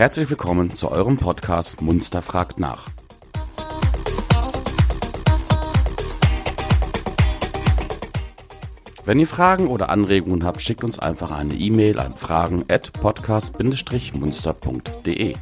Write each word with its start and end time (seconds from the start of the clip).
Herzlich 0.00 0.30
willkommen 0.30 0.74
zu 0.74 0.90
eurem 0.90 1.18
Podcast 1.18 1.82
Munster 1.82 2.22
fragt 2.22 2.58
nach. 2.58 2.88
Wenn 9.04 9.20
ihr 9.20 9.26
Fragen 9.26 9.66
oder 9.66 9.90
Anregungen 9.90 10.46
habt, 10.46 10.62
schickt 10.62 10.84
uns 10.84 10.98
einfach 10.98 11.32
eine 11.32 11.52
E-Mail 11.52 11.98
an 11.98 12.16
fragen 12.16 12.64
at 12.70 12.94
podcast-munster.de. 12.94 15.36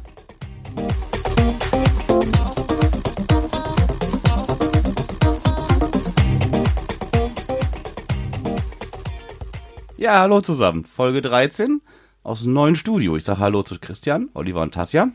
Ja, 9.95 10.19
hallo 10.19 10.41
zusammen. 10.41 10.83
Folge 10.83 11.21
13 11.21 11.81
aus 12.29 12.43
dem 12.43 12.53
neuen 12.53 12.75
Studio. 12.75 13.17
Ich 13.17 13.23
sage 13.23 13.39
Hallo 13.39 13.63
zu 13.63 13.79
Christian, 13.79 14.29
Oliver 14.35 14.61
und 14.61 14.71
Tassia. 14.71 15.09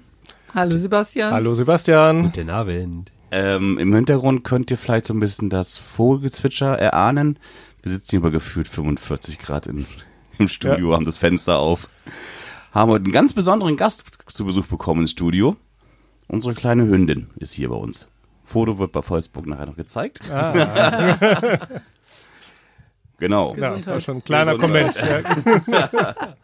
Hallo 0.53 0.77
Sebastian. 0.77 1.33
Hallo 1.33 1.55
Sebastian. 1.55 2.25
Guten 2.25 2.51
Abend. 2.51 3.13
Ähm, 3.31 3.79
Im 3.79 3.95
Hintergrund 3.95 4.43
könnt 4.43 4.69
ihr 4.73 4.79
vielleicht 4.79 5.07
so 5.07 5.15
ein 5.15 5.21
bisschen 5.21 5.49
das 5.49 5.77
Vogelgezwitscher 5.77 6.77
erahnen. 6.77 7.39
Wir 7.83 7.93
sitzen 7.93 8.11
hier 8.11 8.19
über 8.19 8.33
gefühlt 8.33 8.67
45 8.67 9.39
Grad 9.39 9.69
in, 9.69 9.87
im 10.39 10.49
Studio, 10.49 10.91
Ja. 10.91 10.97
haben 10.97 11.05
das 11.05 11.17
Fenster 11.17 11.61
auf. 11.61 11.89
Haben 12.73 12.91
heute 12.91 13.05
einen 13.05 13.13
ganz 13.13 13.33
besonderen 13.33 13.77
Gast 13.77 14.19
zu 14.27 14.45
Besuch 14.45 14.67
bekommen 14.67 15.03
ins 15.03 15.13
Studio. 15.13 15.55
Unsere 16.27 16.55
kleine 16.55 16.89
Hündin 16.89 17.31
ist 17.37 17.53
hier 17.53 17.69
bei 17.69 17.77
uns. 17.77 18.09
Foto 18.43 18.81
wird 18.81 18.91
bei 18.91 19.03
Facebook 19.03 19.47
nachher 19.47 19.67
noch 19.67 19.77
gezeigt. 19.77 20.19
genau. 23.19 23.55
Ja, 23.57 23.75
ist 23.75 24.05
schon 24.05 24.17
ein 24.17 24.25
kleiner. 24.25 24.57
Gesundheit. 24.59 24.97
Ja. 25.71 26.15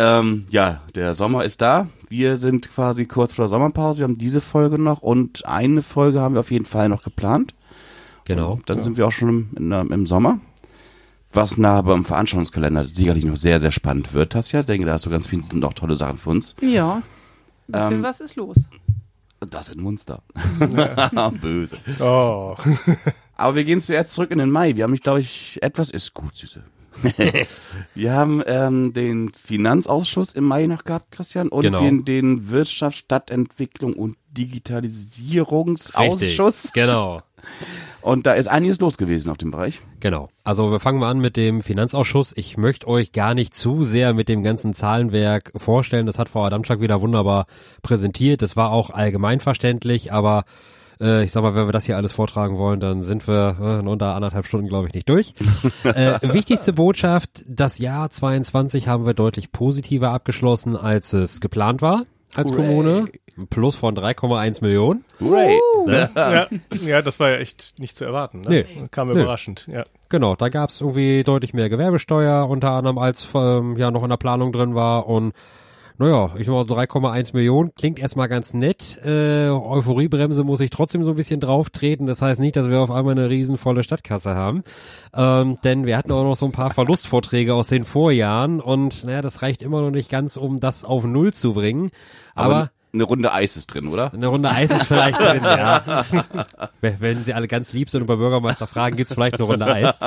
Ähm, 0.00 0.46
ja, 0.50 0.82
der 0.94 1.14
Sommer 1.14 1.44
ist 1.44 1.60
da. 1.60 1.88
Wir 2.08 2.36
sind 2.36 2.70
quasi 2.70 3.04
kurz 3.06 3.32
vor 3.32 3.44
der 3.44 3.48
Sommerpause. 3.48 3.98
Wir 3.98 4.04
haben 4.04 4.16
diese 4.18 4.40
Folge 4.40 4.78
noch 4.78 5.02
und 5.02 5.44
eine 5.46 5.82
Folge 5.82 6.20
haben 6.20 6.34
wir 6.34 6.40
auf 6.40 6.50
jeden 6.52 6.64
Fall 6.66 6.88
noch 6.88 7.02
geplant. 7.02 7.54
Genau. 8.24 8.60
Dann 8.66 8.80
sind 8.80 8.96
wir 8.96 9.06
auch 9.06 9.12
schon 9.12 9.28
im, 9.28 9.48
in, 9.56 9.70
der- 9.70 9.80
im 9.90 10.06
Sommer. 10.06 10.38
Was 11.32 11.58
nachher 11.58 11.82
beim 11.82 12.04
Veranstaltungskalender 12.04 12.86
sicherlich 12.86 13.24
noch 13.24 13.36
sehr, 13.36 13.58
sehr 13.60 13.72
spannend 13.72 14.14
wird, 14.14 14.32
Tasja. 14.32 14.60
Ich 14.60 14.66
denke, 14.66 14.86
da 14.86 14.92
hast 14.94 15.04
du 15.06 15.10
ganz 15.10 15.26
viele 15.26 15.42
und 15.52 15.64
auch 15.64 15.74
tolle 15.74 15.94
Sachen 15.96 16.16
für 16.16 16.30
uns. 16.30 16.54
Ja. 16.60 16.96
Ein 16.96 17.72
bisschen 17.72 17.92
Ähm, 17.94 18.02
was 18.02 18.20
ist 18.20 18.36
los? 18.36 18.56
Das 19.50 19.68
in 19.68 19.82
Munster. 19.82 20.22
Böse. 21.40 21.76
Oh. 22.00 22.54
Aber 23.36 23.54
wir 23.54 23.64
gehen 23.64 23.80
zuerst 23.80 24.12
zurück 24.12 24.30
in 24.30 24.38
den 24.38 24.50
Mai. 24.50 24.74
Wir 24.76 24.84
haben, 24.84 24.94
ich 24.94 25.02
glaube 25.02 25.20
ich, 25.20 25.58
etwas 25.62 25.90
ist 25.90 26.14
gut, 26.14 26.36
Süße. 26.36 26.62
Wir 27.94 28.12
haben 28.12 28.42
ähm, 28.46 28.92
den 28.92 29.32
Finanzausschuss 29.32 30.32
im 30.32 30.44
Mai 30.44 30.66
noch 30.66 30.84
gehabt, 30.84 31.12
Christian, 31.12 31.48
und 31.48 31.62
Genau. 31.62 31.80
den, 31.80 32.04
den 32.04 32.50
Wirtschafts-, 32.50 32.98
Stadtentwicklung 32.98 33.94
und 33.94 34.16
Digitalisierungsausschuss. 34.30 36.64
Richtig. 36.64 36.72
Genau. 36.74 37.22
Und 38.00 38.26
da 38.26 38.34
ist 38.34 38.48
einiges 38.48 38.80
los 38.80 38.96
gewesen 38.96 39.30
auf 39.30 39.38
dem 39.38 39.50
Bereich. 39.50 39.80
Genau. 40.00 40.28
Also 40.44 40.70
wir 40.70 40.80
fangen 40.80 41.00
mal 41.00 41.10
an 41.10 41.20
mit 41.20 41.36
dem 41.36 41.62
Finanzausschuss. 41.62 42.32
Ich 42.36 42.56
möchte 42.56 42.86
euch 42.86 43.12
gar 43.12 43.34
nicht 43.34 43.54
zu 43.54 43.84
sehr 43.84 44.14
mit 44.14 44.28
dem 44.28 44.42
ganzen 44.42 44.72
Zahlenwerk 44.72 45.52
vorstellen. 45.56 46.06
Das 46.06 46.18
hat 46.18 46.28
Frau 46.28 46.44
Adamczak 46.44 46.80
wieder 46.80 47.00
wunderbar 47.00 47.46
präsentiert. 47.82 48.42
Das 48.42 48.56
war 48.56 48.70
auch 48.70 48.90
allgemeinverständlich, 48.90 50.12
aber 50.12 50.44
äh, 51.00 51.24
ich 51.24 51.32
sag 51.32 51.42
mal, 51.42 51.54
wenn 51.54 51.66
wir 51.66 51.72
das 51.72 51.86
hier 51.86 51.96
alles 51.96 52.12
vortragen 52.12 52.58
wollen, 52.58 52.80
dann 52.80 53.02
sind 53.02 53.26
wir 53.28 53.56
äh, 53.60 53.78
in 53.80 53.88
unter 53.88 54.14
anderthalb 54.14 54.46
Stunden, 54.46 54.68
glaube 54.68 54.88
ich, 54.88 54.94
nicht 54.94 55.08
durch. 55.08 55.34
äh, 55.84 56.18
wichtigste 56.22 56.72
Botschaft, 56.72 57.44
das 57.46 57.78
Jahr 57.78 58.10
22 58.10 58.88
haben 58.88 59.06
wir 59.06 59.14
deutlich 59.14 59.52
positiver 59.52 60.10
abgeschlossen, 60.10 60.76
als 60.76 61.12
es 61.12 61.40
geplant 61.40 61.82
war 61.82 62.04
als 62.34 62.52
Hooray. 62.52 62.66
Kommune. 62.66 63.04
Plus 63.50 63.76
von 63.76 63.96
3,1 63.96 64.62
Millionen. 64.62 65.04
Hooray! 65.20 65.58
Ja, 65.86 66.48
ja, 66.84 67.02
das 67.02 67.20
war 67.20 67.30
ja 67.30 67.36
echt 67.36 67.78
nicht 67.78 67.96
zu 67.96 68.04
erwarten. 68.04 68.40
Ne? 68.42 68.48
Nee. 68.48 68.88
Kam 68.90 69.08
Nee. 69.08 69.14
überraschend. 69.20 69.66
Ja. 69.70 69.84
Genau, 70.08 70.34
da 70.34 70.48
gab's 70.48 70.80
irgendwie 70.80 71.22
deutlich 71.22 71.54
mehr 71.54 71.68
Gewerbesteuer, 71.68 72.48
unter 72.48 72.72
anderem 72.72 72.98
als 72.98 73.28
ähm, 73.34 73.76
ja 73.76 73.90
noch 73.90 74.02
in 74.02 74.10
der 74.10 74.16
Planung 74.16 74.52
drin 74.52 74.74
war 74.74 75.06
und 75.06 75.32
naja, 75.98 76.30
ich 76.38 76.46
mal 76.46 76.66
so 76.66 76.74
3,1 76.74 77.34
Millionen 77.34 77.74
klingt 77.74 77.98
erstmal 77.98 78.28
ganz 78.28 78.54
nett. 78.54 79.00
Äh, 79.04 79.48
Euphoriebremse 79.48 80.44
muss 80.44 80.60
ich 80.60 80.70
trotzdem 80.70 81.02
so 81.02 81.10
ein 81.10 81.16
bisschen 81.16 81.40
drauf 81.40 81.70
treten. 81.70 82.06
Das 82.06 82.22
heißt 82.22 82.38
nicht, 82.38 82.54
dass 82.54 82.70
wir 82.70 82.80
auf 82.80 82.92
einmal 82.92 83.18
eine 83.18 83.28
riesenvolle 83.28 83.82
Stadtkasse 83.82 84.34
haben. 84.34 84.62
Ähm, 85.12 85.58
denn 85.64 85.86
wir 85.86 85.96
hatten 85.96 86.12
auch 86.12 86.22
noch 86.22 86.36
so 86.36 86.46
ein 86.46 86.52
paar 86.52 86.72
Verlustvorträge 86.72 87.52
aus 87.52 87.68
den 87.68 87.82
Vorjahren 87.82 88.60
und 88.60 89.02
naja, 89.04 89.22
das 89.22 89.42
reicht 89.42 89.60
immer 89.60 89.82
noch 89.82 89.90
nicht 89.90 90.08
ganz, 90.08 90.36
um 90.36 90.60
das 90.60 90.84
auf 90.84 91.04
Null 91.04 91.32
zu 91.32 91.54
bringen. 91.54 91.90
Aber, 92.34 92.70
eine 92.92 93.04
Runde 93.04 93.32
Eis 93.32 93.56
ist 93.56 93.66
drin, 93.68 93.88
oder? 93.88 94.12
eine 94.12 94.26
Runde 94.28 94.48
Eis 94.50 94.70
ist 94.70 94.84
vielleicht 94.84 95.18
drin, 95.20 95.42
ja. 95.44 96.04
Wenn- 96.80 97.24
sie 97.24 97.34
alle 97.34 97.48
ganz 97.48 97.72
lieb 97.72 97.90
sind 97.90 98.02
und 98.02 98.06
bei 98.06 98.16
Bürgermeister 98.16 98.66
fragen, 98.66 98.96
gibt's 98.96 99.12
vielleicht 99.12 99.34
eine 99.36 99.44
Runde 99.44 99.66
Eis. 99.66 99.98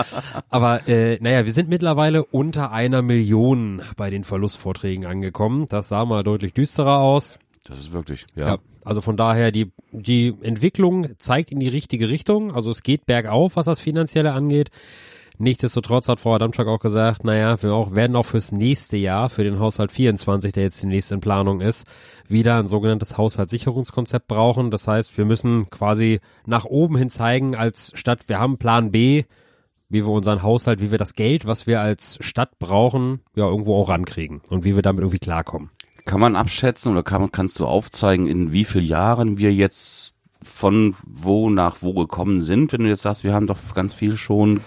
Aber 0.49 0.87
äh, 0.87 1.17
naja, 1.21 1.45
wir 1.45 1.53
sind 1.53 1.69
mittlerweile 1.69 2.23
unter 2.23 2.71
einer 2.71 3.01
Million 3.01 3.81
bei 3.97 4.09
den 4.09 4.23
Verlustvorträgen 4.23 5.05
angekommen. 5.05 5.67
Das 5.69 5.89
sah 5.89 6.05
mal 6.05 6.23
deutlich 6.23 6.53
düsterer 6.53 6.99
aus. 6.99 7.37
Das 7.67 7.79
ist 7.79 7.91
wirklich, 7.91 8.25
ja. 8.35 8.47
Ja. 8.47 8.57
Also 8.83 9.01
von 9.01 9.15
daher, 9.17 9.51
die, 9.51 9.71
die 9.91 10.33
Entwicklung 10.41 11.09
zeigt 11.19 11.51
in 11.51 11.59
die 11.59 11.67
richtige 11.67 12.09
Richtung. 12.09 12.55
Also 12.55 12.71
es 12.71 12.81
geht 12.81 13.05
bergauf, 13.05 13.55
was 13.55 13.67
das 13.67 13.79
Finanzielle 13.79 14.33
angeht. 14.33 14.71
Nichtsdestotrotz 15.41 16.07
hat 16.07 16.19
Frau 16.19 16.35
Adamczak 16.35 16.67
auch 16.67 16.79
gesagt, 16.79 17.23
naja, 17.23 17.59
wir 17.63 17.73
auch, 17.73 17.95
werden 17.95 18.15
auch 18.15 18.27
fürs 18.27 18.51
nächste 18.51 18.95
Jahr, 18.95 19.31
für 19.31 19.43
den 19.43 19.59
Haushalt 19.59 19.91
24, 19.91 20.53
der 20.53 20.61
jetzt 20.61 20.83
demnächst 20.83 21.11
in 21.11 21.19
Planung 21.19 21.61
ist, 21.61 21.87
wieder 22.27 22.59
ein 22.59 22.67
sogenanntes 22.67 23.17
Haushaltssicherungskonzept 23.17 24.27
brauchen. 24.27 24.69
Das 24.69 24.87
heißt, 24.87 25.17
wir 25.17 25.25
müssen 25.25 25.67
quasi 25.71 26.19
nach 26.45 26.65
oben 26.65 26.95
hin 26.95 27.09
zeigen 27.09 27.55
als 27.55 27.91
Stadt, 27.95 28.29
wir 28.29 28.37
haben 28.37 28.59
Plan 28.59 28.91
B, 28.91 29.23
wie 29.89 30.05
wir 30.05 30.09
unseren 30.09 30.43
Haushalt, 30.43 30.79
wie 30.79 30.91
wir 30.91 30.99
das 30.99 31.15
Geld, 31.15 31.47
was 31.47 31.65
wir 31.65 31.81
als 31.81 32.19
Stadt 32.21 32.59
brauchen, 32.59 33.21
ja 33.35 33.47
irgendwo 33.47 33.75
auch 33.77 33.89
rankriegen 33.89 34.41
und 34.49 34.63
wie 34.63 34.75
wir 34.75 34.83
damit 34.83 35.01
irgendwie 35.01 35.17
klarkommen. 35.17 35.71
Kann 36.05 36.19
man 36.19 36.35
abschätzen 36.35 36.91
oder 36.91 37.01
kann, 37.01 37.31
kannst 37.31 37.57
du 37.57 37.65
aufzeigen, 37.65 38.27
in 38.27 38.51
wie 38.51 38.63
vielen 38.63 38.85
Jahren 38.85 39.39
wir 39.39 39.51
jetzt 39.51 40.13
von 40.43 40.93
wo 41.03 41.49
nach 41.49 41.77
wo 41.81 41.95
gekommen 41.95 42.41
sind? 42.41 42.71
Wenn 42.71 42.83
du 42.83 42.89
jetzt 42.89 43.01
sagst, 43.01 43.23
wir 43.23 43.33
haben 43.33 43.47
doch 43.47 43.57
ganz 43.73 43.95
viel 43.95 44.17
schon. 44.17 44.61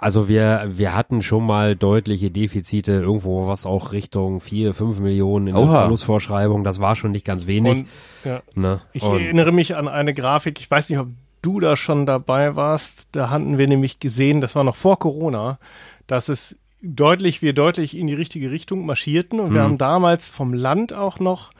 Also 0.00 0.28
wir, 0.28 0.66
wir 0.70 0.94
hatten 0.94 1.22
schon 1.22 1.44
mal 1.44 1.76
deutliche 1.76 2.30
Defizite 2.30 2.92
irgendwo, 2.92 3.46
was 3.46 3.66
auch 3.66 3.92
Richtung 3.92 4.40
vier, 4.40 4.74
fünf 4.74 5.00
Millionen 5.00 5.48
in 5.48 5.54
der 5.54 5.64
Oha. 5.64 5.80
Verlustvorschreibung, 5.80 6.64
das 6.64 6.80
war 6.80 6.96
schon 6.96 7.12
nicht 7.12 7.26
ganz 7.26 7.46
wenig. 7.46 7.80
Und 7.80 7.88
ja. 8.24 8.42
ne? 8.54 8.80
ich 8.92 9.02
Und, 9.02 9.20
erinnere 9.20 9.52
mich 9.52 9.76
an 9.76 9.88
eine 9.88 10.14
Grafik, 10.14 10.60
ich 10.60 10.70
weiß 10.70 10.88
nicht, 10.90 10.98
ob 10.98 11.08
du 11.42 11.60
da 11.60 11.76
schon 11.76 12.06
dabei 12.06 12.56
warst. 12.56 13.08
Da 13.12 13.30
hatten 13.30 13.58
wir 13.58 13.68
nämlich 13.68 14.00
gesehen, 14.00 14.40
das 14.40 14.54
war 14.54 14.64
noch 14.64 14.76
vor 14.76 14.98
Corona, 14.98 15.58
dass 16.06 16.28
es 16.28 16.58
deutlich, 16.82 17.42
wir 17.42 17.52
deutlich 17.52 17.96
in 17.96 18.06
die 18.06 18.14
richtige 18.14 18.50
Richtung 18.50 18.86
marschierten. 18.86 19.40
Und 19.40 19.54
wir 19.54 19.62
haben 19.62 19.78
damals 19.78 20.28
vom 20.28 20.54
Land 20.54 20.92
auch 20.92 21.20
noch 21.20 21.50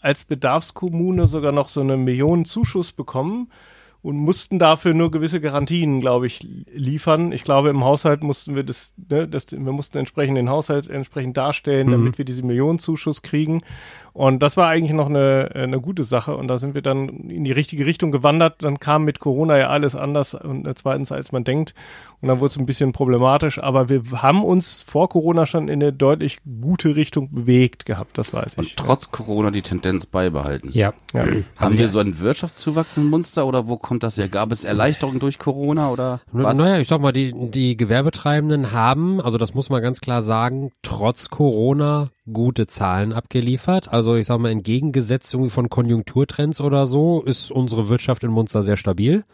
als 0.00 0.24
Bedarfskommune 0.24 1.28
sogar 1.28 1.52
noch 1.52 1.68
so 1.68 1.80
eine 1.80 1.96
Millionen 1.96 2.44
Zuschuss 2.46 2.92
bekommen 2.92 3.50
und 4.02 4.16
mussten 4.16 4.58
dafür 4.58 4.94
nur 4.94 5.10
gewisse 5.10 5.40
Garantien, 5.40 6.00
glaube 6.00 6.26
ich, 6.26 6.40
liefern. 6.72 7.32
Ich 7.32 7.44
glaube, 7.44 7.68
im 7.68 7.84
Haushalt 7.84 8.22
mussten 8.22 8.54
wir 8.54 8.64
das, 8.64 8.94
ne, 9.10 9.28
das 9.28 9.52
wir 9.52 9.58
mussten 9.58 9.98
entsprechend 9.98 10.38
den 10.38 10.48
Haushalt 10.48 10.88
entsprechend 10.88 11.36
darstellen, 11.36 11.90
damit 11.90 12.16
wir 12.16 12.24
diese 12.24 12.42
Millionenzuschuss 12.42 13.22
kriegen. 13.22 13.62
Und 14.12 14.42
das 14.42 14.56
war 14.56 14.68
eigentlich 14.68 14.92
noch 14.92 15.08
eine, 15.08 15.50
eine 15.54 15.80
gute 15.80 16.02
Sache. 16.02 16.36
Und 16.36 16.48
da 16.48 16.58
sind 16.58 16.74
wir 16.74 16.82
dann 16.82 17.08
in 17.30 17.44
die 17.44 17.52
richtige 17.52 17.86
Richtung 17.86 18.10
gewandert. 18.10 18.62
Dann 18.64 18.80
kam 18.80 19.04
mit 19.04 19.20
Corona 19.20 19.56
ja 19.56 19.68
alles 19.68 19.94
anders 19.94 20.34
und 20.34 20.66
äh, 20.66 20.74
zweitens, 20.74 21.12
als 21.12 21.30
man 21.30 21.44
denkt. 21.44 21.74
Und 22.20 22.28
dann 22.28 22.40
wurde 22.40 22.48
es 22.48 22.58
ein 22.58 22.66
bisschen 22.66 22.92
problematisch. 22.92 23.58
Aber 23.62 23.88
wir 23.88 24.02
haben 24.20 24.44
uns 24.44 24.82
vor 24.82 25.08
Corona 25.08 25.46
schon 25.46 25.68
in 25.68 25.80
eine 25.82 25.92
deutlich 25.92 26.38
gute 26.60 26.96
Richtung 26.96 27.32
bewegt 27.32 27.86
gehabt. 27.86 28.18
Das 28.18 28.34
weiß 28.34 28.54
Und 28.54 28.66
ich. 28.66 28.76
trotz 28.76 29.10
Corona 29.12 29.50
die 29.50 29.62
Tendenz 29.62 30.06
beibehalten. 30.06 30.70
ja. 30.72 30.92
ja. 31.14 31.26
Haben 31.56 31.78
wir 31.78 31.88
so 31.88 31.98
einen 32.00 32.18
Wirtschaftszuwachs 32.18 32.96
in 32.96 33.08
Munster 33.08 33.46
oder 33.46 33.68
wo 33.68 33.76
kommt 33.76 33.89
das 33.98 34.16
her? 34.16 34.28
Gab 34.28 34.52
es 34.52 34.64
Erleichterungen 34.64 35.18
durch 35.18 35.38
Corona 35.38 35.90
oder 35.90 36.20
was? 36.30 36.56
Naja, 36.56 36.78
ich 36.78 36.86
sag 36.86 37.00
mal, 37.00 37.12
die, 37.12 37.32
die 37.50 37.76
Gewerbetreibenden 37.76 38.70
haben, 38.72 39.20
also 39.20 39.38
das 39.38 39.54
muss 39.54 39.70
man 39.70 39.82
ganz 39.82 40.00
klar 40.00 40.22
sagen, 40.22 40.70
trotz 40.82 41.28
Corona 41.28 42.10
gute 42.32 42.66
Zahlen 42.66 43.12
abgeliefert. 43.12 43.92
Also 43.92 44.14
ich 44.14 44.26
sag 44.26 44.38
mal, 44.38 44.50
entgegengesetzt 44.50 45.34
irgendwie 45.34 45.50
von 45.50 45.68
Konjunkturtrends 45.68 46.60
oder 46.60 46.86
so, 46.86 47.22
ist 47.22 47.50
unsere 47.50 47.88
Wirtschaft 47.88 48.22
in 48.22 48.30
Munster 48.30 48.62
sehr 48.62 48.76
stabil 48.76 49.24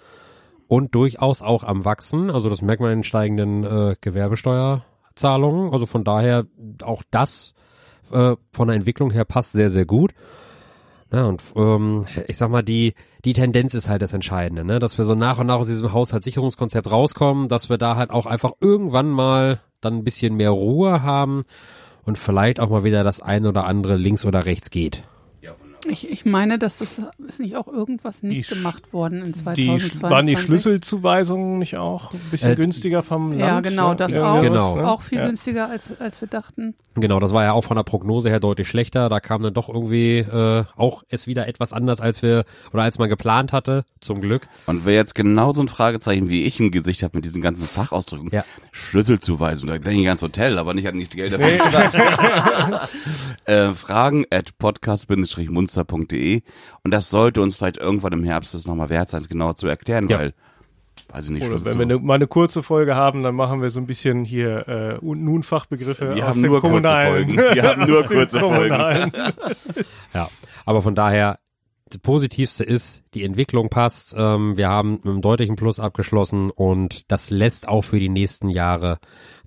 und 0.69 0.95
durchaus 0.95 1.43
auch 1.43 1.65
am 1.65 1.85
Wachsen. 1.85 2.31
Also 2.31 2.49
das 2.49 2.63
merkt 2.63 2.81
man 2.81 2.93
in 2.93 2.99
den 2.99 3.05
steigenden 3.05 3.65
äh, 3.65 3.97
Gewerbesteuerzahlungen. 4.01 5.73
Also 5.73 5.87
von 5.87 6.05
daher 6.05 6.47
auch 6.83 7.03
das 7.11 7.55
äh, 8.13 8.37
von 8.53 8.69
der 8.69 8.77
Entwicklung 8.77 9.11
her 9.11 9.25
passt 9.25 9.53
sehr, 9.53 9.71
sehr 9.71 9.85
gut. 9.87 10.13
Ja, 11.13 11.27
und 11.27 11.43
ähm, 11.55 12.05
ich 12.27 12.37
sag 12.37 12.51
mal, 12.51 12.63
die, 12.63 12.95
die 13.25 13.33
Tendenz 13.33 13.75
ist 13.75 13.89
halt 13.89 14.03
das 14.03 14.13
Entscheidende, 14.13 14.65
ne? 14.65 14.79
dass 14.81 14.99
wir 14.99 15.05
so 15.05 15.15
nach 15.15 15.39
und 15.39 15.47
nach 15.47 15.57
aus 15.57 15.69
diesem 15.69 15.93
Haushaltssicherungskonzept 15.93 16.91
rauskommen, 16.91 17.49
dass 17.49 17.69
wir 17.71 17.79
da 17.79 17.97
halt 17.97 18.11
auch 18.11 18.27
einfach 18.27 18.53
irgendwann 18.61 19.11
mal 19.11 19.61
dann 19.81 19.95
ein 19.95 20.05
bisschen 20.05 20.35
mehr 20.35 20.51
Ruhe 20.51 21.03
haben 21.03 21.43
und 22.05 22.19
vielleicht 22.19 22.59
auch 22.59 22.71
mal 22.71 22.85
wieder 22.85 23.05
das 23.05 23.21
ein 23.21 23.47
oder 23.47 23.67
andere 23.67 23.97
links 23.97 24.25
oder 24.25 24.47
rechts 24.47 24.71
geht. 24.71 25.05
Ich, 25.89 26.11
ich 26.11 26.25
meine, 26.25 26.59
dass 26.59 26.79
das 26.79 27.01
ist 27.29 27.39
nicht 27.41 27.57
auch 27.57 27.69
irgendwas 27.69 28.23
nicht 28.23 28.51
Die 28.51 28.55
gemacht 28.55 28.93
worden 28.93 29.23
in 29.23 29.33
Die, 29.33 29.43
2022. 29.43 30.03
waren 30.03 30.27
die 30.27 30.37
Schlüsselzuweisungen 30.37 31.59
nicht 31.59 31.77
auch 31.77 32.13
ein 32.13 32.21
bisschen 32.31 32.53
Äh, 32.53 32.57
günstiger 32.57 33.03
vom 33.03 33.31
Land? 33.31 33.41
Ja, 33.41 33.61
genau, 33.61 33.91
ne? 33.91 33.97
das 33.97 34.13
Ja, 34.13 34.35
auch. 34.35 34.41
Genau. 34.41 34.81
Auch 34.85 35.03
viel 35.03 35.19
ja. 35.19 35.27
günstiger, 35.27 35.69
als, 35.71 35.91
als 36.01 36.21
wir 36.21 36.29
dachten. 36.29 36.75
Genau, 36.95 37.21
das 37.21 37.33
war 37.33 37.45
ja 37.45 37.53
auch 37.53 37.63
von 37.65 37.77
der 37.77 37.85
Prognose 37.85 38.31
her 38.31 38.41
deutlich 38.41 38.69
schlechter. 38.69 39.09
Da 39.09 39.21
kam 39.21 39.43
dann 39.43 39.55
doch 39.55 39.69
irgendwie 39.69 40.19
äh, 40.19 40.65
auch 40.77 41.03
es 41.09 41.27
wieder 41.27 41.47
etwas 41.47 41.73
anders, 41.73 42.01
als 42.01 42.23
wir 42.23 42.45
oder 42.73 42.83
als 42.83 42.99
man 42.99 43.09
geplant 43.09 43.53
hatte. 43.53 43.85
Zum 44.01 44.21
Glück. 44.21 44.49
Und 44.67 44.87
wer 44.87 44.95
jetzt 44.95 45.15
genauso 45.15 45.61
ein 45.61 45.69
Fragezeichen 45.69 46.29
wie 46.29 46.45
ich 46.45 46.59
im 46.59 46.71
Gesicht 46.71 47.03
hat 47.03 47.15
mit 47.15 47.25
diesen 47.25 47.43
ganzen 47.43 47.69
Fachausdrücken, 47.69 48.31
Ja. 48.33 48.45
Schlüsselzuweisung, 48.73 49.69
da 49.69 49.79
denke 49.79 50.01
ich 50.01 50.07
ans 50.07 50.23
Hotel, 50.23 50.59
aber 50.59 50.75
nicht 50.75 50.89
an 50.89 50.97
nicht 50.97 51.15
Geld 51.15 51.33
dafür. 51.33 52.81
äh, 53.45 53.75
Fragen 53.75 54.25
at 54.31 54.57
podcast-munster.de 55.67 56.43
und 56.85 56.91
das 56.91 57.11
sollte 57.11 57.41
uns 57.41 57.57
vielleicht 57.57 57.77
irgendwann 57.79 58.13
im 58.13 58.25
Herbst 58.25 58.55
das 58.55 58.67
nochmal 58.67 58.89
wert 58.89 59.09
sein, 59.11 59.21
es 59.21 59.29
genauer 59.29 59.55
zu 59.57 59.67
erklären, 59.67 60.09
Ja. 60.09 60.19
weil, 60.19 60.35
weiß 61.13 61.27
ich 61.27 61.31
nicht, 61.33 61.47
Oder 61.47 61.65
wenn 61.65 61.79
wir 61.79 61.83
eine, 61.83 61.99
mal 61.99 62.15
eine 62.15 62.27
kurze 62.27 62.63
Folge 62.63 62.97
haben, 62.97 63.23
dann 63.23 63.35
machen 63.35 63.63
wir 63.63 63.71
so 63.71 63.81
ein 63.81 63.87
bisschen 63.87 64.25
hier 64.25 64.69
äh, 64.69 64.99
und 65.05 65.23
nun 65.23 65.43
Fachbegriffe 65.43 66.15
Wir 66.15 66.25
aus 66.25 66.31
haben 66.31 66.43
dem 66.43 66.51
nur 66.53 66.61
kurze. 66.61 66.89
Folgen. 67.07 67.37
Wir 67.37 67.63
haben 67.63 67.87
nur 67.91 68.05
kurze 68.05 68.41
Folgen. 68.41 69.13
Ja, 70.15 70.29
aber 70.65 70.81
von 70.81 70.95
daher, 70.95 71.39
das 71.91 71.99
Positivste 72.01 72.65
ist, 72.65 73.03
die 73.15 73.23
Entwicklung 73.23 73.69
passt. 73.69 74.15
Ähm, 74.19 74.57
wir 74.57 74.69
haben 74.71 74.93
mit 74.95 75.05
einem 75.07 75.21
deutlichen 75.21 75.57
Plus 75.57 75.79
abgeschlossen 75.79 76.51
und 76.51 77.03
das 77.13 77.29
lässt 77.31 77.69
auch 77.69 77.83
für 77.83 78.01
die 78.01 78.09
nächsten 78.09 78.49
Jahre 78.49 78.99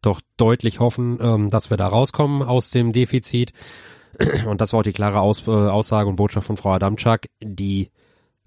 doch 0.01 0.21
deutlich 0.37 0.79
hoffen, 0.79 1.17
ähm, 1.21 1.49
dass 1.49 1.69
wir 1.71 1.77
da 1.77 1.87
rauskommen 1.87 2.43
aus 2.43 2.69
dem 2.69 2.91
Defizit. 2.93 3.51
Und 4.47 4.61
das 4.61 4.73
war 4.73 4.79
auch 4.79 4.83
die 4.83 4.93
klare 4.93 5.19
Aus 5.19 5.47
äh, 5.47 5.51
Aussage 5.51 6.09
und 6.09 6.15
Botschaft 6.15 6.47
von 6.47 6.57
Frau 6.57 6.71
Adamczak. 6.71 7.27
Die 7.41 7.89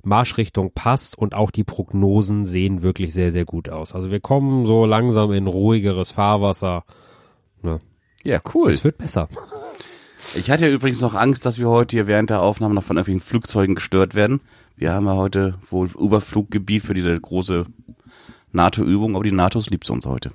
Marschrichtung 0.02 0.72
passt 0.72 1.16
und 1.16 1.34
auch 1.34 1.50
die 1.50 1.64
Prognosen 1.64 2.46
sehen 2.46 2.82
wirklich 2.82 3.14
sehr, 3.14 3.30
sehr 3.30 3.44
gut 3.44 3.69
aus. 3.69 3.94
Also 3.94 4.10
wir 4.10 4.20
kommen 4.20 4.66
so 4.66 4.84
langsam 4.84 5.32
in 5.32 5.46
ruhigeres 5.46 6.10
Fahrwasser. 6.10 6.84
Ja, 8.24 8.40
cool. 8.54 8.70
Es 8.70 8.84
wird 8.84 8.98
besser. 8.98 9.28
Ich 10.34 10.50
hatte 10.50 10.66
ja 10.66 10.72
übrigens 10.72 11.00
noch 11.00 11.14
Angst, 11.14 11.46
dass 11.46 11.58
wir 11.58 11.69
heute 11.69 11.96
hier 11.96 12.06
während 12.06 12.30
der 12.30 12.42
Aufnahme 12.42 12.74
noch 12.74 12.84
von 12.84 12.96
irgendwelchen 12.96 13.26
Flugzeugen 13.26 13.74
gestört 13.74 14.14
werden. 14.14 14.40
Wir 14.76 14.92
haben 14.92 15.06
ja 15.06 15.14
heute 15.14 15.58
wohl 15.70 15.90
Überfluggebiet 15.98 16.82
für 16.82 16.94
diese 16.94 17.19
große 17.19 17.66
NATO-Übung, 18.52 19.14
aber 19.14 19.24
die 19.24 19.32
NATOs 19.32 19.70
liebt 19.70 19.88
uns 19.90 20.06
heute. 20.06 20.32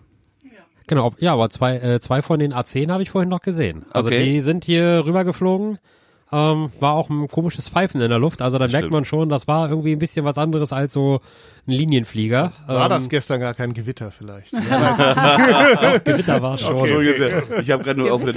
Genau, 0.87 1.11
ja, 1.19 1.33
aber 1.33 1.49
zwei, 1.49 1.77
äh, 1.77 1.99
zwei 1.99 2.21
von 2.21 2.39
den 2.39 2.53
A10 2.53 2.89
habe 2.91 3.03
ich 3.03 3.09
vorhin 3.09 3.29
noch 3.29 3.41
gesehen. 3.41 3.85
Also 3.91 4.07
Okay. 4.07 4.23
die 4.23 4.41
sind 4.41 4.63
hier 4.65 5.03
rübergeflogen. 5.05 5.79
Ähm, 6.29 6.69
war 6.81 6.93
auch 6.93 7.09
ein 7.09 7.27
komisches 7.29 7.69
Pfeifen 7.69 8.01
in 8.01 8.09
der 8.09 8.19
Luft. 8.19 8.41
Also 8.41 8.57
da 8.57 8.65
merkt 8.65 8.79
Stimmt. 8.79 8.91
man 8.93 9.05
schon, 9.05 9.29
das 9.29 9.47
war 9.47 9.69
irgendwie 9.69 9.93
ein 9.93 9.99
bisschen 9.99 10.25
was 10.25 10.37
anderes 10.37 10.73
als 10.73 10.91
so 10.93 11.21
ein 11.67 11.71
Linienflieger. 11.71 12.51
War 12.67 12.83
ähm, 12.83 12.89
das 12.89 13.07
gestern 13.07 13.39
gar 13.39 13.53
kein 13.53 13.73
Gewitter 13.73 14.11
vielleicht? 14.11 14.51
Gewitter 16.03 16.41
war 16.41 16.57
schon. 16.57 16.77
Entschuldigung, 16.77 17.17
sehr. 17.17 17.59
ich 17.61 17.71
habe 17.71 17.83
gerade 17.83 17.99
nur 17.99 18.11
auf 18.13 18.23
den, 18.23 18.35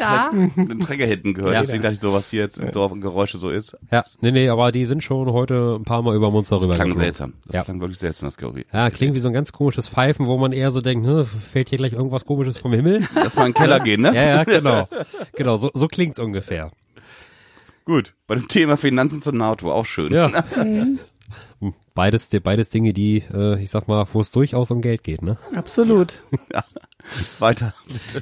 den 0.68 0.80
Trecker 0.80 1.04
hinten 1.06 1.34
gehört, 1.34 1.54
Ja. 1.54 1.60
deswegen 1.62 1.82
dachte 1.82 1.94
ich 1.94 2.00
so, 2.00 2.12
was 2.12 2.30
hier 2.30 2.42
jetzt 2.42 2.58
im 2.58 2.70
Dorf 2.72 2.92
an 2.92 3.00
Geräusche 3.00 3.38
so 3.38 3.50
ist. 3.50 3.76
Ja, 3.90 4.02
nee, 4.20 4.30
nee, 4.30 4.48
aber 4.48 4.70
die 4.72 4.84
sind 4.84 5.02
schon 5.02 5.32
heute 5.32 5.76
ein 5.78 5.84
paar 5.84 6.02
Mal 6.02 6.14
über 6.14 6.30
Munster 6.30 6.56
Das 6.58 6.68
klang 6.68 6.94
seltsam. 6.94 7.34
Das 7.46 7.56
Ja. 7.56 7.62
klang 7.62 7.80
wirklich 7.80 7.98
seltsam, 7.98 8.26
das 8.28 8.36
Geräusch. 8.36 8.64
Ja, 8.72 8.90
klingt 8.90 9.14
wie 9.16 9.20
so 9.20 9.28
ein 9.28 9.34
ganz 9.34 9.52
komisches 9.52 9.88
Pfeifen, 9.88 10.26
wo 10.26 10.36
man 10.38 10.52
eher 10.52 10.70
so 10.70 10.80
denkt, 10.80 11.04
ne, 11.06 11.24
fällt 11.24 11.70
hier 11.70 11.78
gleich 11.78 11.92
irgendwas 11.92 12.24
komisches 12.24 12.58
vom 12.58 12.72
Himmel? 12.72 13.06
Lass 13.14 13.36
mal 13.36 13.46
in 13.46 13.52
den 13.52 13.60
Keller 13.60 13.80
gehen, 13.84 14.02
ne? 14.02 14.14
ja, 14.14 14.22
ja, 14.22 14.44
genau. 14.44 14.88
Genau, 15.34 15.56
so, 15.56 15.70
so 15.74 15.86
klingt's 15.88 16.18
ungefähr. 16.20 16.70
Gut. 17.90 18.14
Bei 18.28 18.36
dem 18.36 18.46
Thema 18.46 18.76
Finanzen 18.76 19.20
zur 19.20 19.32
NATO, 19.32 19.72
auch 19.72 19.84
schön. 19.84 20.12
Ja. 20.12 20.30
Beides, 21.92 22.28
beides 22.42 22.70
Dinge, 22.70 22.92
die, 22.92 23.24
äh, 23.34 23.60
ich 23.60 23.68
sag 23.68 23.88
mal, 23.88 24.06
wo 24.12 24.20
es 24.20 24.30
durchaus 24.30 24.70
um 24.70 24.80
Geld 24.80 25.02
geht, 25.02 25.22
ne? 25.22 25.38
Absolut. 25.54 26.22
Weiter. 27.40 27.74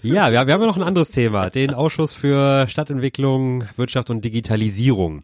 Ja, 0.03 0.33
wir, 0.33 0.47
wir 0.47 0.55
haben 0.55 0.63
ja 0.63 0.67
noch 0.67 0.79
ein 0.79 0.83
anderes 0.83 1.11
Thema, 1.11 1.51
den 1.51 1.75
Ausschuss 1.75 2.15
für 2.15 2.67
Stadtentwicklung, 2.67 3.65
Wirtschaft 3.77 4.09
und 4.09 4.25
Digitalisierung. 4.25 5.23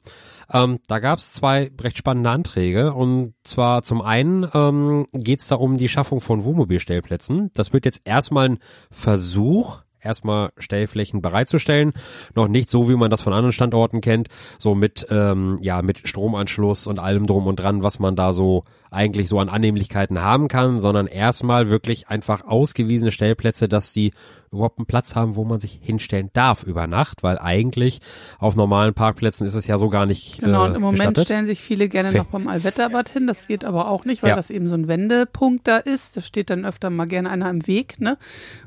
Ähm, 0.52 0.78
da 0.88 0.98
gab 0.98 1.20
es 1.20 1.32
zwei 1.32 1.72
recht 1.80 1.96
spannende 1.96 2.28
Anträge 2.28 2.92
und 2.92 3.34
zwar 3.44 3.82
zum 3.82 4.02
einen 4.02 4.46
ähm, 4.52 5.06
geht 5.14 5.40
es 5.40 5.48
da 5.48 5.56
um 5.56 5.78
die 5.78 5.88
Schaffung 5.88 6.20
von 6.20 6.44
Wohnmobilstellplätzen. 6.44 7.50
Das 7.54 7.72
wird 7.72 7.86
jetzt 7.86 8.02
erstmal 8.04 8.50
ein 8.50 8.58
Versuch, 8.90 9.83
erstmal 10.04 10.50
Stellflächen 10.58 11.22
bereitzustellen. 11.22 11.92
Noch 12.34 12.48
nicht 12.48 12.68
so, 12.70 12.88
wie 12.88 12.96
man 12.96 13.10
das 13.10 13.20
von 13.22 13.32
anderen 13.32 13.52
Standorten 13.52 14.00
kennt, 14.00 14.28
so 14.58 14.74
mit, 14.74 15.06
ähm, 15.10 15.56
ja, 15.60 15.82
mit 15.82 16.06
Stromanschluss 16.06 16.86
und 16.86 16.98
allem 16.98 17.26
drum 17.26 17.46
und 17.46 17.56
dran, 17.56 17.82
was 17.82 17.98
man 17.98 18.16
da 18.16 18.32
so 18.32 18.64
eigentlich 18.90 19.28
so 19.28 19.40
an 19.40 19.48
Annehmlichkeiten 19.48 20.22
haben 20.22 20.46
kann, 20.46 20.80
sondern 20.80 21.08
erstmal 21.08 21.68
wirklich 21.68 22.08
einfach 22.08 22.44
ausgewiesene 22.46 23.10
Stellplätze, 23.10 23.66
dass 23.68 23.92
die 23.92 24.12
überhaupt 24.52 24.78
einen 24.78 24.86
Platz 24.86 25.16
haben, 25.16 25.34
wo 25.34 25.44
man 25.44 25.58
sich 25.58 25.80
hinstellen 25.82 26.30
darf 26.32 26.62
über 26.62 26.86
Nacht, 26.86 27.24
weil 27.24 27.36
eigentlich 27.40 27.98
auf 28.38 28.54
normalen 28.54 28.94
Parkplätzen 28.94 29.48
ist 29.48 29.54
es 29.56 29.66
ja 29.66 29.78
so 29.78 29.88
gar 29.88 30.06
nicht 30.06 30.38
Genau, 30.40 30.62
äh, 30.64 30.68
und 30.68 30.74
im 30.76 30.80
Moment 30.82 30.98
gestattet. 31.00 31.24
stellen 31.24 31.46
sich 31.46 31.60
viele 31.60 31.88
gerne 31.88 32.12
Fe- 32.12 32.18
noch 32.18 32.26
beim 32.26 32.46
Allwetterbad 32.46 33.08
hin. 33.08 33.26
Das 33.26 33.48
geht 33.48 33.64
aber 33.64 33.88
auch 33.90 34.04
nicht, 34.04 34.22
weil 34.22 34.30
Ja. 34.30 34.36
das 34.36 34.50
eben 34.50 34.68
so 34.68 34.76
ein 34.76 34.86
Wendepunkt 34.86 35.66
da 35.66 35.78
ist. 35.78 36.16
Da 36.16 36.20
steht 36.20 36.50
dann 36.50 36.64
öfter 36.64 36.88
mal 36.90 37.06
gerne 37.08 37.30
einer 37.30 37.50
im 37.50 37.66
Weg, 37.66 38.00
ne? 38.00 38.16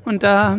Und 0.04 0.22
da, 0.22 0.58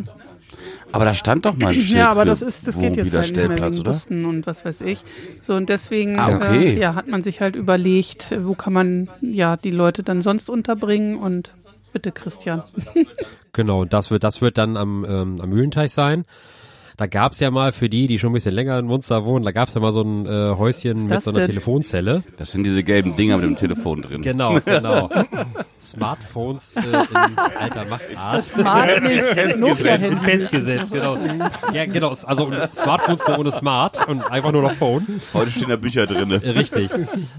Aber 0.92 1.06
da 1.06 1.14
stand 1.14 1.46
doch 1.46 1.56
mal 1.56 1.74
ein 1.74 1.74
Schild 1.80 1.98
ja, 1.98 2.10
aber 2.10 2.22
für 2.22 2.28
das 2.28 2.42
ist, 2.42 2.68
das 2.68 2.80
geht 2.80 2.96
jetzt 2.98 2.98
halt 2.98 3.04
nicht 3.06 3.14
mehr 3.14 3.24
Stellplatz, 3.24 3.76
wegen 3.76 3.82
oder? 3.82 3.92
Bussen 3.92 4.26
und 4.26 4.48
was 4.48 4.66
weiß 4.66 4.82
ich. 4.82 5.04
So, 5.42 5.54
und 5.54 5.70
deswegen, 5.70 6.20
Ah, 6.20 6.36
okay. 6.36 6.76
äh, 6.76 6.80
ja, 6.80 6.96
hat 6.96 7.08
man 7.08 7.22
sich 7.22 7.42
halt 7.42 7.56
überlegt, 7.56 8.36
wo 8.42 8.56
kann 8.56 8.74
man, 8.74 9.10
ja, 9.22 9.56
die 9.58 9.72
Leute 9.72 10.04
dann 10.04 10.22
sonst 10.22 10.50
unterbringen 10.50 11.18
und 11.18 11.54
bitte 11.94 12.12
Christian. 12.12 12.64
Genau, 13.52 13.84
das 13.84 14.12
wird, 14.12 14.24
das 14.24 14.42
wird 14.42 14.60
dann 14.60 14.78
am, 14.78 15.04
ähm, 15.10 15.42
am 15.42 15.50
Mühlenteich 15.50 15.92
sein. 15.92 16.26
Da 17.00 17.08
gab's 17.08 17.40
ja 17.40 17.50
mal 17.50 17.72
für 17.72 17.88
die, 17.88 18.08
die 18.08 18.20
schon 18.20 18.32
ein 18.32 18.34
bisschen 18.34 18.54
länger 18.54 18.78
in 18.78 18.86
Munster 18.86 19.24
wohnen, 19.24 19.46
da 19.46 19.52
gab's 19.52 19.74
ja 19.74 19.80
mal 19.80 19.94
so 19.94 20.02
ein 20.02 20.26
äh, 20.26 20.50
Häuschen 20.58 21.08
mit 21.08 21.24
so 21.24 21.30
einer 21.30 21.40
denn? 21.40 21.48
Telefonzelle. 21.48 22.24
Das 22.36 22.52
sind 22.52 22.66
diese 22.66 22.84
gelben 22.84 23.16
Dinger 23.16 23.38
mit 23.38 23.46
dem 23.46 23.56
Telefon 23.56 24.02
drin. 24.02 24.22
Genau, 24.22 24.60
genau. 24.66 25.10
Smartphones 25.80 26.76
äh, 26.76 26.82
in 26.82 27.38
alter 27.38 27.86
Machtart. 27.86 28.44
Smart 28.44 29.02
nicht, 29.04 29.60
Nokia-Handy. 29.62 30.14
Festgesetzt, 30.18 30.92
genau. 30.92 31.18
Ja, 31.72 31.86
genau. 31.86 32.10
Also 32.10 32.52
Smartphones 32.74 33.26
nur 33.26 33.40
ohne 33.40 33.52
Smart 33.54 34.06
und 34.10 34.22
einfach 34.30 34.52
nur 34.52 34.64
noch 34.64 34.74
Phone. 34.74 35.22
Heute 35.34 35.52
stehen 35.52 35.70
da 35.70 35.78
Bücher 35.78 36.06
drin. 36.06 36.32
Äh, 36.32 36.50
Richtig. 36.50 36.92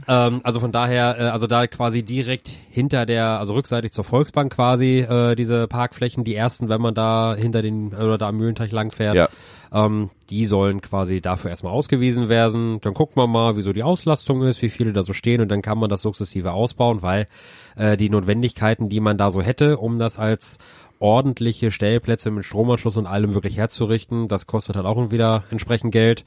ähm, 0.08 0.40
also 0.42 0.61
von 0.61 0.73
daher, 0.73 1.16
äh, 1.18 1.23
also 1.25 1.46
da 1.46 1.66
quasi 1.66 2.02
direkt 2.02 2.49
hinter 2.70 3.04
der, 3.04 3.38
also 3.38 3.52
rückseitig 3.52 3.92
zur 3.92 4.04
Volksbank 4.04 4.54
quasi, 4.54 5.00
äh, 5.00 5.35
diese 5.37 5.68
Parkflächen, 5.68 6.25
die 6.25 6.35
ersten, 6.35 6.70
wenn 6.70 6.80
man 6.80 6.94
da 6.94 7.35
hinter 7.35 7.61
den, 7.61 7.88
oder 7.92 8.16
da 8.16 8.28
am 8.28 8.38
Mühlenteich 8.38 8.73
lang 8.73 8.90
fährt, 8.90 9.16
Ja. 9.16 9.28
Ähm, 9.73 10.11
die 10.30 10.47
sollen 10.47 10.80
quasi 10.80 11.21
dafür 11.21 11.50
erstmal 11.50 11.73
ausgewiesen 11.73 12.28
werden. 12.28 12.80
Dann 12.80 12.95
guckt 12.95 13.16
man 13.16 13.30
mal, 13.30 13.57
wieso 13.57 13.73
die 13.73 13.83
Auslastung 13.83 14.42
ist, 14.42 14.62
wie 14.62 14.71
viele 14.71 14.92
da 14.92 15.02
so 15.02 15.12
stehen 15.12 15.40
und 15.40 15.49
dann 15.49 15.62
kann 15.62 15.78
man 15.78 15.90
das 15.90 16.02
sukzessive 16.02 16.52
ausbauen, 16.52 17.02
weil 17.02 17.28
äh, 17.76 17.97
die 17.97 18.11
Notwendigkeiten, 18.11 18.88
die 18.88 19.00
man 19.00 19.19
da 19.19 19.30
so 19.30 19.42
hätte, 19.42 19.78
um 19.78 19.99
das 19.99 20.19
als 20.19 20.59
ordentliche 20.99 21.71
Stellplätze 21.71 22.30
mit 22.30 22.45
Stromanschluss 22.45 22.97
und 22.97 23.07
allem 23.07 23.35
wirklich 23.35 23.57
herzurichten, 23.57 24.28
das 24.28 24.47
kostet 24.47 24.76
halt 24.76 24.87
auch 24.87 25.11
wieder 25.11 25.45
entsprechend 25.50 25.92
Geld. 25.92 26.25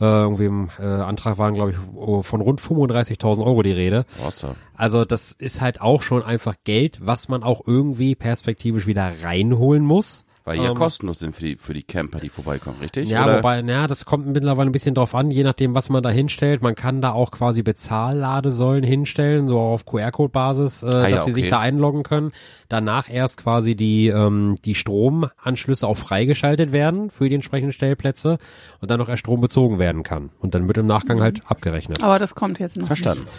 Äh, 0.00 0.04
irgendwie 0.04 0.44
im 0.44 0.70
äh, 0.78 0.84
Antrag 0.84 1.38
waren, 1.38 1.54
glaube 1.54 1.72
ich, 1.72 1.76
oh, 1.96 2.22
von 2.22 2.40
rund 2.40 2.60
35.000 2.60 3.44
Euro 3.44 3.62
die 3.62 3.72
Rede. 3.72 4.04
Awesome. 4.24 4.54
Also 4.74 5.04
das 5.04 5.32
ist 5.32 5.60
halt 5.60 5.80
auch 5.80 6.02
schon 6.02 6.22
einfach 6.22 6.54
Geld, 6.62 7.00
was 7.02 7.28
man 7.28 7.42
auch 7.42 7.62
irgendwie 7.66 8.14
perspektivisch 8.14 8.86
wieder 8.86 9.12
reinholen 9.22 9.84
muss. 9.84 10.24
Weil 10.48 10.62
ja 10.62 10.70
Ähm, 10.70 10.74
kostenlos 10.74 11.18
sind 11.18 11.34
für 11.34 11.44
die, 11.44 11.56
für 11.56 11.74
die 11.74 11.82
Camper, 11.82 12.20
die 12.20 12.30
vorbeikommen, 12.30 12.78
richtig? 12.80 13.10
Ja, 13.10 13.24
Oder? 13.24 13.36
wobei, 13.36 13.60
naja, 13.60 13.86
das 13.86 14.06
kommt 14.06 14.26
mittlerweile 14.28 14.70
ein 14.70 14.72
bisschen 14.72 14.94
drauf 14.94 15.14
an, 15.14 15.30
je 15.30 15.44
nachdem, 15.44 15.74
was 15.74 15.90
man 15.90 16.02
da 16.02 16.08
hinstellt. 16.08 16.62
Man 16.62 16.74
kann 16.74 17.02
da 17.02 17.12
auch 17.12 17.30
quasi 17.30 17.60
Bezahlladesäulen 17.62 18.82
hinstellen, 18.82 19.46
so 19.46 19.60
auf 19.60 19.84
QR-Code-Basis, 19.84 20.84
äh, 20.84 20.86
Ah 20.86 21.02
ja, 21.02 21.10
dass 21.10 21.26
sie 21.26 21.32
sich 21.32 21.48
da 21.48 21.58
einloggen 21.58 22.02
können. 22.02 22.32
Danach 22.70 23.10
erst 23.10 23.42
quasi 23.42 23.76
die, 23.76 24.08
ähm, 24.08 24.56
die 24.64 24.74
Stromanschlüsse 24.74 25.86
auch 25.86 25.98
freigeschaltet 25.98 26.72
werden 26.72 27.10
für 27.10 27.28
die 27.28 27.34
entsprechenden 27.34 27.72
Stellplätze 27.72 28.38
und 28.80 28.90
dann 28.90 28.98
noch 28.98 29.10
erst 29.10 29.20
Strom 29.20 29.42
bezogen 29.42 29.78
werden 29.78 30.02
kann. 30.02 30.30
Und 30.40 30.54
dann 30.54 30.66
wird 30.66 30.78
im 30.78 30.86
Nachgang 30.86 31.20
halt 31.20 31.42
abgerechnet. 31.44 32.02
Aber 32.02 32.18
das 32.18 32.34
kommt 32.34 32.58
jetzt 32.58 32.78
noch 32.78 32.86
Verstanden. 32.86 33.24
nicht. 33.24 33.34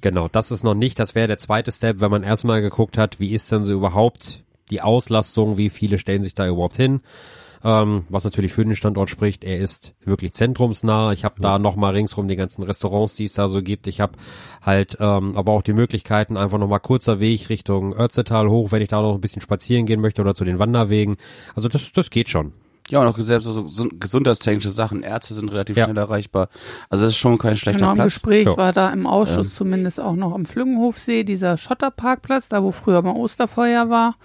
Genau, 0.00 0.28
das 0.28 0.50
ist 0.50 0.64
noch 0.64 0.72
nicht, 0.72 0.98
das 0.98 1.14
wäre 1.14 1.26
der 1.28 1.36
zweite 1.36 1.72
Step, 1.72 2.00
wenn 2.00 2.10
man 2.10 2.22
erstmal 2.22 2.62
geguckt 2.62 2.96
hat, 2.96 3.20
wie 3.20 3.34
ist 3.34 3.52
denn 3.52 3.64
so 3.66 3.74
überhaupt 3.74 4.44
die 4.70 4.80
Auslastung, 4.82 5.56
wie 5.56 5.70
viele 5.70 5.98
stellen 5.98 6.22
sich 6.22 6.34
da 6.34 6.46
überhaupt 6.48 6.76
hin. 6.76 7.00
Ähm, 7.62 8.04
was 8.08 8.24
natürlich 8.24 8.54
für 8.54 8.64
den 8.64 8.74
Standort 8.74 9.10
spricht, 9.10 9.44
er 9.44 9.58
ist 9.58 9.94
wirklich 10.02 10.32
zentrumsnah. 10.32 11.12
Ich 11.12 11.24
habe 11.26 11.42
da 11.42 11.58
nochmal 11.58 11.92
ringsrum 11.92 12.26
die 12.26 12.36
ganzen 12.36 12.62
Restaurants, 12.62 13.16
die 13.16 13.24
es 13.24 13.34
da 13.34 13.48
so 13.48 13.62
gibt. 13.62 13.86
Ich 13.86 14.00
habe 14.00 14.12
halt 14.62 14.96
ähm, 14.98 15.36
aber 15.36 15.52
auch 15.52 15.60
die 15.60 15.74
Möglichkeiten, 15.74 16.38
einfach 16.38 16.56
nochmal 16.56 16.80
kurzer 16.80 17.20
Weg 17.20 17.50
Richtung 17.50 17.94
Örzetal 17.94 18.48
hoch, 18.48 18.72
wenn 18.72 18.80
ich 18.80 18.88
da 18.88 19.02
noch 19.02 19.14
ein 19.14 19.20
bisschen 19.20 19.42
spazieren 19.42 19.84
gehen 19.84 20.00
möchte 20.00 20.22
oder 20.22 20.34
zu 20.34 20.44
den 20.46 20.58
Wanderwegen. 20.58 21.16
Also 21.54 21.68
das, 21.68 21.92
das 21.92 22.08
geht 22.08 22.30
schon. 22.30 22.54
Ja, 22.88 23.02
und 23.02 23.08
auch 23.08 23.18
selbst 23.18 23.44
so 23.44 23.60
gesund- 23.60 24.00
gesundheitstechnische 24.00 24.70
Sachen. 24.70 25.02
Ärzte 25.02 25.34
sind 25.34 25.50
relativ 25.50 25.76
Ja. 25.76 25.84
schnell 25.84 25.98
erreichbar. 25.98 26.48
Also 26.88 27.04
das 27.04 27.12
ist 27.12 27.18
schon 27.18 27.36
kein 27.36 27.58
schlechter 27.58 27.80
Genau, 27.80 27.90
im 27.90 27.96
Platz. 27.96 28.14
Gespräch 28.14 28.46
Ja. 28.46 28.56
war 28.56 28.72
da 28.72 28.88
im 28.90 29.06
Ausschuss 29.06 29.54
zumindest 29.54 30.00
auch 30.00 30.16
noch 30.16 30.32
am 30.32 30.46
Flüngenhofsee, 30.46 31.24
dieser 31.24 31.58
Schotterparkplatz, 31.58 32.48
da 32.48 32.62
wo 32.62 32.72
früher 32.72 33.02
mal 33.02 33.14
Osterfeuer 33.14 33.90
war. 33.90 34.16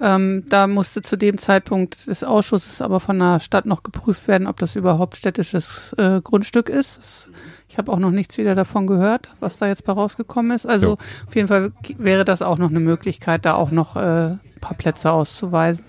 Ähm, 0.00 0.44
da 0.48 0.66
musste 0.66 1.00
zu 1.02 1.16
dem 1.16 1.38
Zeitpunkt 1.38 2.06
des 2.08 2.24
Ausschusses 2.24 2.82
aber 2.82 2.98
von 2.98 3.18
der 3.18 3.38
Stadt 3.40 3.66
noch 3.66 3.82
geprüft 3.84 4.26
werden, 4.26 4.46
ob 4.48 4.58
das 4.58 4.74
überhaupt 4.74 5.16
städtisches 5.16 5.94
äh, 5.96 6.20
Grundstück 6.20 6.68
ist. 6.68 7.28
Ich 7.68 7.78
habe 7.78 7.92
auch 7.92 7.98
noch 7.98 8.10
nichts 8.10 8.36
wieder 8.36 8.54
davon 8.54 8.86
gehört, 8.86 9.30
was 9.40 9.58
da 9.58 9.68
jetzt 9.68 9.84
bei 9.84 9.92
rausgekommen 9.92 10.50
ist. 10.52 10.66
Also 10.66 10.88
Ja. 10.88 11.26
auf 11.26 11.34
jeden 11.36 11.48
Fall 11.48 11.72
wäre 11.98 12.24
das 12.24 12.42
auch 12.42 12.58
noch 12.58 12.70
eine 12.70 12.80
Möglichkeit, 12.80 13.44
da 13.44 13.54
auch 13.54 13.70
noch 13.70 13.96
äh, 13.96 14.00
ein 14.00 14.40
paar 14.60 14.76
Plätze 14.76 15.10
auszuweisen. 15.12 15.84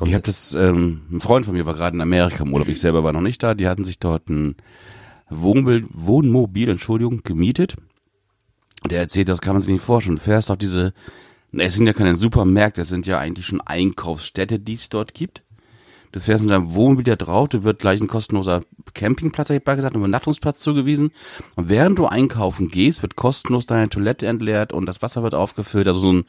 Und 0.00 0.08
Ich 0.08 0.14
habe 0.14 0.24
das, 0.24 0.54
ähm, 0.54 1.02
ein 1.10 1.20
Freund 1.20 1.46
von 1.46 1.54
mir 1.54 1.66
war 1.66 1.74
gerade 1.74 1.96
in 1.96 2.00
Amerika 2.00 2.42
im 2.44 2.52
Urlaub, 2.52 2.68
ich 2.68 2.80
selber 2.80 3.04
war 3.04 3.12
noch 3.12 3.20
nicht 3.20 3.42
da, 3.42 3.54
die 3.54 3.68
hatten 3.68 3.84
sich 3.84 3.98
dort 4.00 4.28
ein 4.28 4.56
Wohnmobil, 5.30 5.86
Wohnmobil 5.92 6.68
Entschuldigung, 6.68 7.22
gemietet. 7.24 7.76
Der 8.90 9.00
erzählt, 9.00 9.28
das 9.28 9.40
kann 9.40 9.54
man 9.54 9.62
sich 9.62 9.72
nicht 9.72 9.84
vorstellen. 9.84 10.16
Du 10.16 10.22
fährst 10.22 10.50
auf 10.50 10.58
diese, 10.58 10.92
es 11.52 11.74
sind 11.74 11.86
ja 11.86 11.92
keine 11.92 12.16
Supermärkte, 12.16 12.82
es 12.82 12.88
sind 12.88 13.06
ja 13.06 13.18
eigentlich 13.18 13.46
schon 13.46 13.60
Einkaufsstädte, 13.60 14.58
die 14.58 14.74
es 14.74 14.88
dort 14.88 15.14
gibt. 15.14 15.42
Du 16.12 16.20
fährst 16.20 16.44
mit 16.44 16.52
deinem 16.52 16.74
Wohnmobil 16.74 17.02
da 17.02 17.16
drauf, 17.16 17.48
dir 17.48 17.64
wird 17.64 17.80
gleich 17.80 18.00
ein 18.00 18.06
kostenloser 18.06 18.60
Campingplatz, 18.92 19.50
hab 19.50 19.56
ich 19.56 19.66
mal 19.66 19.74
gesagt, 19.74 19.96
ein 19.96 19.98
Übernachtungsplatz 19.98 20.60
zugewiesen. 20.60 21.10
Und 21.56 21.68
während 21.70 21.98
du 21.98 22.06
einkaufen 22.06 22.68
gehst, 22.68 23.02
wird 23.02 23.16
kostenlos 23.16 23.66
deine 23.66 23.88
Toilette 23.88 24.28
entleert 24.28 24.72
und 24.72 24.86
das 24.86 25.02
Wasser 25.02 25.24
wird 25.24 25.34
aufgefüllt. 25.34 25.88
Also 25.88 25.98
so 25.98 26.12
ein 26.12 26.24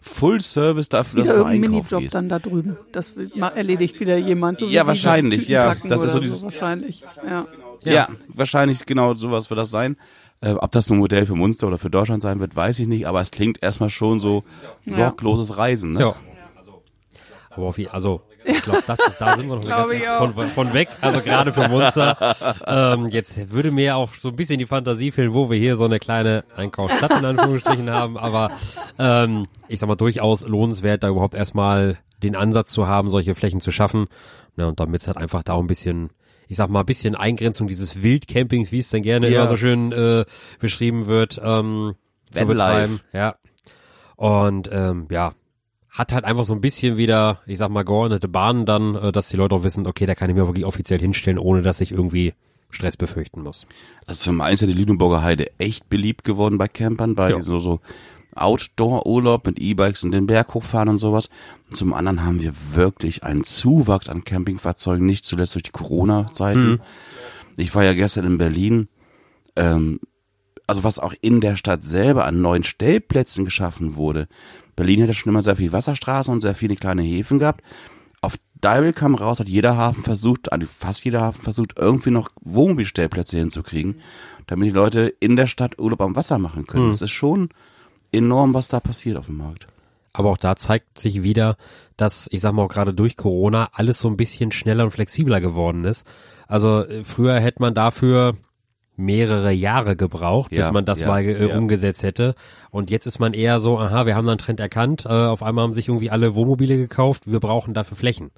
Full-Service 0.00 0.88
dafür, 0.88 1.22
dass 1.22 1.36
du 1.36 1.44
einkaufen 1.44 1.60
Minijob 1.60 2.00
gehst. 2.00 2.14
dann 2.16 2.28
da 2.28 2.40
drüben. 2.40 2.78
Das 2.90 3.14
erledigt 3.54 4.00
wieder 4.00 4.16
jemand. 4.16 4.58
So 4.58 4.66
Ja, 4.66 4.86
wahrscheinlich, 4.88 5.46
ja. 5.46 5.76
Das 5.86 6.02
ist 6.02 6.12
so 6.12 6.18
dieses- 6.20 6.42
wahrscheinlich, 6.42 7.04
ja. 7.24 7.46
Ja. 7.84 8.08
wahrscheinlich 8.26 8.86
genau 8.86 9.14
sowas 9.14 9.48
wird 9.50 9.60
das 9.60 9.70
sein. 9.70 9.96
Äh, 10.40 10.52
ob 10.52 10.70
das 10.72 10.88
ein 10.90 10.98
Modell 10.98 11.26
für 11.26 11.34
Munster 11.34 11.66
oder 11.66 11.78
für 11.78 11.90
Deutschland 11.90 12.22
sein 12.22 12.38
wird, 12.40 12.54
weiß 12.54 12.78
ich 12.78 12.86
nicht, 12.86 13.06
aber 13.08 13.20
es 13.20 13.30
klingt 13.32 13.60
erstmal 13.62 13.90
schon 13.90 14.20
so 14.20 14.42
sorgloses 14.86 15.56
Reisen. 15.56 15.94
Ne? 15.94 16.00
Ja. 16.00 16.14
Aber 17.50 17.66
auf, 17.66 17.78
je- 17.78 17.88
also, 17.88 18.20
ich 18.44 18.62
glaube, 18.62 18.82
das 18.86 19.00
ist, 19.00 19.18
da 19.20 19.36
sind 19.36 19.48
wir 19.48 19.56
noch 19.56 20.32
von, 20.34 20.48
von 20.50 20.72
weg. 20.74 20.88
Also 21.00 21.20
gerade 21.20 21.52
für 21.52 21.68
Munster. 21.68 22.36
ähm, 22.66 23.06
jetzt 23.08 23.50
würde 23.50 23.72
mir 23.72 23.96
auch 23.96 24.10
so 24.20 24.28
ein 24.28 24.36
bisschen 24.36 24.58
die 24.60 24.66
Fantasie 24.66 25.10
fehlen, 25.10 25.34
wo 25.34 25.50
wir 25.50 25.58
hier 25.58 25.74
so 25.74 25.84
eine 25.84 25.98
kleine 25.98 26.44
Einkaufsstadt 26.56 27.18
in 27.18 27.24
Anführungsstrichen 27.24 27.90
haben. 27.90 28.16
Aber 28.16 28.52
ähm, 28.98 29.46
ich 29.66 29.80
sag 29.80 29.88
mal, 29.88 29.96
durchaus 29.96 30.46
lohnenswert, 30.46 31.02
da 31.02 31.08
überhaupt 31.08 31.34
erstmal 31.34 31.98
den 32.22 32.36
Ansatz 32.36 32.70
zu 32.70 32.86
haben, 32.86 33.08
solche 33.08 33.34
Flächen 33.34 33.60
zu 33.60 33.72
schaffen. 33.72 34.06
Ja, 34.56 34.66
und 34.66 34.78
damit 34.78 35.00
es 35.00 35.06
halt 35.08 35.16
einfach 35.16 35.42
da 35.42 35.54
auch 35.54 35.60
ein 35.60 35.66
bisschen, 35.66 36.10
ich 36.48 36.56
sag 36.56 36.70
mal, 36.70 36.80
ein 36.80 36.86
bisschen 36.86 37.14
Eingrenzung 37.14 37.68
dieses 37.68 38.02
Wildcampings, 38.02 38.72
wie 38.72 38.78
es 38.78 38.90
dann 38.90 39.02
gerne 39.02 39.28
Ja. 39.28 39.40
immer 39.40 39.48
so 39.48 39.56
schön 39.56 39.92
äh, 39.92 40.24
beschrieben 40.58 41.06
wird, 41.06 41.40
ähm, 41.42 41.94
zu 42.32 42.46
betreiben. 42.46 43.00
Ja. 43.12 43.36
Und 44.16 44.68
ähm, 44.72 45.06
ja, 45.10 45.34
hat 45.90 46.12
halt 46.12 46.24
einfach 46.24 46.44
so 46.44 46.54
ein 46.54 46.60
bisschen 46.60 46.96
wieder, 46.96 47.40
ich 47.46 47.58
sag 47.58 47.70
mal, 47.70 47.84
geordnete 47.84 48.28
Bahnen 48.28 48.66
dann, 48.66 48.94
äh, 48.94 49.12
dass 49.12 49.28
die 49.28 49.36
Leute 49.36 49.54
auch 49.54 49.62
wissen, 49.62 49.86
okay, 49.86 50.06
da 50.06 50.14
kann 50.14 50.28
ich 50.30 50.36
mir 50.36 50.46
wirklich 50.46 50.64
offiziell 50.64 50.98
hinstellen, 50.98 51.38
ohne 51.38 51.62
dass 51.62 51.80
ich 51.80 51.92
irgendwie 51.92 52.34
Stress 52.70 52.96
befürchten 52.96 53.42
muss. 53.42 53.66
Also 54.06 54.24
zum 54.24 54.40
einen 54.40 54.54
ist 54.54 54.60
ja 54.60 54.66
die 54.66 54.74
Lüneburger 54.74 55.22
Heide 55.22 55.46
echt 55.58 55.88
beliebt 55.88 56.24
geworden 56.24 56.58
bei 56.58 56.68
Campern, 56.68 57.14
bei 57.14 57.40
so, 57.40 57.58
so 57.58 57.80
Outdoor-Urlaub 58.38 59.46
mit 59.46 59.58
E-Bikes 59.58 60.04
und 60.04 60.12
den 60.12 60.26
Berg 60.26 60.54
hochfahren 60.54 60.88
und 60.88 60.98
sowas. 60.98 61.28
Und 61.68 61.76
zum 61.76 61.92
anderen 61.92 62.24
haben 62.24 62.40
wir 62.42 62.52
wirklich 62.72 63.24
einen 63.24 63.44
Zuwachs 63.44 64.08
an 64.08 64.24
Campingfahrzeugen, 64.24 65.04
nicht 65.06 65.24
zuletzt 65.24 65.54
durch 65.54 65.64
die 65.64 65.70
Corona-Zeiten. 65.70 66.80
Ich 67.56 67.74
war 67.74 67.84
ja 67.84 67.92
gestern 67.92 68.24
in 68.24 68.38
Berlin, 68.38 68.88
ähm, 69.56 70.00
also 70.66 70.84
was 70.84 70.98
auch 70.98 71.14
in 71.20 71.40
der 71.40 71.56
Stadt 71.56 71.84
selber 71.84 72.24
an 72.24 72.40
neuen 72.40 72.64
Stellplätzen 72.64 73.44
geschaffen 73.44 73.96
wurde. 73.96 74.28
Berlin 74.76 75.00
hätte 75.00 75.14
schon 75.14 75.30
immer 75.30 75.42
sehr 75.42 75.56
viel 75.56 75.72
Wasserstraßen 75.72 76.32
und 76.32 76.40
sehr 76.40 76.54
viele 76.54 76.76
kleine 76.76 77.02
Häfen 77.02 77.38
gehabt. 77.38 77.62
Auf 78.20 78.36
Deibel 78.60 78.92
kam 78.92 79.14
raus, 79.14 79.40
hat 79.40 79.48
jeder 79.48 79.76
Hafen 79.76 80.02
versucht, 80.04 80.48
fast 80.66 81.04
jeder 81.04 81.20
Hafen 81.22 81.42
versucht, 81.42 81.74
irgendwie 81.76 82.10
noch 82.10 82.30
Wohnmobilstellplätze 82.42 83.38
hinzukriegen, 83.38 84.00
damit 84.46 84.68
die 84.68 84.74
Leute 84.74 85.14
in 85.20 85.36
der 85.36 85.46
Stadt 85.46 85.78
Urlaub 85.80 86.00
am 86.00 86.16
Wasser 86.16 86.38
machen 86.38 86.66
können. 86.66 86.88
Das 86.88 87.02
ist 87.02 87.10
schon 87.10 87.48
enorm, 88.12 88.54
was 88.54 88.68
da 88.68 88.80
passiert 88.80 89.16
auf 89.16 89.26
dem 89.26 89.36
Markt. 89.36 89.66
Aber 90.12 90.30
auch 90.30 90.38
da 90.38 90.56
zeigt 90.56 90.98
sich 90.98 91.22
wieder, 91.22 91.56
dass, 91.96 92.28
ich 92.32 92.40
sag 92.40 92.52
mal 92.52 92.62
auch 92.62 92.68
gerade 92.68 92.94
durch 92.94 93.16
Corona, 93.16 93.68
alles 93.72 93.98
so 94.00 94.08
ein 94.08 94.16
bisschen 94.16 94.52
schneller 94.52 94.84
und 94.84 94.90
flexibler 94.90 95.40
geworden 95.40 95.84
ist. 95.84 96.06
Also 96.46 96.84
äh, 96.84 97.04
früher 97.04 97.38
hätte 97.38 97.60
man 97.60 97.74
dafür 97.74 98.36
mehrere 98.96 99.52
Jahre 99.52 99.94
gebraucht, 99.94 100.50
bis 100.50 100.58
Ja, 100.58 100.72
man 100.72 100.84
das 100.84 101.00
ja, 101.00 101.08
mal 101.08 101.24
äh, 101.24 101.48
ja. 101.48 101.56
umgesetzt 101.56 102.02
hätte. 102.02 102.34
Und 102.70 102.90
jetzt 102.90 103.06
ist 103.06 103.20
man 103.20 103.32
eher 103.32 103.60
so, 103.60 103.78
aha, 103.78 104.06
wir 104.06 104.16
haben 104.16 104.26
da 104.26 104.32
einen 104.32 104.38
Trend 104.38 104.58
erkannt, 104.58 105.04
äh, 105.06 105.08
auf 105.08 105.42
einmal 105.42 105.62
haben 105.62 105.72
sich 105.72 105.88
irgendwie 105.88 106.10
alle 106.10 106.34
Wohnmobile 106.34 106.76
gekauft, 106.76 107.22
wir 107.26 107.38
brauchen 107.38 107.74
dafür 107.74 107.96
Flächen. 107.96 108.32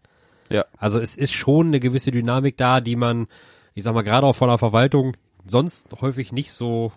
Ja. 0.51 0.67
Also 0.77 0.99
es 0.99 1.17
ist 1.17 1.33
schon 1.33 1.69
eine 1.69 1.81
gewisse 1.81 2.11
Dynamik 2.11 2.59
da, 2.59 2.83
die 2.83 2.97
man, 2.97 3.27
ich 3.75 3.85
sag 3.85 3.95
mal, 3.95 4.03
gerade 4.03 4.27
auch 4.27 4.35
von 4.35 4.49
der 4.49 4.59
Verwaltung 4.59 5.17
sonst 5.47 5.87
häufig 6.01 6.33
nicht 6.33 6.53
so 6.53 6.93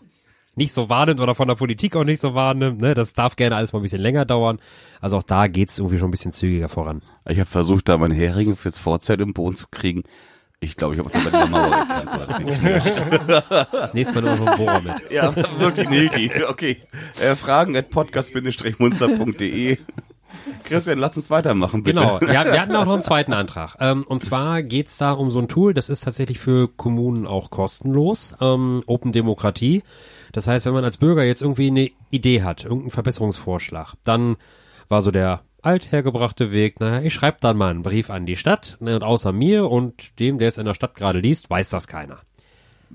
nicht 0.56 0.72
so 0.72 0.90
wahrnimmt 0.90 1.20
oder 1.20 1.36
von 1.36 1.48
der 1.48 1.56
Politik 1.56 1.96
auch 1.96 2.04
nicht 2.04 2.20
so 2.20 2.34
wahrnimmt. 2.36 2.82
Ne? 2.82 2.94
Das 2.94 3.14
darf 3.14 3.36
gerne 3.36 3.56
alles 3.56 3.74
mal 3.74 3.80
ein 3.80 3.84
bisschen 3.84 4.02
länger 4.02 4.26
dauern. 4.26 4.60
Also 5.02 5.18
auch 5.18 5.24
da 5.24 5.48
geht's 5.48 5.80
irgendwie 5.80 5.98
schon 5.98 6.10
ein 6.10 6.12
bisschen 6.12 6.32
zügiger 6.32 6.70
voran. 6.70 7.02
Ich 7.28 7.40
habe 7.40 7.50
versucht, 7.50 7.90
da 7.90 7.98
meinen 7.98 8.14
Hering 8.14 8.56
fürs 8.56 8.78
Vorzelt 8.78 9.22
im 9.22 9.34
Boden 9.34 9.56
zu 9.56 9.68
kriegen. 9.72 10.04
Ich 10.60 10.78
glaube, 10.78 10.96
ich 10.96 11.00
habe 11.00 11.08
auf 11.08 11.12
der 11.12 11.30
Berliner 11.30 11.48
Mauer 11.48 11.70
gekannt, 11.82 12.10
so 12.10 12.18
hat's 12.20 12.40
nicht. 12.40 12.62
Das 13.72 13.94
nächste 13.94 14.16
Mal 14.16 14.22
nur 14.22 14.38
so 14.38 14.46
ein 14.46 14.58
Bohrer 14.58 14.82
mit. 14.82 15.12
Ja, 15.12 15.36
wirklich 15.60 15.90
Nilki. 15.90 16.32
Okay. 16.48 16.78
Äh, 17.20 17.36
Fragen 17.36 17.76
at 17.76 17.90
podcast-munster.de. 17.90 19.78
Christian, 20.64 21.00
lass 21.00 21.18
uns 21.18 21.30
weitermachen, 21.30 21.84
bitte. 21.84 22.00
Genau, 22.00 22.20
ja, 22.22 22.46
wir 22.46 22.62
hatten 22.62 22.76
auch 22.76 22.86
noch 22.86 22.94
einen 22.94 23.02
zweiten 23.02 23.34
Antrag. 23.34 23.76
Ähm, 23.80 24.04
und 24.08 24.22
zwar 24.22 24.64
geht's 24.64 24.98
da 24.98 25.12
um 25.12 25.30
so 25.30 25.40
ein 25.40 25.48
Tool, 25.48 25.74
das 25.74 25.90
ist 25.90 26.06
tatsächlich 26.06 26.40
für 26.40 26.70
Kommunen 26.70 27.28
auch 27.28 27.50
kostenlos, 27.50 28.36
ähm, 28.40 28.84
Open 28.86 29.12
Demokratie. 29.12 29.84
Das 30.34 30.48
heißt, 30.48 30.66
wenn 30.66 30.74
man 30.74 30.84
als 30.84 30.98
Bürger 30.98 31.24
jetzt 31.24 31.42
irgendwie 31.42 31.68
eine 31.68 31.92
Idee 32.10 32.42
hat, 32.42 32.64
irgendeinen 32.66 32.90
Verbesserungsvorschlag, 32.90 33.94
dann 34.04 34.36
war 34.90 35.02
so 35.02 35.12
der 35.12 35.44
althergebrachte 35.62 36.52
Weg, 36.52 36.80
naja, 36.80 37.02
ich 37.02 37.14
schreibe 37.14 37.38
dann 37.40 37.56
mal 37.56 37.70
einen 37.70 37.84
Brief 37.84 38.10
an 38.10 38.26
die 38.26 38.36
Stadt, 38.36 38.76
ne, 38.82 38.96
und 38.96 39.04
außer 39.04 39.32
mir 39.32 39.70
und 39.70 40.20
dem, 40.20 40.40
der 40.40 40.50
es 40.50 40.58
in 40.58 40.66
der 40.66 40.74
Stadt 40.74 40.96
gerade 40.96 41.20
liest, 41.20 41.50
weiß 41.50 41.70
das 41.70 41.88
keiner. 41.88 42.20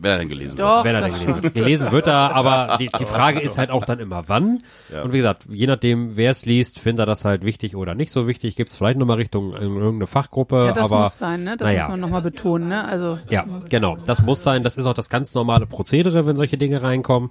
Wer 0.01 0.15
hat 0.15 0.21
denn 0.21 0.29
gelesen? 0.29 0.57
Doch, 0.57 0.85
wenn 0.85 0.95
er 0.95 1.03
denn 1.03 1.13
gelesen 1.13 1.43
wird. 1.43 1.55
Gelesen 1.55 1.93
wird 1.93 2.07
er, 2.07 2.35
aber 2.35 2.77
die, 2.79 2.89
die 2.99 3.05
Frage 3.05 3.41
ist 3.41 3.59
halt 3.59 3.71
auch 3.71 3.85
dann 3.85 3.99
immer 3.99 4.25
wann. 4.29 4.63
Ja. 4.93 5.03
Und 5.03 5.13
wie 5.13 5.19
gesagt, 5.19 5.45
je 5.49 5.67
nachdem, 5.67 6.17
wer 6.17 6.31
es 6.31 6.47
liest, 6.47 6.79
findet 6.79 7.03
er 7.03 7.07
das 7.07 7.25
halt 7.25 7.45
wichtig 7.45 7.75
oder 7.75 7.95
nicht 7.95 8.13
so 8.13 8.27
wichtig. 8.29 8.55
Gibt 8.57 8.71
es 8.71 8.77
vielleicht 8.77 8.99
nochmal 8.99 9.17
Richtung 9.17 9.55
in 9.55 9.77
irgendeine 9.77 10.07
Fachgruppe, 10.07 10.67
Ja, 10.67 10.73
das 10.73 10.85
aber 10.85 11.03
muss 11.05 11.19
sein, 11.19 11.45
ne? 11.45 11.57
Das 11.57 11.67
naja. 11.67 11.83
muss 11.83 11.91
man 11.91 12.01
nochmal 12.01 12.23
betonen, 12.23 12.69
ne? 12.69 12.85
Also 12.85 13.19
ja, 13.31 13.45
genau. 13.69 13.97
Das 13.97 14.23
muss 14.23 14.43
sein. 14.43 14.63
Das 14.63 14.77
ist 14.77 14.87
auch 14.87 14.95
das 14.95 15.09
ganz 15.09 15.35
normale 15.35 15.67
Prozedere, 15.67 16.27
wenn 16.27 16.37
solche 16.37 16.59
Dinge 16.59 16.83
reinkommen. 16.83 17.31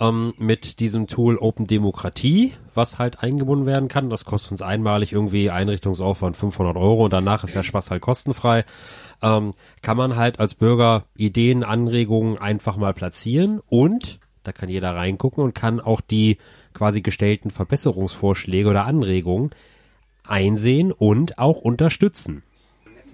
Ähm, 0.00 0.34
mit 0.38 0.80
diesem 0.80 1.06
Tool 1.06 1.36
Open 1.38 1.68
Demokratie, 1.68 2.52
was 2.74 2.98
halt 2.98 3.22
eingebunden 3.22 3.64
werden 3.64 3.88
kann. 3.88 4.10
Das 4.10 4.24
kostet 4.24 4.50
uns 4.50 4.62
einmalig 4.62 5.12
irgendwie 5.12 5.50
Einrichtungsaufwand 5.50 6.36
500 6.36 6.76
Euro 6.76 7.04
und 7.04 7.12
danach 7.12 7.44
ist 7.44 7.54
der 7.54 7.62
Spaß 7.62 7.92
halt 7.92 8.02
kostenfrei. 8.02 8.64
Ähm, 9.22 9.54
kann 9.82 9.96
man 9.96 10.16
halt 10.16 10.40
als 10.40 10.54
Bürger 10.54 11.04
Ideen, 11.16 11.64
Anregungen 11.64 12.38
einfach 12.38 12.76
mal 12.76 12.94
platzieren 12.94 13.60
und 13.66 14.18
da 14.42 14.52
kann 14.52 14.68
jeder 14.68 14.94
reingucken 14.94 15.42
und 15.42 15.54
kann 15.54 15.80
auch 15.80 16.00
die 16.00 16.38
quasi 16.74 17.00
gestellten 17.00 17.50
Verbesserungsvorschläge 17.50 18.68
oder 18.68 18.84
Anregungen 18.84 19.50
einsehen 20.22 20.92
und 20.92 21.38
auch 21.38 21.58
unterstützen. 21.60 22.42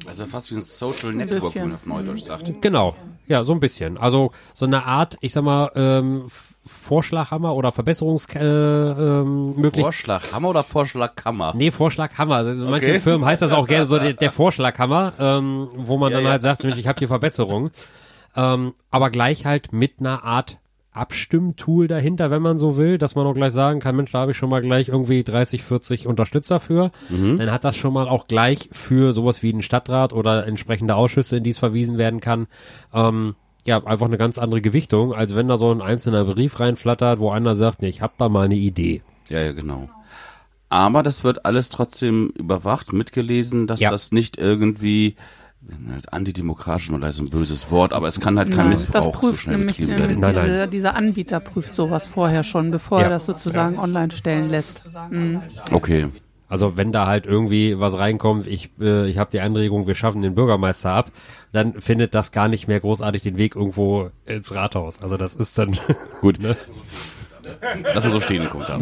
Also 0.07 0.27
fast 0.27 0.51
wie 0.51 0.55
ein 0.57 0.61
Social 0.61 1.11
Ein 1.11 1.19
Network, 1.19 1.43
wie 1.43 1.47
bisschen. 1.47 1.69
man 1.69 1.75
auf 1.77 1.87
Neudeutsch 1.87 2.23
sagt. 2.23 2.63
Genau, 2.63 2.97
ja, 3.27 3.45
so 3.45 3.53
ein 3.53 3.61
bisschen. 3.61 3.99
Also 3.99 4.33
so 4.55 4.67
eine 4.67 4.85
Art, 4.85 5.17
ich 5.21 5.33
sag 5.33 5.45
mal, 5.45 5.71
ähm, 5.75 6.25
Vorschlaghammer 6.65 7.55
oder 7.55 7.73
Verbesserungsmöglichkeit. 7.73 8.99
Ähm, 8.99 9.55
Möglichkeit. 9.57 9.83
Vorschlaghammer 9.85 10.49
oder 10.49 10.65
Vorschlagkammer? 10.65 11.53
Nee, 11.57 11.71
Vorschlaghammer. 11.71 12.37
Also 12.37 12.65
in 12.65 12.71
manchen 12.71 12.89
Okay. 12.91 13.01
Firmen 13.01 13.27
heißt 13.27 13.43
das 13.43 13.53
auch 13.53 13.67
gerne 13.67 13.85
so 13.87 13.99
der, 13.99 14.15
der 14.15 14.33
Vorschlaghammer, 14.33 15.13
ähm, 15.19 15.69
wo 15.77 15.97
man 15.99 16.11
Ja, 16.11 16.19
dann 16.19 16.25
ja. 16.27 16.31
halt 16.33 16.43
sagt, 16.43 16.65
Mensch, 16.65 16.79
ich 16.79 16.87
habe 16.87 16.99
hier 16.99 17.09
Verbesserungen. 17.09 17.71
Ähm, 18.37 18.75
aber 18.91 19.11
gleich 19.11 19.45
halt 19.45 19.73
mit 19.73 19.95
einer 20.01 20.23
Art 20.25 20.59
Abstimmtool 20.93 21.87
dahinter, 21.89 22.31
wenn 22.31 22.43
man 22.43 22.59
so 22.59 22.77
will, 22.77 22.99
dass 22.99 23.15
man 23.15 23.27
auch 23.27 23.35
gleich 23.35 23.53
sagen 23.53 23.81
kann, 23.81 23.97
Mensch, 23.97 24.11
da 24.13 24.21
habe 24.21 24.33
ich 24.33 24.37
schon 24.37 24.51
mal 24.51 24.61
gleich 24.61 24.89
irgendwie 24.89 25.23
30, 25.23 25.63
40 25.63 26.07
Unterstützer 26.07 26.61
für. 26.61 26.91
Dann 27.09 27.51
hat 27.53 27.65
das 27.65 27.77
schon 27.77 27.93
mal 27.93 28.09
auch 28.09 28.27
gleich 28.27 28.69
für 28.73 29.13
sowas 29.13 29.43
wie 29.43 29.53
einen 29.53 29.63
Stadtrat 29.63 30.13
oder 30.13 30.47
entsprechende 30.47 30.97
Ausschüsse, 30.97 31.37
in 31.39 31.45
die 31.45 31.51
es 31.51 31.59
verwiesen 31.59 31.97
werden 31.99 32.21
kann, 32.21 32.47
ähm, 32.93 33.35
ja, 33.67 33.85
einfach 33.85 34.07
eine 34.07 34.19
ganz 34.19 34.39
andere 34.39 34.61
Gewichtung, 34.63 35.13
als 35.15 35.37
wenn 35.37 35.47
da 35.47 35.57
so 35.59 35.71
ein 35.71 35.83
einzelner 35.83 36.25
Brief 36.25 36.59
reinflattert, 36.59 37.19
wo 37.21 37.31
einer 37.31 37.55
sagt, 37.55 37.83
nee, 37.83 37.89
ich 37.89 38.01
hab 38.03 38.17
da 38.19 38.29
mal 38.29 38.47
eine 38.47 38.57
Idee. 38.57 39.03
Ja, 39.29 39.41
ja, 39.41 39.53
genau. 39.53 39.89
Aber 40.71 41.03
das 41.03 41.25
wird 41.25 41.45
alles 41.45 41.69
trotzdem 41.69 42.33
überwacht, 42.39 42.93
mitgelesen, 42.93 43.67
dass 43.67 43.81
Ja. 43.81 43.91
das 43.91 44.13
nicht 44.13 44.39
irgendwie 44.39 45.17
antidemokratisch 46.11 46.91
oder 46.91 47.09
ist 47.09 47.19
ein 47.21 47.29
böses 47.29 47.71
Wort, 47.71 47.93
aber 47.93 48.09
es 48.09 48.19
kann 48.21 48.39
halt 48.39 48.49
kein 48.49 48.59
Nein, 48.59 48.69
Missbrauch 48.71 49.13
das 49.13 49.21
prüft 49.21 49.35
so 49.35 49.41
schnell 49.43 49.59
nämlich, 49.59 49.79
werden. 49.79 50.21
Nein, 50.21 50.35
diese, 50.47 50.69
dieser 50.69 50.97
Anbieter 50.97 51.41
prüft 51.41 51.75
sowas 51.75 52.07
vorher 52.07 52.43
schon, 52.43 52.71
bevor 52.71 52.99
Ja. 52.99 53.05
er 53.05 53.11
das 53.11 53.27
sozusagen 53.27 53.79
online 53.79 54.11
stellen 54.11 54.49
lässt. 54.49 54.83
Mhm. 55.11 55.43
Okay. 55.71 56.09
Also 56.49 56.77
wenn 56.77 56.91
da 56.91 57.07
halt 57.07 57.27
irgendwie 57.27 57.79
was 57.79 57.97
reinkommt, 57.97 58.47
ich, 58.49 58.71
äh, 58.81 59.09
ich 59.09 59.19
habe 59.19 59.31
die 59.31 59.41
Anregung, 59.41 59.87
wir 59.87 59.95
schaffen 59.95 60.21
den 60.21 60.35
Bürgermeister 60.35 60.91
ab, 60.91 61.13
dann 61.53 61.81
findet 61.81 62.13
das 62.15 62.33
gar 62.33 62.49
nicht 62.49 62.67
mehr 62.67 62.81
großartig 62.81 63.23
den 63.23 63.37
Weg 63.37 63.55
irgendwo 63.55 64.11
ins 64.27 64.53
Rathaus. 64.53 65.01
Also 65.01 65.17
das 65.17 65.37
ist 65.37 65.59
dann 65.59 65.79
Gut. 66.21 66.41
Ne? 66.41 66.57
Lass 67.95 68.05
mal 68.05 68.13
so 68.13 68.21
stehen, 68.21 68.49
guckt 68.51 68.69
da. 68.69 68.79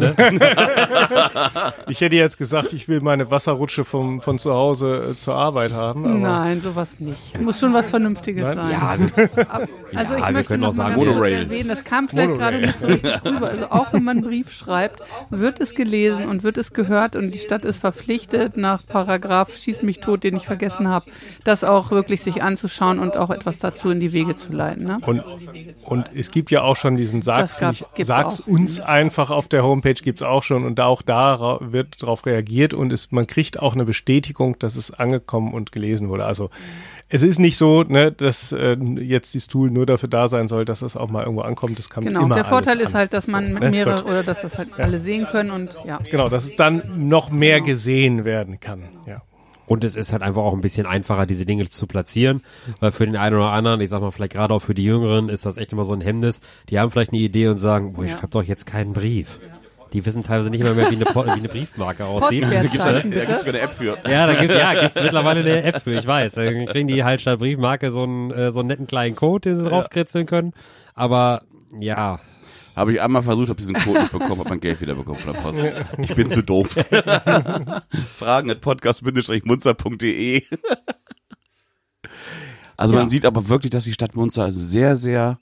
Ich 1.87 2.01
hätte 2.01 2.15
jetzt 2.15 2.37
gesagt, 2.37 2.73
ich 2.73 2.87
will 2.87 3.01
meine 3.01 3.29
Wasserrutsche 3.31 3.83
vom, 3.85 4.21
von 4.21 4.37
zu 4.39 4.53
Hause 4.53 5.09
äh, 5.11 5.15
zur 5.15 5.35
Arbeit 5.35 5.73
haben. 5.73 6.05
Aber 6.05 6.15
Nein, 6.15 6.61
sowas 6.61 6.99
nicht. 6.99 7.39
Muss 7.41 7.59
schon 7.59 7.73
was 7.73 7.89
Vernünftiges 7.89 8.55
Nein? 8.55 8.57
sein. 8.57 9.11
ja, 9.47 9.59
Also 9.93 10.13
Ja, 10.13 10.19
ich 10.19 10.25
wir 10.25 10.31
möchte 10.31 10.47
können 10.49 10.61
noch 10.61 10.67
mal 10.69 10.91
sagen 10.91 10.95
ganz 10.95 11.17
kurz 11.17 11.31
erwähnen, 11.31 11.69
das 11.69 11.83
kam 11.83 12.07
vielleicht 12.07 12.29
Monorail. 12.29 12.51
gerade 12.51 12.65
nicht 12.67 12.79
so 12.79 12.85
richtig 12.87 13.25
rüber. 13.25 13.49
Also 13.49 13.65
auch 13.69 13.93
wenn 13.93 14.03
man 14.03 14.17
einen 14.17 14.25
Brief 14.25 14.51
schreibt, 14.51 15.01
wird 15.29 15.59
es 15.59 15.73
gelesen 15.75 16.27
und 16.27 16.43
wird 16.43 16.57
es 16.57 16.73
gehört 16.73 17.15
und 17.15 17.31
die 17.31 17.39
Stadt 17.39 17.65
ist 17.65 17.77
verpflichtet, 17.77 18.57
nach 18.57 18.85
Paragraph 18.85 19.55
Schieß 19.55 19.81
mich 19.83 19.99
tot, 19.99 20.23
den 20.23 20.35
ich 20.35 20.45
vergessen 20.45 20.87
habe, 20.87 21.05
das 21.43 21.63
auch 21.63 21.91
wirklich 21.91 22.21
sich 22.21 22.43
anzuschauen 22.43 22.99
und 22.99 23.17
auch 23.17 23.29
etwas 23.29 23.59
dazu 23.59 23.89
in 23.89 23.99
die 23.99 24.13
Wege 24.13 24.35
zu 24.35 24.51
leiten. 24.53 24.83
Ne? 24.83 24.97
Und, 25.05 25.23
und 25.85 26.09
es 26.15 26.31
gibt 26.31 26.51
ja 26.51 26.61
auch 26.61 26.75
schon 26.75 26.95
diesen 26.97 27.21
Sag's, 27.21 27.59
nicht, 27.61 27.85
Sag's. 28.03 28.39
Uns 28.59 28.79
einfach 28.79 29.29
auf 29.31 29.47
der 29.47 29.63
Homepage 29.63 29.93
gibt's 29.93 30.21
auch 30.21 30.43
schon 30.43 30.65
und 30.65 30.79
auch 30.79 31.01
da 31.01 31.59
wird 31.61 32.01
darauf 32.01 32.25
reagiert 32.25 32.73
und 32.73 32.91
es, 32.93 33.11
man 33.11 33.27
kriegt 33.27 33.59
auch 33.59 33.73
eine 33.73 33.85
Bestätigung, 33.85 34.57
dass 34.59 34.75
es 34.75 34.91
angekommen 34.91 35.53
und 35.53 35.71
gelesen 35.71 36.09
wurde. 36.09 36.25
Also 36.25 36.49
es 37.11 37.23
ist 37.23 37.39
nicht 37.39 37.57
so, 37.57 37.83
ne, 37.83 38.11
dass 38.11 38.51
äh, 38.51 38.77
jetzt 38.99 39.33
dieses 39.33 39.47
Tool 39.47 39.71
nur 39.71 39.85
dafür 39.85 40.09
da 40.09 40.27
sein 40.27 40.47
soll, 40.47 40.63
dass 40.65 40.81
es 40.83 40.95
auch 40.95 41.09
mal 41.09 41.23
irgendwo 41.23 41.41
ankommt. 41.41 41.79
Das 41.79 41.89
kann 41.89 42.03
Genau, 42.05 42.23
immer 42.23 42.35
der 42.35 42.45
Vorteil 42.45 42.79
ist 42.79 42.93
halt, 42.93 43.13
dass 43.13 43.27
man 43.27 43.53
mit 43.53 43.63
Ne? 43.63 43.71
mehrere 43.71 44.03
oder 44.03 44.23
dass 44.23 44.41
das 44.41 44.57
halt 44.57 44.79
alle 44.79 44.99
sehen 44.99 45.25
können 45.25 45.49
und 45.51 45.75
ja. 45.85 45.99
Genau, 46.09 46.29
dass 46.29 46.45
es 46.45 46.55
dann 46.55 47.07
noch 47.07 47.31
mehr 47.31 47.61
gesehen 47.61 48.25
werden 48.25 48.59
kann. 48.59 48.89
Ja. 49.07 49.21
Und 49.69 49.83
es 49.85 49.95
ist 49.95 50.11
halt 50.11 50.21
einfach 50.23 50.41
auch 50.41 50.53
ein 50.53 50.61
bisschen 50.61 50.85
einfacher, 50.85 51.25
diese 51.25 51.45
Dinge 51.45 51.69
zu 51.69 51.87
platzieren, 51.87 52.41
weil 52.81 52.91
für 52.91 53.05
den 53.05 53.15
einen 53.15 53.35
oder 53.37 53.51
anderen, 53.51 53.79
ich 53.81 53.89
sag 53.89 54.01
mal, 54.01 54.11
vielleicht 54.11 54.33
gerade 54.33 54.53
auch 54.53 54.59
für 54.61 54.73
die 54.73 54.83
Jüngeren, 54.83 55.29
ist 55.29 55.45
das 55.45 55.57
echt 55.57 55.71
immer 55.71 55.85
so 55.85 55.93
ein 55.93 56.01
Hemmnis. 56.01 56.41
Die 56.69 56.79
haben 56.79 56.89
vielleicht 56.91 57.13
eine 57.13 57.21
Idee 57.21 57.47
und 57.47 57.59
sagen, 57.59 57.93
boah, 57.93 58.03
ich 58.03 58.11
Ja. 58.11 58.17
schreibe 58.17 58.31
doch 58.31 58.43
jetzt 58.43 58.65
keinen 58.65 58.93
Brief. 58.93 59.39
Die 59.93 60.05
wissen 60.05 60.21
teilweise 60.23 60.49
nicht 60.49 60.61
mehr, 60.61 60.73
mehr 60.73 60.91
wie, 60.91 60.95
eine, 60.95 61.05
wie 61.05 61.29
eine 61.31 61.47
Briefmarke 61.47 62.05
aussieht. 62.05 62.43
Da 62.43 62.61
gibt's 62.63 62.83
bitte. 62.83 63.37
sogar 63.39 63.53
eine 63.53 63.59
App 63.61 63.73
für. 63.73 63.97
Ja, 64.07 64.27
da 64.27 64.33
gibt 64.33 64.53
ja, 64.53 64.73
gibt's 64.79 65.01
mittlerweile 65.01 65.39
eine 65.41 65.63
App 65.63 65.81
für, 65.81 65.97
ich 65.97 66.05
weiß. 66.05 66.33
Da 66.33 66.51
kriegen 66.65 66.87
die 66.87 67.03
halt 67.03 67.21
statt 67.21 67.39
Briefmarke 67.39 67.89
so 67.89 68.03
einen, 68.03 68.31
äh, 68.31 68.51
so 68.51 68.59
einen 68.59 68.67
netten 68.67 68.87
kleinen 68.87 69.15
Code, 69.15 69.49
den 69.49 69.55
sie 69.55 69.63
draufkritzeln 69.67 70.25
können. 70.27 70.53
Aber 70.95 71.41
ja, 71.79 72.19
Habe 72.79 72.93
ich 72.93 73.01
einmal 73.01 73.21
versucht, 73.21 73.49
habe 73.49 73.57
diesen 73.59 73.75
Code 73.75 73.99
nicht 73.99 74.11
bekommen, 74.13 74.39
habe 74.39 74.47
mein 74.47 74.61
Geld 74.61 74.79
wieder 74.79 74.95
bekommen 74.95 75.19
von 75.19 75.33
der 75.33 75.41
Post. 75.41 75.67
Ich 75.97 76.15
bin 76.15 76.29
zu 76.29 76.41
doof. 76.41 76.75
Fragen 78.17 78.49
at 78.49 78.61
podcast-munzer.de 78.61 80.43
Also 82.77 82.95
man 82.95 83.09
sieht 83.09 83.25
aber 83.25 83.49
wirklich, 83.49 83.71
dass 83.71 83.83
die 83.83 83.91
Stadt 83.91 84.15
Munster 84.15 84.49
sehr, 84.51 84.95
sehr 84.95 85.39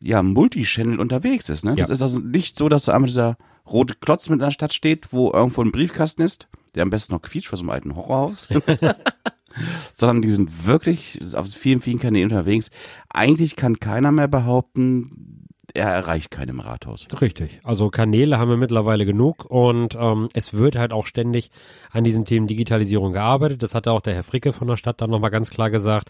ja, 0.00 0.20
Multichannel 0.24 0.98
unterwegs 0.98 1.48
ist. 1.48 1.64
Ne? 1.64 1.76
Das 1.76 1.90
Ja. 1.90 1.94
ist 1.94 2.02
also 2.02 2.18
nicht 2.18 2.56
so, 2.56 2.68
dass 2.68 2.86
da 2.86 2.94
einmal 2.94 3.06
dieser 3.06 3.36
rote 3.64 3.94
Klotz 3.94 4.28
mit 4.28 4.40
in 4.40 4.44
der 4.44 4.50
Stadt 4.50 4.74
steht, 4.74 5.12
wo 5.12 5.30
irgendwo 5.32 5.62
ein 5.62 5.70
Briefkasten 5.70 6.22
ist, 6.22 6.48
der 6.74 6.82
am 6.82 6.90
besten 6.90 7.12
noch 7.14 7.22
quietscht, 7.22 7.50
vor 7.50 7.56
so 7.58 7.62
einem 7.62 7.70
alten 7.70 7.94
Horrorhaus. 7.94 8.48
Sondern 9.94 10.22
die 10.22 10.30
sind 10.30 10.66
wirklich 10.66 11.20
auf 11.34 11.46
vielen, 11.48 11.80
vielen 11.80 11.98
Kanälen 12.00 12.30
unterwegs. 12.30 12.70
Eigentlich 13.10 13.54
kann 13.54 13.78
keiner 13.80 14.10
mehr 14.12 14.28
behaupten, 14.28 15.27
er 15.74 15.88
erreicht 15.88 16.30
keinen 16.30 16.50
im 16.50 16.60
Rathaus. 16.60 17.06
Richtig. 17.20 17.60
Also 17.62 17.90
Kanäle 17.90 18.38
haben 18.38 18.48
wir 18.48 18.56
mittlerweile 18.56 19.04
genug 19.04 19.44
und 19.44 19.96
ähm, 20.00 20.28
es 20.32 20.54
wird 20.54 20.76
halt 20.76 20.92
auch 20.92 21.06
ständig 21.06 21.50
an 21.90 22.04
diesen 22.04 22.24
Themen 22.24 22.46
Digitalisierung 22.46 23.12
gearbeitet. 23.12 23.62
Das 23.62 23.74
hat 23.74 23.86
auch 23.86 24.00
der 24.00 24.14
Herr 24.14 24.22
Fricke 24.22 24.52
von 24.52 24.66
der 24.66 24.76
Stadt 24.76 25.00
dann 25.00 25.10
nochmal 25.10 25.30
ganz 25.30 25.50
klar 25.50 25.70
gesagt. 25.70 26.08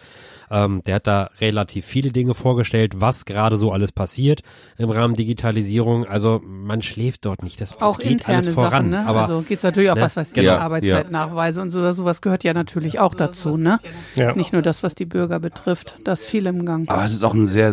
Ähm, 0.51 0.83
der 0.87 0.97
hat 0.97 1.07
da 1.07 1.31
relativ 1.41 1.85
viele 1.85 2.11
Dinge 2.13 2.35
vorgestellt, 2.35 3.01
was 3.01 3.25
gerade 3.25 3.57
so 3.57 3.73
alles 3.73 3.93
passiert 3.93 4.43
im 4.77 4.91
Rahmen 4.91 5.15
Digitalisierung. 5.15 6.05
Also 6.05 6.41
man 6.45 6.81
schläft 6.83 7.25
dort 7.25 7.43
nicht. 7.43 7.61
Das, 7.61 7.71
das 7.71 7.83
Auch 7.83 7.99
geht 7.99 8.13
interne 8.13 8.39
alles 8.39 8.49
voran. 8.49 8.71
Sachen, 8.71 8.91
ne? 8.91 9.07
Aber 9.07 9.23
also 9.23 9.43
geht's 9.43 9.63
natürlich 9.63 9.91
auch 9.91 9.97
ne? 9.97 10.03
was 10.03 10.17
ich, 10.17 10.33
Genau. 10.33 10.57
Arbeitszeitnachweise 10.57 11.61
und 11.61 11.71
so, 11.71 11.93
sowas 11.93 12.21
gehört 12.21 12.45
ja 12.45 12.55
natürlich 12.55 12.99
auch 13.01 13.15
dazu, 13.15 13.57
ne? 13.57 13.81
Ja. 14.15 14.35
Nicht 14.35 14.53
nur 14.53 14.63
das, 14.63 14.83
was 14.83 14.95
die 14.95 15.05
Bürger 15.05 15.41
betrifft, 15.41 15.99
das 16.05 16.23
viel 16.23 16.47
im 16.47 16.65
Gang. 16.65 16.89
Aber 16.89 17.05
es 17.05 17.13
ist 17.13 17.25
auch 17.25 17.35
ein 17.35 17.47
sehr, 17.47 17.73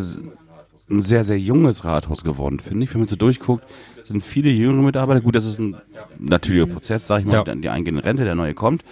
ein 0.89 1.01
sehr, 1.01 1.23
sehr 1.23 1.39
junges 1.39 1.83
Rathaus 1.83 2.23
geworden, 2.23 2.59
finde 2.59 2.83
ich. 2.83 2.93
Wenn 2.93 3.01
man 3.01 3.07
so 3.07 3.15
durchguckt, 3.15 3.63
sind 4.03 4.23
viele 4.23 4.49
jüngere 4.51 4.83
Mitarbeiter. 4.83 5.21
Gut, 5.21 5.35
das 5.35 5.45
ist 5.45 5.59
ein 5.59 5.75
natürlicher 6.19 6.67
Prozess, 6.67 7.07
sage 7.07 7.21
ich 7.21 7.27
mal, 7.27 7.43
Ja. 7.45 7.55
die 7.55 7.69
eingehende 7.69 8.03
Rente, 8.03 8.23
der 8.23 8.35
neue 8.35 8.53
kommt. 8.53 8.83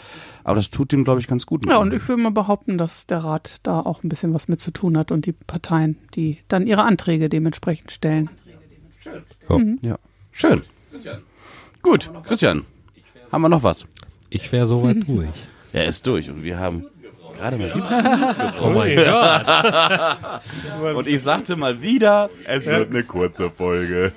Aber 0.43 0.55
das 0.55 0.69
tut 0.71 0.91
dem, 0.91 1.03
glaube 1.03 1.19
ich, 1.21 1.27
ganz 1.27 1.45
gut. 1.45 1.65
Ja, 1.67 1.77
und 1.77 1.93
ich 1.93 2.05
würde 2.07 2.21
mal 2.21 2.31
behaupten, 2.31 2.77
dass 2.77 3.05
der 3.05 3.19
Rat 3.19 3.57
da 3.63 3.79
auch 3.79 4.03
ein 4.03 4.09
bisschen 4.09 4.33
was 4.33 4.47
mit 4.47 4.59
zu 4.59 4.71
tun 4.71 4.97
hat 4.97 5.11
und 5.11 5.25
die 5.25 5.31
Parteien, 5.33 5.97
die 6.15 6.39
dann 6.47 6.65
ihre 6.67 6.83
Anträge 6.83 7.29
dementsprechend 7.29 7.91
stellen. 7.91 8.29
ja. 9.81 9.97
Schön. 10.31 10.61
Gut, 11.81 12.09
Christian, 12.23 12.65
haben 13.31 13.41
wir 13.41 13.49
noch 13.49 13.63
was? 13.63 13.85
ich 14.29 14.51
wäre 14.51 14.65
soweit 14.65 14.97
durch. 15.07 15.29
Er 15.73 15.85
ist 15.85 16.07
durch 16.07 16.29
und 16.29 16.43
wir 16.43 16.57
haben 16.59 16.85
gerade 17.43 17.57
mal 17.57 17.71
17 17.71 17.83
Oh 18.61 18.69
mein 18.69 18.95
Gott. 18.95 20.93
Und 20.95 21.07
ich 21.07 21.21
sagte 21.21 21.55
mal 21.55 21.81
wieder, 21.81 22.29
es 22.45 22.65
wird 22.65 22.91
eine 22.91 23.03
kurze 23.03 23.49
Folge. 23.49 24.13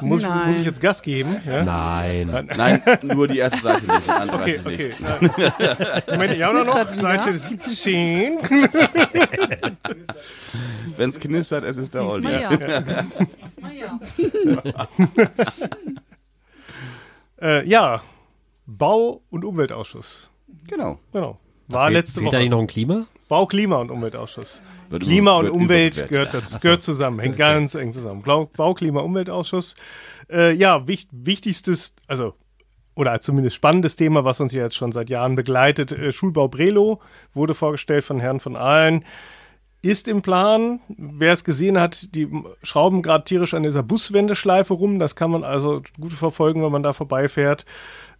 Muss, 0.00 0.22
muss 0.22 0.56
ich 0.58 0.64
jetzt 0.64 0.80
Gas 0.80 1.02
geben? 1.02 1.40
Ja? 1.46 1.64
Nein. 1.64 2.48
Nein, 2.56 2.82
nur 3.02 3.28
die 3.28 3.38
erste 3.38 3.60
Seite 3.60 3.86
nicht, 3.86 4.06
die 4.06 4.10
andere 4.10 4.42
Okay, 4.42 4.60
okay. 4.64 4.94
nicht. 4.98 6.08
Ich 6.08 6.16
meine, 6.16 6.36
ja, 6.36 6.52
noch 6.52 6.92
wieder. 6.92 6.96
Seite 6.96 7.38
17. 7.38 8.38
Wenn 10.96 11.10
es 11.10 11.20
knistert, 11.20 11.64
es 11.64 11.76
ist 11.76 11.94
der 11.94 12.06
Olli. 12.06 12.30
Ja. 12.30 12.50
Äh, 17.38 17.68
ja, 17.68 18.00
Bau- 18.64 19.20
und 19.28 19.44
Umweltausschuss. 19.44 20.30
Genau. 20.66 20.98
Genau. 21.12 21.38
War 21.68 21.90
letzte 21.90 22.20
Fehlt 22.20 22.32
da 22.32 22.38
nicht 22.38 22.46
Woche. 22.46 22.56
noch 22.56 22.60
ein 22.62 22.66
Klima? 22.66 23.06
Bau, 23.28 23.46
Klima 23.46 23.76
und 23.76 23.90
Umweltausschuss. 23.90 24.62
Wird 24.88 25.02
Klima 25.02 25.40
über- 25.40 25.52
und 25.52 25.62
Umwelt 25.62 26.08
gehört, 26.08 26.32
dazu, 26.32 26.58
gehört 26.58 26.82
zusammen, 26.82 27.18
hängt 27.18 27.36
ganz 27.36 27.74
eng 27.74 27.92
zusammen. 27.92 28.22
Bau, 28.22 28.48
Bau 28.56 28.72
Klima, 28.74 29.00
Umweltausschuss. 29.00 29.74
Äh, 30.30 30.52
ja, 30.52 30.86
wich, 30.86 31.08
wichtigstes, 31.10 31.94
also, 32.06 32.34
oder 32.94 33.20
zumindest 33.20 33.56
spannendes 33.56 33.96
Thema, 33.96 34.24
was 34.24 34.40
uns 34.40 34.52
ja 34.52 34.62
jetzt 34.62 34.76
schon 34.76 34.92
seit 34.92 35.10
Jahren 35.10 35.34
begleitet. 35.34 35.90
Äh, 35.92 36.12
Schulbau 36.12 36.48
Brelo 36.48 37.00
wurde 37.34 37.54
vorgestellt 37.54 38.04
von 38.04 38.20
Herrn 38.20 38.38
von 38.40 38.54
Ahlen. 38.54 39.04
Ist 39.82 40.08
im 40.08 40.22
Plan. 40.22 40.80
Wer 40.88 41.32
es 41.32 41.44
gesehen 41.44 41.78
hat, 41.80 42.14
die 42.14 42.28
schrauben 42.62 43.02
gerade 43.02 43.24
tierisch 43.24 43.54
an 43.54 43.62
dieser 43.62 43.82
Buswendeschleife 43.82 44.74
rum. 44.74 44.98
Das 44.98 45.14
kann 45.14 45.30
man 45.30 45.44
also 45.44 45.82
gut 46.00 46.12
verfolgen, 46.12 46.64
wenn 46.64 46.72
man 46.72 46.82
da 46.82 46.92
vorbeifährt. 46.92 47.66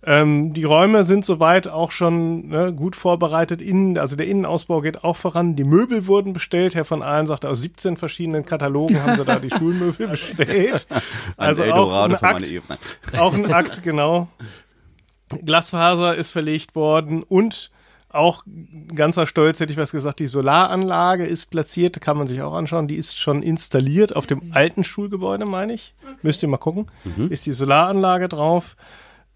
Ähm, 0.03 0.53
die 0.53 0.65
Räume 0.65 1.05
sind 1.05 1.25
soweit 1.25 1.69
auch 1.69 1.91
schon 1.91 2.49
ne, 2.49 2.73
gut 2.73 2.97
vorbereitet. 2.97 3.61
Innen, 3.61 3.99
also 3.99 4.15
der 4.15 4.27
Innenausbau 4.27 4.81
geht 4.81 5.03
auch 5.05 5.17
voran. 5.17 5.57
Die 5.57 5.65
Möbel 5.65 6.07
wurden 6.07 6.33
bestellt. 6.33 6.75
Herr 6.75 6.85
von 6.85 7.03
Ahlen 7.03 7.27
sagte, 7.27 7.49
aus 7.49 7.61
17 7.63 7.97
verschiedenen 7.97 8.45
Katalogen 8.45 9.03
haben 9.03 9.17
sie 9.17 9.25
da 9.25 9.39
die 9.39 9.51
Schulmöbel 9.57 10.09
bestellt. 10.09 10.87
Also 11.37 11.63
ein 11.63 11.73
auch 11.73 11.77
Eldorado 11.77 12.15
ein, 12.15 12.19
für 12.19 12.25
meine 12.25 12.63
Akt, 12.69 13.19
auch 13.19 13.35
ein 13.35 13.53
Akt, 13.53 13.83
genau. 13.83 14.29
Glasfaser 15.45 16.15
ist 16.15 16.31
verlegt 16.31 16.77
worden 16.77 17.25
und 17.25 17.71
auch 18.09 18.45
ganzer 18.95 19.27
Stolz 19.27 19.61
hätte 19.61 19.73
ich 19.73 19.79
was 19.79 19.93
gesagt, 19.93 20.21
die 20.21 20.27
Solaranlage 20.27 21.27
ist 21.27 21.51
platziert, 21.51 22.01
kann 22.01 22.17
man 22.17 22.27
sich 22.27 22.41
auch 22.41 22.55
anschauen, 22.55 22.89
die 22.89 22.95
ist 22.95 23.19
schon 23.19 23.43
installiert 23.43 24.17
auf 24.17 24.27
dem 24.27 24.53
alten 24.53 24.85
Schulgebäude, 24.85 25.45
meine 25.45 25.75
ich. 25.75 25.95
Müsst 26.23 26.43
ihr 26.43 26.49
mal 26.49 26.57
gucken. 26.57 26.87
Ist 27.29 27.45
die 27.47 27.53
Solaranlage 27.53 28.29
drauf. 28.29 28.77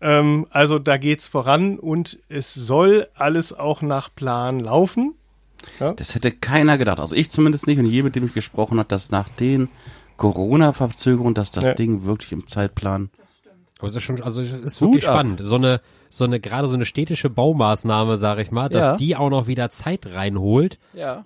Ähm, 0.01 0.47
also 0.51 0.79
da 0.79 0.97
geht's 0.97 1.29
voran 1.29 1.79
und 1.79 2.19
es 2.29 2.55
soll 2.55 3.09
alles 3.15 3.53
auch 3.53 3.83
nach 3.83 4.09
Plan 4.15 4.61
laufen. 4.61 5.15
Das 5.79 6.15
hätte 6.15 6.31
keiner 6.31 6.79
gedacht. 6.79 7.01
Also 7.01 7.15
ich 7.15 7.31
zumindest 7.31 7.67
nicht 7.67 7.79
und 7.79 7.85
jeder, 7.87 8.05
mit 8.05 8.17
dem 8.17 8.25
ich 8.25 8.33
gesprochen 8.33 8.79
habe, 8.79 8.89
dass 8.89 9.11
nach 9.11 9.29
den 9.29 9.69
Corona-Verzögerungen, 10.17 11.35
dass 11.35 11.51
das 11.51 11.65
Ja. 11.65 11.75
Ding 11.75 12.05
wirklich 12.05 12.33
im 12.33 12.47
Zeitplan. 12.47 13.11
Aber 13.79 13.89
es 13.89 13.95
ist 13.97 14.03
schon, 14.03 14.23
also 14.23 14.41
es 14.43 14.53
ist 14.53 14.81
Hut 14.81 14.89
wirklich 14.89 15.09
ab. 15.09 15.15
spannend. 15.15 15.41
So 15.43 15.55
eine, 15.57 15.81
so 16.09 16.25
eine, 16.25 16.41
gerade 16.41 16.69
so 16.69 16.75
eine 16.75 16.85
städtische 16.87 17.31
Baumaßnahme, 17.31 18.17
sag 18.17 18.39
ich 18.39 18.51
mal, 18.51 18.69
dass 18.69 18.87
Ja. 18.87 18.97
die 18.97 19.17
auch 19.17 19.31
noch 19.31 19.47
wieder 19.47 19.71
Zeit 19.71 20.07
reinholt. 20.15 20.79
Ja. 20.95 21.25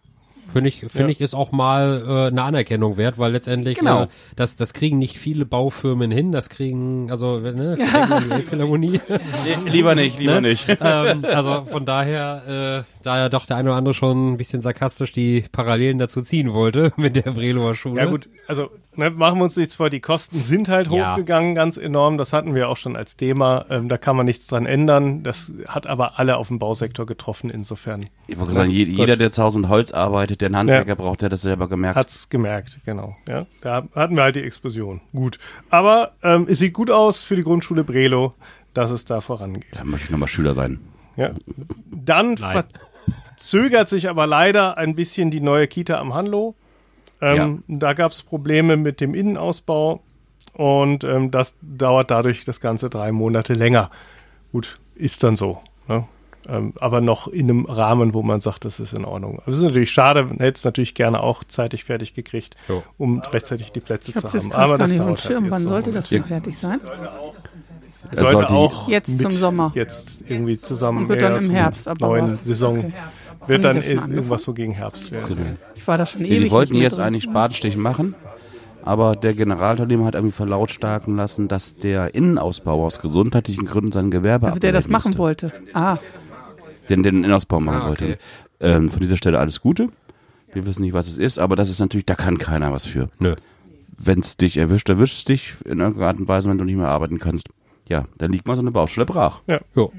Finde 0.48 0.68
ich, 0.68 0.80
finde 0.80 0.98
Ja. 1.02 1.08
ich, 1.08 1.20
ist 1.20 1.34
auch 1.34 1.52
mal 1.52 2.04
äh, 2.06 2.26
eine 2.28 2.42
Anerkennung 2.42 2.96
wert, 2.96 3.18
weil 3.18 3.32
letztendlich 3.32 3.78
Genau. 3.78 4.04
äh, 4.04 4.06
das, 4.36 4.56
das 4.56 4.72
kriegen 4.72 4.98
nicht 4.98 5.18
viele 5.18 5.44
Baufirmen 5.46 6.10
hin. 6.10 6.32
Das 6.32 6.48
kriegen, 6.48 7.10
also 7.10 7.38
ne. 7.40 7.76
Nee, 8.48 9.70
lieber 9.70 9.94
nicht, 9.94 10.18
lieber 10.18 10.40
Ne? 10.40 10.48
nicht. 10.50 10.66
ähm, 10.80 11.24
also 11.24 11.64
von 11.70 11.84
daher, 11.86 12.84
äh, 12.86 12.92
da 13.02 13.18
ja 13.18 13.28
doch 13.28 13.46
der 13.46 13.56
eine 13.56 13.70
oder 13.70 13.78
andere 13.78 13.94
schon 13.94 14.32
ein 14.32 14.36
bisschen 14.36 14.62
sarkastisch 14.62 15.12
die 15.12 15.44
Parallelen 15.52 15.98
dazu 15.98 16.22
ziehen 16.22 16.52
wollte 16.52 16.92
mit 16.96 17.16
der 17.16 17.30
Brelower 17.32 17.74
Schule. 17.74 18.00
Ja 18.02 18.06
gut, 18.06 18.28
also 18.46 18.70
ne, 18.96 19.10
machen 19.10 19.38
wir 19.38 19.44
uns 19.44 19.56
nichts 19.56 19.74
vor, 19.76 19.90
die 19.90 20.00
Kosten 20.00 20.40
sind 20.40 20.68
halt 20.68 20.90
Ja. 20.90 21.12
hochgegangen, 21.12 21.54
ganz 21.54 21.76
enorm. 21.76 22.18
Das 22.18 22.32
hatten 22.32 22.54
wir 22.54 22.68
auch 22.68 22.76
schon 22.76 22.96
als 22.96 23.16
Thema. 23.16 23.66
Ähm, 23.70 23.88
da 23.88 23.98
kann 23.98 24.16
man 24.16 24.26
nichts 24.26 24.46
dran 24.46 24.66
ändern. 24.66 25.22
Das 25.22 25.52
hat 25.66 25.86
aber 25.86 26.18
alle 26.18 26.36
auf 26.36 26.48
dem 26.48 26.58
Bausektor 26.58 27.06
getroffen. 27.06 27.50
Insofern 27.50 28.08
Ich 28.26 28.38
wollte 28.38 28.54
sagen, 28.54 28.70
Gut. 28.70 28.76
jeder, 28.88 29.16
der 29.16 29.30
zu 29.30 29.42
Hause 29.42 29.58
mit 29.58 29.68
Holz 29.68 29.90
arbeitet, 29.92 30.40
der 30.40 30.46
einen 30.48 30.56
Handwerker 30.56 30.96
braucht, 30.96 31.20
der 31.20 31.26
hat 31.26 31.32
das 31.32 31.42
selber 31.42 31.68
gemerkt. 31.68 31.96
hat's 31.96 32.28
gemerkt, 32.28 32.78
genau. 32.84 33.16
Ja, 33.28 33.46
da 33.60 33.84
hatten 33.94 34.16
wir 34.16 34.22
halt 34.22 34.36
die 34.36 34.42
Explosion. 34.42 35.00
Gut, 35.14 35.38
aber 35.70 36.12
ähm, 36.22 36.46
es 36.48 36.58
sieht 36.58 36.72
gut 36.72 36.90
aus 36.90 37.22
für 37.22 37.36
die 37.36 37.42
Grundschule 37.42 37.84
Brelo, 37.84 38.34
dass 38.72 38.90
es 38.90 39.04
da 39.04 39.20
vorangeht. 39.20 39.64
Da 39.72 39.84
möchte 39.84 40.06
ich 40.06 40.10
nochmal 40.10 40.28
Schüler 40.28 40.54
sein. 40.54 40.80
Ja. 41.16 41.30
Dann 41.92 42.36
verzögert 43.36 43.88
sich 43.88 44.08
aber 44.08 44.26
leider 44.26 44.76
ein 44.78 44.94
bisschen 44.94 45.30
die 45.30 45.40
neue 45.40 45.66
Kita 45.68 45.98
am 45.98 46.14
Hanlo. 46.14 46.54
Ähm, 47.20 47.62
Da 47.68 47.92
gab 47.92 48.12
es 48.12 48.22
Probleme 48.22 48.76
mit 48.76 49.00
dem 49.00 49.14
Innenausbau 49.14 50.00
und 50.52 51.04
ähm, 51.04 51.30
das 51.30 51.54
dauert 51.62 52.10
dadurch 52.10 52.44
das 52.44 52.60
Ganze 52.60 52.90
drei 52.90 53.12
Monate 53.12 53.54
länger. 53.54 53.90
Gut, 54.52 54.78
ist 54.94 55.22
dann 55.24 55.36
so. 55.36 55.60
Ne? 55.88 56.04
Ähm, 56.46 56.74
aber 56.78 57.00
noch 57.00 57.26
in 57.28 57.48
einem 57.48 57.64
Rahmen, 57.64 58.12
wo 58.12 58.22
man 58.22 58.40
sagt, 58.40 58.64
das 58.66 58.78
ist 58.78 58.92
in 58.92 59.04
Ordnung. 59.04 59.38
Aber 59.40 59.52
es 59.52 59.58
ist 59.58 59.64
natürlich 59.64 59.90
schade, 59.90 60.24
man 60.24 60.36
hätte 60.38 60.58
es 60.58 60.64
natürlich 60.64 60.94
gerne 60.94 61.20
auch 61.22 61.42
zeitig 61.44 61.84
fertig 61.84 62.14
gekriegt, 62.14 62.56
Jo. 62.68 62.82
um 62.98 63.20
rechtzeitig 63.20 63.72
die 63.72 63.80
Plätze 63.80 64.12
zu 64.12 64.30
haben. 64.32 64.52
Aber 64.52 64.76
das 64.76 64.94
dauert 64.94 65.08
halt 65.08 65.20
Schirm. 65.20 65.44
jetzt 65.44 65.52
Wann 65.52 65.62
sollte 65.62 65.92
das 65.92 66.08
denn 66.08 66.24
fertig 66.24 66.58
sein? 66.58 66.80
Sollte 68.12 68.30
sollte 68.30 68.54
auch 68.54 68.88
Jetzt 68.88 69.08
mit 69.08 69.22
zum 69.22 69.30
Sommer. 69.30 69.72
Jetzt 69.74 70.22
irgendwie 70.28 70.60
zusammen 70.60 71.04
Und 71.04 71.08
wird 71.08 71.22
dann 71.22 71.42
im 71.42 71.50
Herbst 71.50 71.88
aber 71.88 72.06
neuen 72.08 72.32
was. 72.32 72.44
Saison 72.44 72.78
Okay. 72.78 72.92
Wird 73.46 73.64
dann 73.64 73.82
irgendwas 73.82 74.44
so 74.44 74.52
gegen 74.54 74.72
Herbst 74.72 75.12
werden. 75.12 75.56
Ich 75.74 75.86
war 75.86 75.98
da 75.98 76.06
schon 76.06 76.22
Nee, 76.22 76.28
ewig 76.28 76.44
die 76.44 76.50
wollten 76.50 76.74
jetzt 76.76 76.96
drin. 76.98 77.04
eigentlich 77.04 77.24
Spatenstich 77.24 77.76
machen, 77.76 78.14
aber 78.82 79.16
der 79.16 79.34
Generalunternehmer 79.34 80.06
hat 80.06 80.14
irgendwie 80.14 80.34
verlautstarken 80.34 81.16
lassen, 81.16 81.48
dass 81.48 81.76
der 81.76 82.14
Innenausbau 82.14 82.84
aus 82.84 83.00
gesundheitlichen 83.00 83.64
Gründen 83.66 83.92
sein 83.92 84.10
Gewerbe 84.10 84.46
Also 84.46 84.58
der 84.60 84.72
das 84.72 84.88
machen 84.88 85.08
müsste. 85.08 85.18
wollte. 85.18 85.52
Ah, 85.72 85.98
Den, 86.88 87.02
den 87.02 87.18
Innenausbau 87.18 87.60
machen 87.60 87.80
Ah, 87.82 87.90
okay. 87.90 88.00
wollte. 88.00 88.18
Ähm, 88.60 88.88
von 88.90 89.00
dieser 89.00 89.16
Stelle 89.16 89.38
alles 89.38 89.60
Gute. 89.60 89.88
Wir 90.52 90.64
wissen 90.66 90.82
nicht, 90.82 90.92
was 90.92 91.08
es 91.08 91.18
ist, 91.18 91.38
aber 91.38 91.56
das 91.56 91.68
ist 91.68 91.80
natürlich, 91.80 92.06
da 92.06 92.14
kann 92.14 92.38
keiner 92.38 92.72
was 92.72 92.86
für. 92.86 93.08
Nö. 93.18 93.34
Wenn 93.98 94.20
es 94.20 94.36
dich 94.36 94.56
erwischt, 94.56 94.88
erwischt 94.88 95.14
es 95.14 95.24
dich 95.24 95.54
in 95.64 95.80
irgendeiner 95.80 96.06
Art 96.08 96.18
und 96.18 96.28
Weise, 96.28 96.48
wenn 96.48 96.58
du 96.58 96.64
nicht 96.64 96.76
mehr 96.76 96.88
arbeiten 96.88 97.18
kannst. 97.18 97.48
Ja, 97.88 98.04
dann 98.18 98.32
liegt 98.32 98.46
mal 98.46 98.54
so 98.56 98.62
eine 98.62 98.70
Baustelle 98.70 99.04
brach. 99.06 99.40
Jo. 99.74 99.92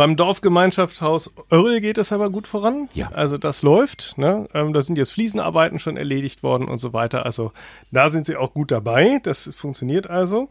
Beim 0.00 0.16
Dorfgemeinschaftshaus 0.16 1.30
Oerl 1.50 1.82
geht 1.82 1.98
es 1.98 2.10
aber 2.10 2.30
gut 2.30 2.48
voran. 2.48 2.88
Ja. 2.94 3.10
Also 3.12 3.36
das 3.36 3.60
läuft. 3.60 4.16
Ne? 4.16 4.48
Ähm, 4.54 4.72
da 4.72 4.80
sind 4.80 4.96
jetzt 4.96 5.12
Fliesenarbeiten 5.12 5.78
schon 5.78 5.98
erledigt 5.98 6.42
worden 6.42 6.68
und 6.68 6.78
so 6.78 6.94
weiter. 6.94 7.26
Also 7.26 7.52
da 7.92 8.08
sind 8.08 8.24
sie 8.24 8.36
auch 8.36 8.54
gut 8.54 8.70
dabei. 8.70 9.20
Das 9.22 9.54
funktioniert 9.54 10.08
also. 10.08 10.48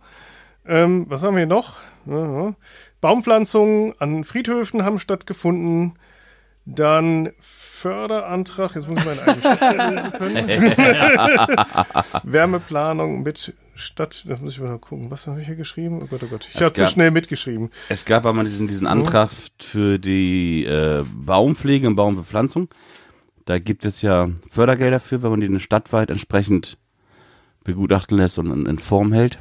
Ähm, 0.68 1.08
was 1.10 1.24
haben 1.24 1.36
wir 1.36 1.48
noch? 1.48 1.78
Ja. 2.06 2.54
Baumpflanzungen 3.02 3.96
an 3.98 4.24
Friedhöfen 4.24 4.86
haben 4.86 5.00
stattgefunden. 5.00 5.98
Dann 6.66 7.32
Förderantrag, 7.40 8.76
jetzt 8.76 8.88
muss 8.88 9.00
ich 9.00 9.06
meine 9.06 9.24
eigene 9.24 9.42
Schrift 9.42 9.72
lesen 9.80 10.12
können. 10.12 10.76
Wärmeplanung 12.32 13.24
mit 13.24 13.56
Stadt, 13.80 14.24
das 14.28 14.42
muss 14.42 14.54
ich 14.54 14.60
mal 14.62 14.78
gucken. 14.78 15.10
Was 15.10 15.28
habe 15.28 15.40
ich 15.42 15.48
hier 15.48 15.56
geschrieben? 15.56 16.00
Oh 16.02 16.06
Gott, 16.08 16.22
oh 16.24 16.28
Gott. 16.28 16.48
Ich 16.54 16.62
habe 16.62 16.74
zu 16.74 16.88
schnell 16.88 17.12
mitgeschrieben. 17.12 17.70
Es 17.90 18.06
gab 18.06 18.26
aber 18.26 18.44
diesen, 18.44 18.68
diesen 18.68 18.88
Antrag 18.88 19.30
für 19.60 19.98
die 20.00 20.66
äh, 20.66 21.04
Baumpflege 21.14 21.88
und 21.88 21.96
Baumbepflanzung. 21.96 22.70
Da 23.46 23.58
gibt 23.60 23.86
es 23.86 24.02
ja 24.02 24.30
Fördergelder 24.52 25.00
für, 25.00 25.24
wenn 25.24 25.32
man 25.32 25.42
die 25.42 25.60
stadtweit 25.60 26.12
entsprechend 26.12 26.78
begutachten 27.64 28.18
lässt 28.18 28.38
und 28.38 28.52
in, 28.52 28.66
in 28.66 28.80
Form 28.80 29.12
hält. 29.12 29.40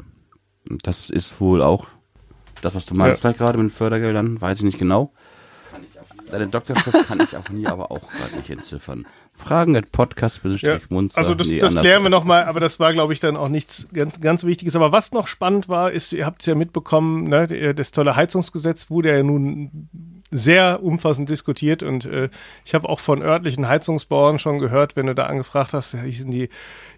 Das 0.83 1.11
ist 1.11 1.40
wohl 1.40 1.62
auch 1.62 1.87
das, 2.62 2.74
was 2.74 2.87
du 2.87 2.94
meinst 2.94 3.18
Ja. 3.18 3.20
vielleicht 3.20 3.38
gerade 3.38 3.59
mit 3.59 3.72
Fördergeldern, 3.72 4.40
weiß 4.40 4.59
ich 4.59 4.64
nicht 4.64 4.79
genau. 4.79 5.12
Deine 6.30 6.48
Doktorschrift 6.48 7.06
kann 7.06 7.20
ich 7.20 7.36
auch 7.36 7.48
nie, 7.48 7.66
aber 7.66 7.90
auch 7.90 8.00
gerade 8.00 8.36
nicht 8.36 8.50
entziffern. 8.50 9.06
Fragen 9.34 9.76
at 9.76 9.92
podcast 9.92 10.40
Ja, 10.44 10.78
munster 10.88 11.18
also 11.18 11.34
das, 11.34 11.48
nee, 11.48 11.58
das 11.58 11.76
klären 11.76 12.02
wir 12.02 12.10
nochmal, 12.10 12.44
aber 12.44 12.60
das 12.60 12.80
war, 12.80 12.92
glaube 12.92 13.12
ich, 13.12 13.20
dann 13.20 13.36
auch 13.36 13.48
nichts 13.48 13.88
ganz, 13.92 14.20
ganz 14.20 14.44
Wichtiges. 14.44 14.76
Aber 14.76 14.92
was 14.92 15.12
noch 15.12 15.26
spannend 15.26 15.68
war, 15.68 15.92
ist, 15.92 16.12
ihr 16.12 16.26
habt 16.26 16.42
es 16.42 16.46
ja 16.46 16.54
mitbekommen, 16.54 17.28
ne, 17.28 17.74
das 17.74 17.92
tolle 17.92 18.16
Heizungsgesetz 18.16 18.90
wurde 18.90 19.16
ja 19.16 19.22
nun 19.22 19.88
sehr 20.30 20.82
umfassend 20.82 21.30
diskutiert 21.30 21.82
und 21.82 22.04
äh, 22.04 22.28
ich 22.64 22.74
habe 22.74 22.88
auch 22.88 23.00
von 23.00 23.22
örtlichen 23.22 23.66
Heizungsbauern 23.66 24.38
schon 24.38 24.58
gehört, 24.58 24.94
wenn 24.94 25.06
du 25.06 25.14
da 25.14 25.26
angefragt 25.26 25.72
hast, 25.72 25.94
ja, 25.94 26.00
hießen 26.00 26.30
die, 26.30 26.50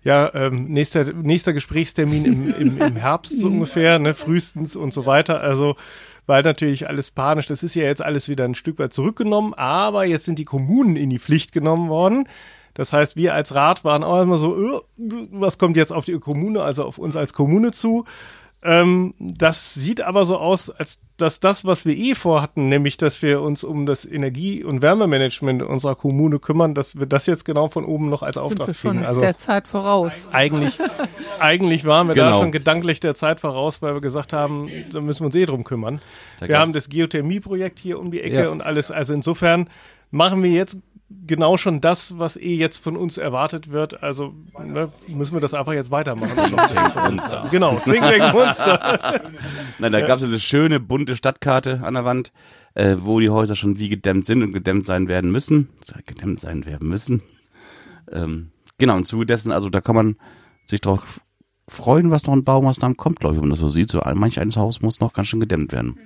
ja, 0.02 0.34
ähm, 0.34 0.64
nächster, 0.64 1.12
nächster 1.12 1.52
Gesprächstermin 1.52 2.24
im, 2.24 2.54
im, 2.54 2.80
im 2.80 2.96
Herbst 2.96 3.38
so 3.38 3.46
ungefähr, 3.48 3.98
ne, 3.98 4.14
frühestens 4.14 4.74
und 4.74 4.92
so 4.92 5.06
weiter. 5.06 5.40
Also 5.40 5.76
weil 6.30 6.44
natürlich 6.44 6.88
alles 6.88 7.10
panisch, 7.10 7.46
das 7.46 7.64
ist 7.64 7.74
ja 7.74 7.82
jetzt 7.82 8.00
alles 8.00 8.28
wieder 8.28 8.44
ein 8.44 8.54
Stück 8.54 8.78
weit 8.78 8.92
zurückgenommen, 8.92 9.52
aber 9.52 10.04
jetzt 10.04 10.26
sind 10.26 10.38
die 10.38 10.44
Kommunen 10.44 10.94
in 10.94 11.10
die 11.10 11.18
Pflicht 11.18 11.50
genommen 11.50 11.88
worden. 11.88 12.28
Das 12.72 12.92
heißt, 12.92 13.16
wir 13.16 13.34
als 13.34 13.52
Rat 13.52 13.82
waren 13.84 14.04
auch 14.04 14.22
immer 14.22 14.38
so, 14.38 14.78
äh, 14.78 14.80
was 15.32 15.58
kommt 15.58 15.76
jetzt 15.76 15.92
auf 15.92 16.04
die 16.04 16.16
Kommune, 16.20 16.62
also 16.62 16.84
auf 16.84 16.98
uns 16.98 17.16
als 17.16 17.32
Kommune 17.32 17.72
zu? 17.72 18.04
Ähm, 18.62 19.14
das 19.18 19.72
sieht 19.74 20.02
aber 20.02 20.26
so 20.26 20.36
aus, 20.36 20.68
als 20.68 21.00
dass 21.16 21.40
das, 21.40 21.64
was 21.64 21.86
wir 21.86 21.96
eh 21.96 22.14
vorhatten, 22.14 22.68
nämlich, 22.68 22.96
dass 22.98 23.22
wir 23.22 23.40
uns 23.40 23.64
um 23.64 23.86
das 23.86 24.04
Energie- 24.04 24.62
und 24.64 24.82
Wärmemanagement 24.82 25.62
unserer 25.62 25.94
Kommune 25.94 26.38
kümmern, 26.38 26.74
dass 26.74 26.98
wir 26.98 27.06
das 27.06 27.26
jetzt 27.26 27.44
genau 27.44 27.68
von 27.68 27.84
oben 27.86 28.10
noch 28.10 28.22
als 28.22 28.34
sind 28.36 28.44
Auftrag 28.44 28.66
wir 28.68 28.74
schon 28.74 28.90
kriegen. 28.92 29.04
Also 29.06 29.20
der 29.22 29.38
Zeit 29.38 29.66
voraus. 29.66 30.28
eigentlich, 30.32 30.78
eigentlich 31.40 31.84
waren 31.84 32.08
wir 32.08 32.14
da 32.14 32.26
Genau. 32.26 32.38
schon 32.38 32.52
gedanklich 32.52 33.00
der 33.00 33.14
Zeit 33.14 33.40
voraus, 33.40 33.80
weil 33.82 33.94
wir 33.94 34.00
gesagt 34.02 34.32
haben, 34.34 34.68
da 34.92 35.00
müssen 35.00 35.20
wir 35.22 35.26
uns 35.26 35.34
eh 35.36 35.46
drum 35.46 35.64
kümmern. 35.64 36.00
Da 36.38 36.48
wir 36.48 36.58
haben 36.58 36.72
das 36.74 36.88
Geothermie-Projekt 36.88 37.78
hier 37.78 37.98
um 37.98 38.10
die 38.10 38.20
Ecke 38.20 38.44
Ja. 38.44 38.48
und 38.50 38.60
alles. 38.62 38.90
Also 38.90 39.14
insofern 39.14 39.68
machen 40.10 40.42
wir 40.42 40.50
jetzt 40.50 40.78
genau 41.26 41.56
schon 41.56 41.80
das, 41.80 42.18
was 42.18 42.36
eh 42.36 42.54
jetzt 42.54 42.82
von 42.82 42.96
uns 42.96 43.18
erwartet 43.18 43.70
wird. 43.70 44.02
Also 44.02 44.34
ne, 44.64 44.90
müssen 45.08 45.34
wir 45.34 45.40
das 45.40 45.54
einfach 45.54 45.72
jetzt 45.72 45.90
weitermachen. 45.90 46.36
Monster. 46.94 47.48
genau, 47.50 47.76
Tank 47.78 48.32
Monster. 48.32 49.20
Nein, 49.78 49.92
da 49.92 50.00
gab 50.00 50.16
es 50.18 50.24
diese 50.24 50.40
schöne 50.40 50.80
bunte 50.80 51.16
Stadtkarte 51.16 51.80
an 51.82 51.94
der 51.94 52.04
Wand, 52.04 52.32
äh, 52.74 52.96
wo 53.00 53.20
die 53.20 53.30
Häuser 53.30 53.56
schon 53.56 53.78
wie 53.78 53.88
gedämmt 53.88 54.26
sind 54.26 54.42
und 54.42 54.52
gedämmt 54.52 54.86
sein 54.86 55.08
werden 55.08 55.30
müssen. 55.32 55.68
Gedämmt 56.06 56.40
sein 56.40 56.64
werden 56.66 56.88
müssen. 56.88 57.22
Ähm, 58.10 58.50
genau, 58.78 58.96
im 58.96 59.04
Zuge 59.04 59.26
dessen, 59.26 59.52
also 59.52 59.68
da 59.68 59.80
kann 59.80 59.96
man 59.96 60.16
sich 60.64 60.80
drauf 60.80 61.20
freuen, 61.68 62.10
was 62.10 62.26
noch 62.26 62.32
an 62.32 62.44
Baumaßnahmen 62.44 62.96
kommt, 62.96 63.20
glaube 63.20 63.34
ich, 63.34 63.40
wenn 63.40 63.48
man 63.48 63.50
das 63.50 63.60
so 63.60 63.68
sieht. 63.68 63.90
So 63.90 64.00
ein- 64.00 64.18
manch 64.18 64.40
eines 64.40 64.56
Haus 64.56 64.80
muss 64.80 65.00
noch 65.00 65.12
ganz 65.12 65.28
schön 65.28 65.40
gedämmt 65.40 65.72
werden. 65.72 65.98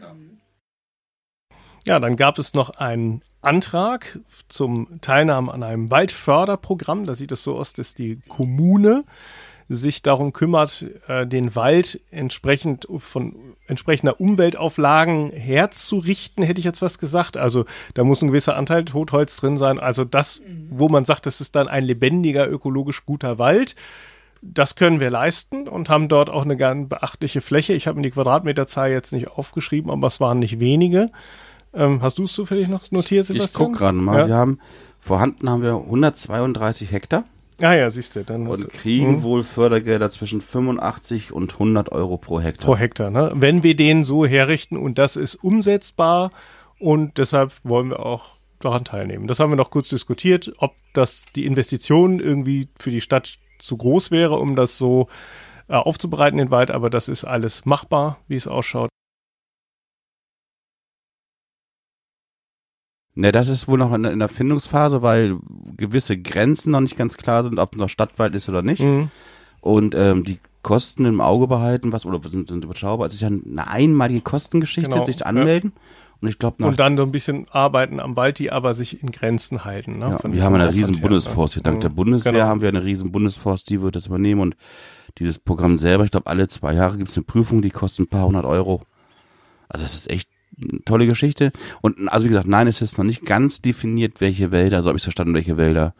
Ja, 1.86 2.00
dann 2.00 2.16
gab 2.16 2.38
es 2.38 2.54
noch 2.54 2.70
einen 2.70 3.22
Antrag 3.44 4.18
zum 4.48 5.00
Teilnahme 5.00 5.52
an 5.52 5.62
einem 5.62 5.90
Waldförderprogramm. 5.90 7.06
Da 7.06 7.14
sieht 7.14 7.32
es 7.32 7.42
so 7.42 7.56
aus, 7.56 7.72
dass 7.72 7.94
die 7.94 8.20
Kommune 8.28 9.04
sich 9.68 10.02
darum 10.02 10.32
kümmert, 10.32 10.86
äh, 11.08 11.26
den 11.26 11.54
Wald 11.54 12.00
entsprechend 12.10 12.86
von 12.98 13.34
entsprechender 13.66 14.20
Umweltauflagen 14.20 15.30
herzurichten, 15.30 16.44
hätte 16.44 16.58
ich 16.58 16.64
jetzt 16.64 16.82
was 16.82 16.98
gesagt. 16.98 17.36
Also 17.36 17.64
da 17.94 18.04
muss 18.04 18.22
ein 18.22 18.28
gewisser 18.28 18.56
Anteil 18.56 18.84
Totholz 18.84 19.36
drin 19.38 19.56
sein. 19.56 19.78
Also 19.78 20.04
das, 20.04 20.42
wo 20.70 20.88
man 20.88 21.04
sagt, 21.04 21.26
das 21.26 21.40
ist 21.40 21.56
dann 21.56 21.68
ein 21.68 21.84
lebendiger, 21.84 22.48
ökologisch 22.48 23.06
guter 23.06 23.38
Wald. 23.38 23.74
Das 24.42 24.74
können 24.74 25.00
wir 25.00 25.08
leisten 25.08 25.66
und 25.66 25.88
haben 25.88 26.08
dort 26.08 26.28
auch 26.28 26.44
eine 26.44 26.58
ganz 26.58 26.90
beachtliche 26.90 27.40
Fläche. 27.40 27.72
Ich 27.72 27.86
habe 27.86 27.96
mir 27.96 28.02
die 28.02 28.10
Quadratmeterzahl 28.10 28.90
jetzt 28.90 29.12
nicht 29.12 29.28
aufgeschrieben, 29.28 29.90
aber 29.90 30.08
es 30.08 30.20
waren 30.20 30.38
nicht 30.38 30.60
wenige. 30.60 31.10
Ähm, 31.74 32.00
hast 32.02 32.18
du 32.18 32.24
es 32.24 32.32
zufällig 32.32 32.68
noch 32.68 32.90
notiert, 32.90 33.22
Ich 33.24 33.28
Sebastian? 33.36 33.66
gucke 33.66 33.78
gerade 33.78 33.98
mal. 33.98 34.18
Ja. 34.20 34.26
Wir 34.28 34.36
haben, 34.36 34.58
vorhanden 35.00 35.48
haben 35.50 35.62
wir 35.62 35.74
132 35.74 36.90
Hektar 36.92 37.24
Ah 37.62 37.72
ja, 37.74 37.88
siehst 37.88 38.16
du, 38.16 38.24
dann 38.24 38.48
und 38.48 38.64
du- 38.64 38.66
kriegen 38.66 39.18
Mhm. 39.18 39.22
wohl 39.22 39.44
Fördergelder 39.44 40.10
zwischen 40.10 40.40
85 40.40 41.30
und 41.32 41.56
100 41.60 41.92
Euro 41.92 42.16
pro 42.16 42.40
Hektar. 42.40 42.66
pro 42.66 42.76
Hektar. 42.76 43.10
Ne? 43.12 43.30
Wenn 43.36 43.62
wir 43.62 43.76
den 43.76 44.02
so 44.04 44.26
herrichten 44.26 44.76
und 44.76 44.98
das 44.98 45.14
ist 45.14 45.36
umsetzbar 45.36 46.32
und 46.80 47.16
deshalb 47.18 47.52
wollen 47.62 47.90
wir 47.90 48.00
auch 48.04 48.36
daran 48.58 48.84
teilnehmen. 48.84 49.28
Das 49.28 49.38
haben 49.38 49.50
wir 49.52 49.56
noch 49.56 49.70
kurz 49.70 49.88
diskutiert, 49.88 50.52
ob 50.58 50.72
das 50.94 51.26
die 51.36 51.46
Investition 51.46 52.18
irgendwie 52.18 52.68
für 52.78 52.90
die 52.90 53.00
Stadt 53.00 53.38
zu 53.60 53.76
groß 53.76 54.10
wäre, 54.10 54.34
um 54.40 54.56
das 54.56 54.76
so 54.76 55.06
äh, 55.68 55.74
aufzubereiten, 55.74 56.38
den 56.38 56.50
Wald, 56.50 56.70
aber 56.72 56.90
das 56.90 57.06
ist 57.08 57.24
alles 57.24 57.64
machbar, 57.66 58.18
wie 58.26 58.34
es 58.36 58.48
ausschaut. 58.48 58.90
Ne, 63.16 63.30
das 63.30 63.48
ist 63.48 63.68
wohl 63.68 63.78
noch 63.78 63.92
in, 63.94 64.04
in 64.04 64.18
der 64.18 64.28
Findungsphase, 64.28 65.00
weil 65.02 65.36
gewisse 65.76 66.18
Grenzen 66.18 66.72
noch 66.72 66.80
nicht 66.80 66.96
ganz 66.96 67.16
klar 67.16 67.44
sind, 67.44 67.58
ob 67.60 67.76
noch 67.76 67.88
Stadtwald 67.88 68.34
ist 68.34 68.48
oder 68.48 68.62
nicht. 68.62 68.82
Mhm. 68.82 69.08
Und 69.60 69.94
ähm, 69.94 70.24
die 70.24 70.40
Kosten 70.62 71.04
im 71.04 71.20
Auge 71.20 71.46
behalten, 71.46 71.92
was 71.92 72.04
oder 72.06 72.20
sind, 72.28 72.48
sind 72.48 72.64
überschaubar. 72.64 73.06
Es 73.06 73.14
ist 73.14 73.20
ja 73.20 73.28
eine 73.28 73.68
einmalige 73.68 74.20
Kostengeschichte, 74.20 74.90
Genau, 74.90 75.04
sich 75.04 75.20
ja. 75.20 75.26
anmelden. 75.26 75.72
Und 76.20 76.28
ich 76.28 76.38
glaube, 76.38 76.64
Und 76.64 76.80
dann 76.80 76.96
so 76.96 77.02
ein 77.02 77.12
bisschen 77.12 77.46
arbeiten 77.50 78.00
am 78.00 78.16
Wald, 78.16 78.38
die 78.38 78.50
aber 78.50 78.74
sich 78.74 79.02
in 79.02 79.10
Grenzen 79.12 79.64
halten. 79.64 79.98
Ne? 79.98 80.18
ja, 80.22 80.32
wir 80.32 80.42
haben 80.42 80.54
eine 80.54 80.72
riesen 80.72 80.94
her, 80.94 81.02
Bundesforst. 81.02 81.56
ne? 81.56 81.62
Dank 81.62 81.82
der 81.82 81.90
Mhm. 81.90 81.94
Bundeswehr 81.96 82.32
Genau. 82.32 82.44
haben 82.46 82.62
wir 82.62 82.68
eine 82.70 82.82
riesen 82.82 83.12
Bundesforst, 83.12 83.68
die 83.70 83.80
wird 83.82 83.94
das 83.94 84.06
übernehmen. 84.06 84.40
Und 84.40 84.56
dieses 85.18 85.38
Programm 85.38 85.76
selber, 85.76 86.04
ich 86.04 86.10
glaube, 86.10 86.26
alle 86.28 86.48
zwei 86.48 86.72
Jahre 86.74 86.96
gibt 86.96 87.10
es 87.10 87.16
eine 87.16 87.24
Prüfung, 87.24 87.62
die 87.62 87.70
kostet 87.70 88.06
ein 88.06 88.08
paar 88.08 88.26
hundert 88.26 88.44
Euro. 88.46 88.80
Also 89.68 89.82
das 89.84 89.94
ist 89.94 90.10
echt 90.10 90.28
tolle 90.84 91.06
Geschichte. 91.06 91.52
Und 91.80 92.08
also 92.08 92.24
wie 92.24 92.28
gesagt, 92.28 92.46
nein, 92.46 92.66
es 92.66 92.82
ist 92.82 92.98
noch 92.98 93.04
nicht 93.04 93.24
ganz 93.24 93.62
definiert, 93.62 94.20
welche 94.20 94.50
Wälder, 94.50 94.82
so 94.82 94.88
habe 94.88 94.98
ich 94.98 95.02
verstanden, 95.02 95.34
welche 95.34 95.56
Wälder 95.56 95.94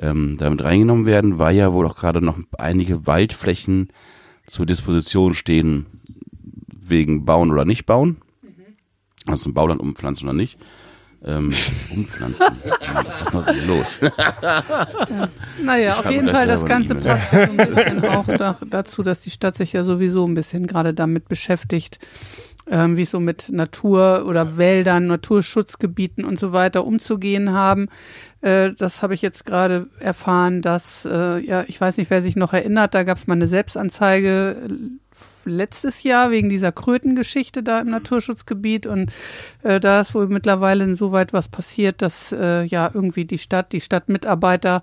ähm, 0.00 0.36
damit 0.38 0.64
reingenommen 0.64 1.06
werden, 1.06 1.38
weil 1.38 1.56
ja 1.56 1.72
wohl 1.72 1.86
auch 1.86 1.96
gerade 1.96 2.22
noch 2.22 2.38
einige 2.58 3.06
Waldflächen 3.06 3.88
zur 4.46 4.66
Disposition 4.66 5.34
stehen, 5.34 5.86
wegen 6.68 7.24
Bauen 7.24 7.50
oder 7.50 7.64
nicht 7.64 7.86
Bauen. 7.86 8.16
Also 9.26 9.50
ein 9.50 9.54
Bauland 9.54 9.80
umpflanzen 9.80 10.28
oder 10.28 10.36
nicht. 10.36 10.58
Ähm, 11.24 11.52
umpflanzen. 11.94 12.46
Ja, 12.64 13.04
Was 13.04 13.22
ist 13.22 13.34
noch 13.34 13.46
los? 13.66 13.98
Naja, 15.62 16.00
auf 16.00 16.10
jeden 16.10 16.28
Fall, 16.28 16.48
das 16.48 16.64
Ganze 16.64 16.96
passt 16.96 17.32
ja 17.32 17.46
so 17.46 17.52
ein 17.52 17.56
bisschen 17.56 18.04
auch 18.06 18.26
da, 18.26 18.58
dazu, 18.68 19.04
dass 19.04 19.20
die 19.20 19.30
Stadt 19.30 19.56
sich 19.56 19.72
ja 19.72 19.84
sowieso 19.84 20.26
ein 20.26 20.34
bisschen 20.34 20.66
gerade 20.66 20.92
damit 20.94 21.28
beschäftigt, 21.28 22.00
ähm, 22.70 22.96
wie 22.96 23.02
es 23.02 23.10
so 23.10 23.20
mit 23.20 23.48
Natur 23.50 24.24
oder 24.26 24.56
Wäldern, 24.56 25.06
Naturschutzgebieten 25.06 26.24
und 26.24 26.38
so 26.38 26.52
weiter 26.52 26.84
umzugehen 26.84 27.52
haben. 27.52 27.88
Äh, 28.40 28.72
das 28.72 29.02
habe 29.02 29.14
ich 29.14 29.22
jetzt 29.22 29.44
gerade 29.44 29.88
erfahren, 29.98 30.62
dass, 30.62 31.04
äh, 31.04 31.38
ja, 31.40 31.64
ich 31.66 31.80
weiß 31.80 31.96
nicht, 31.96 32.10
wer 32.10 32.22
sich 32.22 32.36
noch 32.36 32.52
erinnert, 32.52 32.94
da 32.94 33.04
gab 33.04 33.18
es 33.18 33.26
mal 33.26 33.34
eine 33.34 33.48
Selbstanzeige 33.48 34.56
äh, 34.68 34.72
letztes 35.44 36.02
Jahr 36.02 36.30
wegen 36.30 36.48
dieser 36.48 36.72
Krötengeschichte 36.72 37.62
da 37.62 37.80
im 37.80 37.88
Naturschutzgebiet. 37.88 38.86
Und 38.86 39.12
äh, 39.62 39.80
da 39.80 40.00
ist 40.00 40.14
wohl 40.14 40.28
mittlerweile 40.28 40.84
insoweit 40.84 41.32
was 41.32 41.48
passiert, 41.48 42.02
dass 42.02 42.32
äh, 42.32 42.64
ja 42.64 42.90
irgendwie 42.92 43.24
die 43.24 43.38
Stadt, 43.38 43.72
die 43.72 43.80
Stadtmitarbeiter, 43.80 44.82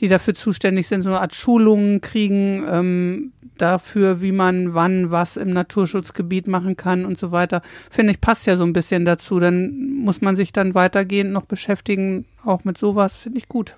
die 0.00 0.08
dafür 0.08 0.34
zuständig 0.34 0.88
sind, 0.88 1.02
so 1.02 1.10
eine 1.10 1.20
Art 1.20 1.34
Schulungen 1.34 2.00
kriegen 2.00 2.64
ähm, 2.68 3.32
dafür, 3.60 4.20
wie 4.20 4.32
man 4.32 4.74
wann 4.74 5.10
was 5.10 5.36
im 5.36 5.50
Naturschutzgebiet 5.50 6.46
machen 6.46 6.76
kann 6.76 7.04
und 7.04 7.18
so 7.18 7.30
weiter. 7.32 7.62
Finde 7.90 8.12
ich, 8.12 8.20
passt 8.20 8.46
ja 8.46 8.56
so 8.56 8.64
ein 8.64 8.72
bisschen 8.72 9.04
dazu. 9.04 9.38
Dann 9.38 9.94
muss 9.94 10.20
man 10.20 10.36
sich 10.36 10.52
dann 10.52 10.74
weitergehend 10.74 11.32
noch 11.32 11.44
beschäftigen, 11.44 12.24
auch 12.44 12.64
mit 12.64 12.78
sowas, 12.78 13.16
finde 13.16 13.38
ich 13.38 13.48
gut. 13.48 13.76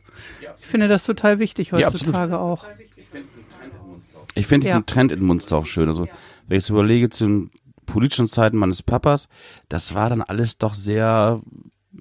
Ich 0.60 0.66
finde 0.66 0.88
das 0.88 1.04
total 1.04 1.38
wichtig 1.38 1.70
Ja, 1.70 1.88
heutzutage 1.88 2.38
auch. 2.38 2.66
Ich 4.34 4.46
finde 4.46 4.66
diesen 4.66 4.80
Ja. 4.80 4.84
Trend 4.86 5.12
in 5.12 5.24
Munster 5.24 5.56
auch 5.56 5.66
schön. 5.66 5.88
Also, 5.88 6.08
wenn 6.48 6.58
ich 6.58 6.64
so 6.64 6.74
überlege, 6.74 7.10
zu 7.10 7.24
den 7.26 7.50
politischen 7.86 8.26
Zeiten 8.26 8.56
meines 8.56 8.82
Papas, 8.82 9.28
das 9.68 9.94
war 9.94 10.08
dann 10.08 10.22
alles 10.22 10.58
doch 10.58 10.74
sehr 10.74 11.40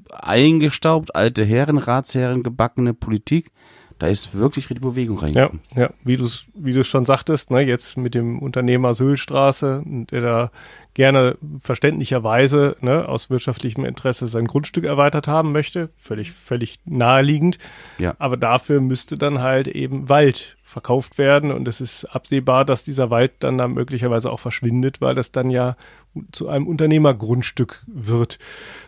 eingestaubt, 0.10 1.16
alte 1.16 1.44
Herren, 1.44 1.78
Ratsherren, 1.78 2.44
gebackene 2.44 2.94
Politik. 2.94 3.52
Da 4.02 4.08
ist 4.08 4.34
wirklich 4.34 4.72
richtig 4.72 4.82
Bewegung 4.82 5.18
Ja, 5.18 5.22
reingekommen. 5.26 5.62
ja, 5.76 5.92
wie 6.04 6.18
du 6.18 6.24
es 6.26 6.48
wie 6.56 6.74
du's 6.74 6.88
schon 6.88 7.06
sagtest, 7.06 7.52
ne, 7.52 7.62
jetzt 7.62 7.98
mit 7.98 8.16
dem 8.16 8.40
Unternehmer 8.40 8.96
Söhlstraße, 8.96 9.84
der 9.86 10.22
da 10.22 10.52
gerne 10.96 11.38
verständlicherweise 11.60 12.78
ne, 12.82 13.08
aus 13.08 13.30
wirtschaftlichem 13.30 13.86
Interesse 13.86 14.26
sein 14.26 14.48
Grundstück 14.48 14.86
erweitert 14.86 15.28
haben 15.28 15.52
möchte, 15.52 15.90
völlig 15.98 16.32
völlig 16.32 16.80
naheliegend. 16.86 17.60
Ja. 18.00 18.16
Aber 18.18 18.38
dafür 18.38 18.82
müsste 18.82 19.20
dann 19.20 19.40
halt 19.42 19.68
eben 19.68 20.10
Wald 20.10 20.58
verkauft 20.72 21.18
werden 21.18 21.52
und 21.52 21.68
es 21.68 21.82
ist 21.82 22.06
absehbar, 22.06 22.64
dass 22.64 22.86
dieser 22.86 23.10
Wald 23.10 23.34
dann 23.40 23.58
da 23.58 23.68
möglicherweise 23.68 24.32
auch 24.32 24.40
verschwindet, 24.40 25.02
weil 25.02 25.16
das 25.16 25.34
dann 25.34 25.50
ja 25.50 25.76
zu 26.34 26.50
einem 26.50 26.68
Unternehmergrundstück 26.68 27.84
wird. 27.88 28.38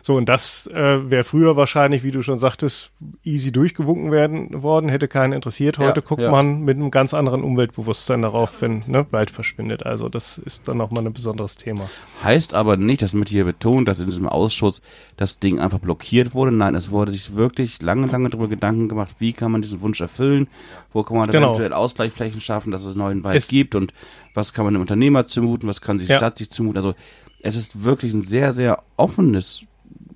So, 0.02 0.16
und 0.16 0.28
das 0.28 0.66
äh, 0.66 1.10
wäre 1.10 1.24
früher 1.24 1.56
wahrscheinlich, 1.56 2.02
wie 2.04 2.10
du 2.10 2.22
schon 2.22 2.38
sagtest, 2.38 2.90
easy 3.22 3.50
durchgewunken 3.50 4.12
werden 4.12 4.62
worden, 4.62 4.90
hätte 4.90 5.08
keinen 5.08 5.32
interessiert. 5.32 5.78
Heute 5.78 6.00
Ja, 6.00 6.06
guckt 6.06 6.20
ja. 6.20 6.30
man 6.30 6.60
mit 6.60 6.76
einem 6.76 6.90
ganz 6.90 7.14
anderen 7.14 7.42
Umweltbewusstsein 7.42 8.20
darauf, 8.20 8.60
wenn 8.60 8.82
ne, 8.86 9.06
Wald 9.10 9.30
verschwindet. 9.30 9.86
Also 9.86 10.10
das 10.10 10.36
ist 10.36 10.68
dann 10.68 10.76
nochmal 10.76 11.06
ein 11.06 11.12
besonderes 11.14 11.56
Thema. 11.56 11.88
Heißt 12.22 12.52
aber 12.52 12.76
nicht, 12.76 13.00
das 13.00 13.14
wird 13.14 13.30
hier 13.30 13.44
betont, 13.46 13.88
dass 13.88 14.00
in 14.00 14.06
diesem 14.06 14.28
Ausschuss 14.28 14.82
das 15.16 15.38
Ding 15.40 15.60
einfach 15.60 15.78
blockiert 15.78 16.34
wurde. 16.34 16.52
Nein, 16.52 16.74
es 16.74 16.90
wurde 16.90 17.12
sich 17.12 17.34
wirklich 17.34 17.80
lange, 17.80 18.06
lange 18.06 18.28
darüber 18.28 18.48
Gedanken 18.48 18.88
gemacht, 18.88 19.16
wie 19.18 19.32
kann 19.32 19.50
man 19.50 19.62
diesen 19.62 19.80
Wunsch 19.80 20.00
erfüllen, 20.02 20.48
wo 20.94 21.02
kann 21.02 21.18
man 21.18 21.30
Genau. 21.30 21.48
eventuell 21.48 21.74
Ausgleichsflächen 21.74 22.40
schaffen, 22.40 22.70
dass 22.70 22.86
es 22.86 22.96
neuen 22.96 23.22
Wald 23.24 23.36
Es- 23.36 23.48
gibt 23.48 23.74
und 23.74 23.92
was 24.32 24.54
kann 24.54 24.64
man 24.64 24.72
dem 24.72 24.80
Unternehmer 24.80 25.26
zumuten, 25.26 25.68
was 25.68 25.82
kann 25.82 25.98
sich 25.98 26.06
die 26.08 26.12
Ja. 26.12 26.18
Stadt 26.18 26.38
sich 26.38 26.50
zumuten. 26.50 26.78
Also 26.78 26.94
es 27.42 27.56
ist 27.56 27.84
wirklich 27.84 28.14
ein 28.14 28.22
sehr, 28.22 28.54
sehr 28.54 28.82
offenes 28.96 29.66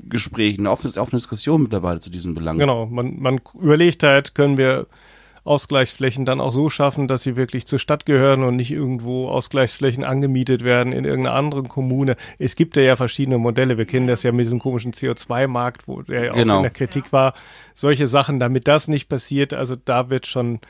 Gespräch, 0.08 0.58
eine 0.58 0.70
offene, 0.70 0.94
offene 0.96 1.18
Diskussion 1.20 1.62
mittlerweile 1.64 2.00
zu 2.00 2.08
diesen 2.08 2.32
Belangen. 2.34 2.58
Genau, 2.58 2.86
man, 2.86 3.20
man 3.20 3.40
überlegt 3.60 4.02
halt, 4.02 4.34
können 4.34 4.56
wir 4.56 4.86
Ausgleichsflächen 5.48 6.24
dann 6.24 6.40
auch 6.40 6.52
so 6.52 6.70
schaffen, 6.70 7.08
dass 7.08 7.22
sie 7.22 7.36
wirklich 7.36 7.66
zur 7.66 7.78
Stadt 7.78 8.06
gehören 8.06 8.44
und 8.44 8.56
nicht 8.56 8.70
irgendwo 8.70 9.28
Ausgleichsflächen 9.28 10.04
angemietet 10.04 10.62
werden 10.62 10.92
in 10.92 11.04
irgendeiner 11.04 11.36
anderen 11.36 11.68
Kommune. 11.68 12.16
Es 12.38 12.54
gibt 12.54 12.76
ja, 12.76 12.82
ja 12.82 12.96
verschiedene 12.96 13.38
Modelle. 13.38 13.78
Wir 13.78 13.86
kennen 13.86 14.06
das 14.06 14.22
ja 14.22 14.32
mit 14.32 14.46
diesem 14.46 14.58
komischen 14.58 14.92
CO2-Markt, 14.92 15.88
wo 15.88 16.02
der 16.02 16.26
ja 16.26 16.32
auch 16.32 16.36
Genau. 16.36 16.58
in 16.58 16.62
der 16.62 16.70
Kritik 16.70 17.12
war. 17.12 17.34
Solche 17.74 18.06
Sachen, 18.06 18.38
damit 18.38 18.68
das 18.68 18.88
nicht 18.88 19.08
passiert, 19.08 19.54
also 19.54 19.74
da 19.76 20.10
wird 20.10 20.26
schon 20.26 20.60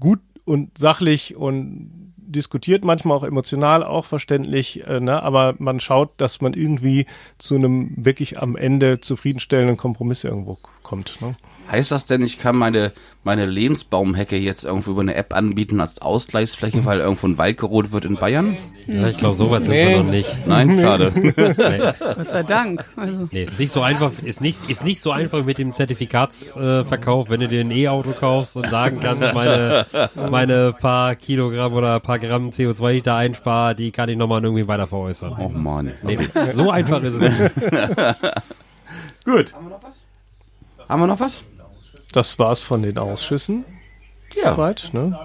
gut 0.00 0.20
und 0.44 0.78
sachlich 0.78 1.36
und 1.36 2.08
diskutiert, 2.16 2.84
manchmal 2.84 3.16
auch 3.16 3.24
emotional, 3.24 3.82
auch 3.82 4.04
verständlich, 4.04 4.86
äh, 4.86 5.00
ne? 5.00 5.22
aber 5.22 5.54
man 5.58 5.80
schaut, 5.80 6.10
dass 6.18 6.40
man 6.40 6.52
irgendwie 6.52 7.06
zu 7.38 7.54
einem 7.56 7.92
wirklich 7.96 8.40
am 8.40 8.56
Ende 8.56 9.00
zufriedenstellenden 9.00 9.76
Kompromiss 9.76 10.24
irgendwo 10.24 10.58
kommt. 10.82 11.20
Ne? 11.20 11.34
Heißt 11.70 11.90
das 11.90 12.06
denn, 12.06 12.22
ich 12.22 12.38
kann 12.38 12.56
meine, 12.56 12.92
meine 13.24 13.44
Lebensbaumhecke 13.44 14.36
jetzt 14.36 14.64
irgendwo 14.64 14.92
über 14.92 15.02
eine 15.02 15.14
App 15.14 15.34
anbieten 15.34 15.80
als 15.80 16.00
Ausgleichsfläche, 16.00 16.84
weil 16.86 17.00
irgendwo 17.00 17.26
ein 17.26 17.36
Wald 17.36 17.58
gerodet 17.58 17.92
wird 17.92 18.06
in 18.06 18.16
Bayern? 18.16 18.56
Ja, 18.86 19.08
ich 19.08 19.18
glaube, 19.18 19.34
so 19.36 19.50
weit 19.50 19.64
sind 19.66 19.74
Nee. 19.74 19.88
wir 19.90 19.96
noch 20.02 20.10
nicht. 20.10 20.46
Nein, 20.46 20.78
schade. 20.80 21.12
Nee, 21.36 22.14
Gott 22.14 22.30
sei 22.30 22.42
Dank. 22.42 22.84
Also, 22.96 23.28
nee, 23.30 23.44
ist 23.44 23.58
nicht 23.58 23.70
so 23.70 23.82
einfach, 23.82 24.12
ist 24.22 24.40
nicht, 24.40 24.70
ist 24.70 24.82
nicht 24.82 25.00
so 25.00 25.10
einfach 25.12 25.44
mit 25.44 25.58
dem 25.58 25.74
Zertifikatsverkauf, 25.74 27.26
äh, 27.28 27.30
wenn 27.30 27.40
du 27.40 27.48
dir 27.48 27.60
ein 27.60 27.70
E-Auto 27.70 28.12
kaufst 28.12 28.56
und 28.56 28.66
sagen 28.70 29.00
kannst, 29.00 29.32
meine, 29.34 29.84
meine 30.14 30.72
paar 30.72 31.16
Kilogramm 31.16 31.74
oder 31.74 32.00
paar 32.00 32.18
Gramm 32.18 32.48
CO2, 32.48 32.92
die 32.92 32.96
ich 32.98 33.02
da 33.02 33.18
einspare, 33.18 33.74
die 33.74 33.90
kann 33.90 34.08
ich 34.08 34.16
nochmal 34.16 34.42
irgendwie 34.42 34.66
weiter 34.68 34.86
veräußern. 34.86 35.36
Oh 35.38 35.48
Mann. 35.50 35.92
Nee, 36.02 36.18
so 36.54 36.70
einfach 36.70 37.02
ist 37.02 37.14
es 37.14 37.20
nicht. 37.22 37.54
Gut. 39.26 39.52
Haben 40.88 41.00
wir 41.00 41.06
noch 41.08 41.20
was? 41.20 41.44
Das 42.18 42.36
war's 42.40 42.58
von 42.58 42.82
den 42.82 42.98
Ausschüssen. 42.98 43.64
Ja. 44.34 44.52
Soweit, 44.56 44.90
ne? 44.92 45.16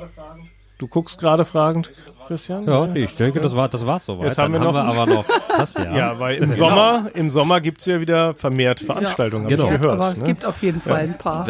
Du 0.77 0.87
guckst 0.87 1.19
gerade 1.19 1.43
fragend, 1.43 1.89
Christian? 2.27 2.65
Ja, 2.65 2.85
nee, 2.85 3.05
ich 3.05 3.15
denke, 3.15 3.39
das 3.41 3.55
war, 3.55 3.67
das 3.67 3.83
war's 3.87 4.05
soweit. 4.05 4.27
Jetzt 4.27 4.37
haben 4.37 4.53
wir 4.53 4.59
noch- 4.59 4.75
aber 4.75 5.07
noch 5.07 5.25
das 5.57 5.73
ja. 5.73 5.97
Ja, 5.97 6.19
weil 6.19 6.35
im 6.37 6.51
Sommer, 6.51 7.09
im 7.15 7.31
Sommer 7.31 7.61
gibt's 7.61 7.87
ja 7.87 7.99
wieder 7.99 8.35
vermehrt 8.35 8.79
Veranstaltungen, 8.79 9.47
Genau. 9.47 9.63
habe 9.63 9.73
ich 9.75 9.81
gehört. 9.81 9.99
aber 9.99 10.11
es 10.11 10.19
ne? 10.19 10.23
gibt 10.25 10.45
auf 10.45 10.61
jeden 10.61 10.81
Fall 10.81 10.97
ein 10.99 11.17
paar. 11.17 11.47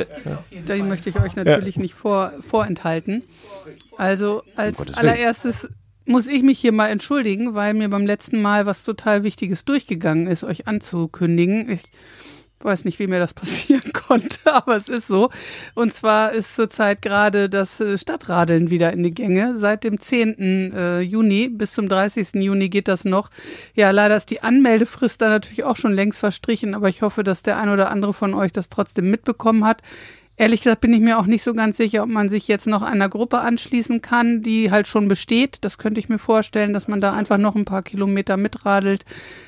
Da 0.65 0.75
möchte 0.77 1.09
ich 1.09 1.19
euch 1.19 1.35
natürlich 1.35 1.75
nicht 1.75 1.93
vor, 1.93 2.31
vorenthalten. 2.39 3.23
Also 3.97 4.43
als 4.55 4.79
Willen. 4.79 4.95
allererstes 4.95 5.67
muss 6.05 6.27
ich 6.29 6.41
mich 6.41 6.57
hier 6.57 6.71
mal 6.71 6.87
entschuldigen, 6.87 7.53
weil 7.53 7.73
mir 7.73 7.89
beim 7.89 8.05
letzten 8.05 8.41
Mal 8.41 8.65
was 8.65 8.85
total 8.85 9.23
Wichtiges 9.23 9.65
durchgegangen 9.65 10.25
ist, 10.27 10.45
euch 10.45 10.67
anzukündigen. 10.69 11.69
Ich 11.69 11.83
weiß 12.63 12.85
nicht, 12.85 12.99
wie 12.99 13.07
mir 13.07 13.19
das 13.19 13.33
passieren 13.33 13.93
konnte, 13.93 14.39
aber 14.53 14.75
es 14.75 14.89
ist 14.89 15.07
so. 15.07 15.29
Und 15.73 15.93
zwar 15.93 16.33
ist 16.33 16.55
zurzeit 16.55 17.01
gerade 17.01 17.49
das 17.49 17.79
äh, 17.79 17.97
Stadtradeln 17.97 18.69
wieder 18.69 18.93
in 18.93 19.03
die 19.03 19.13
Gänge. 19.13 19.57
Seit 19.57 19.83
dem 19.83 19.99
10. 19.99 20.73
äh, 20.73 20.99
Juni 21.01 21.49
bis 21.49 21.73
zum 21.73 21.89
30. 21.89 22.35
Juni 22.35 22.69
geht 22.69 22.87
das 22.87 23.05
noch. 23.05 23.29
Ja, 23.75 23.91
leider 23.91 24.15
ist 24.15 24.29
die 24.29 24.41
Anmeldefrist 24.41 25.21
da 25.21 25.29
natürlich 25.29 25.63
auch 25.63 25.77
schon 25.77 25.93
längst 25.93 26.19
verstrichen, 26.19 26.75
aber 26.75 26.89
ich 26.89 27.01
hoffe, 27.01 27.23
dass 27.23 27.43
der 27.43 27.57
ein 27.57 27.69
oder 27.69 27.89
andere 27.89 28.13
von 28.13 28.33
euch 28.33 28.51
das 28.51 28.69
trotzdem 28.69 29.09
mitbekommen 29.09 29.65
hat. 29.65 29.81
Ehrlich 30.35 30.61
gesagt 30.61 30.81
bin 30.81 30.93
ich 30.93 30.99
mir 30.99 31.19
auch 31.19 31.27
nicht 31.27 31.43
so 31.43 31.53
ganz 31.53 31.77
sicher, 31.77 32.01
ob 32.01 32.09
man 32.09 32.27
sich 32.27 32.47
jetzt 32.47 32.65
noch 32.65 32.81
einer 32.81 33.07
Gruppe 33.07 33.39
anschließen 33.39 34.01
kann, 34.01 34.41
die 34.41 34.71
halt 34.71 34.87
schon 34.87 35.07
besteht. 35.07 35.59
Das 35.61 35.77
könnte 35.77 35.99
ich 35.99 36.09
mir 36.09 36.17
vorstellen, 36.17 36.73
dass 36.73 36.87
man 36.87 37.01
da 37.01 37.13
einfach 37.13 37.37
noch 37.37 37.55
ein 37.55 37.65
paar 37.65 37.83
Kilometer 37.83 38.35
mitradelt. 38.35 39.05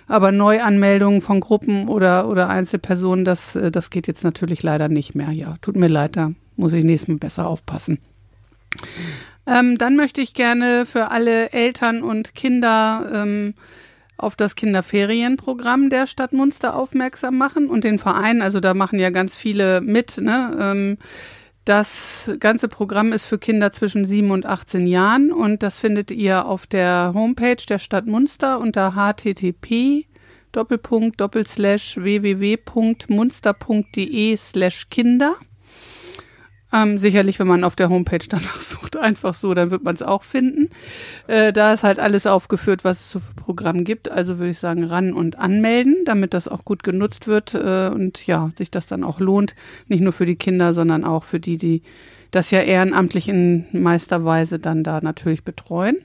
Aber 0.08 0.32
Neuanmeldungen 0.32 1.22
von 1.22 1.40
Gruppen 1.40 1.88
oder, 1.88 2.28
oder 2.28 2.50
Einzelpersonen, 2.50 3.26
das, 3.26 3.56
äh, 3.56 3.72
das 3.72 3.90
geht 3.90 4.06
jetzt 4.06 4.24
natürlich 4.24 4.62
leider 4.62 4.88
nicht 4.88 5.16
mehr. 5.16 5.32
Ja, 5.32 5.56
tut 5.62 5.76
mir 5.76 5.88
leid, 5.88 6.18
da 6.18 6.34
muss 6.56 6.74
ich 6.74 6.84
nächstes 6.84 7.08
Mal 7.08 7.18
besser 7.18 7.48
aufpassen. 7.48 7.98
Ähm, 9.48 9.80
dann 9.80 9.96
möchte 9.96 10.22
ich 10.22 10.36
gerne 10.36 10.86
für 10.86 11.10
alle 11.10 11.52
Eltern 11.52 12.04
und 12.04 12.36
Kinder 12.36 13.10
ähm, 13.12 13.56
auf 14.18 14.36
das 14.36 14.56
Kinderferienprogramm 14.56 15.90
der 15.90 16.08
Stadt 16.08 16.34
Munster 16.34 16.76
aufmerksam 16.76 17.38
machen 17.38 17.70
und 17.70 17.84
den 17.84 18.00
Verein, 18.00 18.42
also 18.42 18.60
da 18.60 18.74
machen 18.74 19.00
ja 19.00 19.10
ganz 19.10 19.36
viele 19.36 19.82
mit, 19.82 20.18
ne? 20.18 20.58
Ähm, 20.60 20.98
das 21.66 22.32
ganze 22.40 22.68
Programm 22.68 23.12
ist 23.12 23.26
für 23.26 23.40
Kinder 23.40 23.72
zwischen 23.72 24.06
7 24.06 24.30
und 24.30 24.46
18 24.46 24.86
Jahren 24.86 25.32
und 25.32 25.64
das 25.64 25.80
findet 25.80 26.12
ihr 26.12 26.46
auf 26.46 26.68
der 26.68 27.14
Homepage 27.16 27.58
der 27.68 27.80
Stadt 27.80 28.06
Munster 28.06 28.60
unter 28.60 28.94
http 28.94 30.06
Doppelpunkt 30.52 31.20
Doppelslash 31.20 31.98
www.munster.de 31.98 34.38
slash 34.38 34.90
Kinder. 34.90 35.38
Ähm, 36.76 36.98
sicherlich, 36.98 37.40
wenn 37.40 37.48
man 37.48 37.64
auf 37.64 37.76
der 37.76 37.90
Homepage 37.90 38.26
danach 38.28 38.60
sucht, 38.60 38.98
einfach 38.98 39.34
so, 39.34 39.54
dann 39.54 39.72
wird 39.72 39.84
man 39.84 39.96
es 39.96 40.02
auch 40.02 40.24
finden. 40.24 40.70
Äh, 41.28 41.54
da 41.54 41.72
ist 41.72 41.84
halt 41.84 42.00
alles 42.00 42.28
aufgeführt, 42.28 42.84
was 42.84 43.00
es 43.00 43.12
so 43.12 43.20
für 43.20 43.34
Programm 43.34 43.84
gibt. 43.84 44.12
Also 44.12 44.40
würde 44.40 44.52
ich 44.52 44.60
sagen, 44.60 44.84
ran 44.84 45.14
und 45.14 45.38
anmelden, 45.40 45.98
damit 46.06 46.34
das 46.34 46.48
auch 46.48 46.66
gut 46.66 46.84
genutzt 46.84 47.28
wird 47.28 47.54
äh, 47.54 47.90
und 47.94 48.28
ja, 48.28 48.52
sich 48.58 48.72
das 48.72 48.88
dann 48.88 49.04
auch 49.04 49.20
lohnt. 49.20 49.56
Nicht 49.88 50.02
nur 50.02 50.14
für 50.14 50.26
die 50.26 50.36
Kinder, 50.36 50.74
sondern 50.74 51.06
auch 51.06 51.24
für 51.24 51.40
die, 51.40 51.58
die 51.58 51.82
das 52.32 52.52
ja 52.52 52.60
ehrenamtlich 52.60 53.30
in 53.30 53.66
Meisterweise 53.72 54.60
dann 54.60 54.84
da 54.84 55.00
natürlich 55.00 55.44
betreuen. 55.44 55.98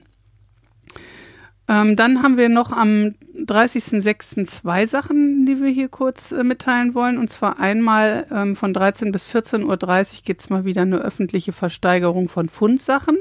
Ähm, 1.71 1.95
dann 1.95 2.21
haben 2.25 2.37
wir 2.37 2.49
noch 2.49 2.73
am 2.73 3.15
30.06. 3.37 4.45
zwei 4.49 4.87
Sachen, 4.87 5.47
die 5.47 5.61
wir 5.61 5.69
hier 5.69 5.89
kurz 5.89 6.33
äh, 6.33 6.43
mitteilen 6.43 6.97
wollen. 6.97 7.17
Und 7.17 7.31
zwar 7.31 7.61
einmal 7.61 8.27
ähm, 8.33 8.57
von 8.57 8.75
13 8.75 9.13
bis 9.13 9.33
14.30 9.33 9.65
Uhr 9.67 10.23
gibt 10.25 10.41
es 10.41 10.51
mal 10.51 10.65
wieder 10.65 10.83
eine 10.83 10.99
öffentliche 10.99 11.53
Versteigerung 11.53 12.29
von 12.29 12.49
Fundsachen 12.49 13.19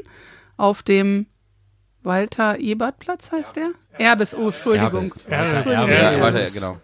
auf 0.57 0.81
dem 0.81 1.27
Walter 2.01 2.59
Ebert 2.59 2.97
Platz 2.97 3.31
heißt 3.31 3.55
der? 3.55 3.69
Erbes, 3.99 4.33
oh, 4.33 4.45
Entschuldigung. 4.45 5.11
Erbes. 5.27 5.29
Walter. 5.29 5.71
Erbes. 5.71 6.41
Ja, 6.41 6.49
genau. 6.49 6.77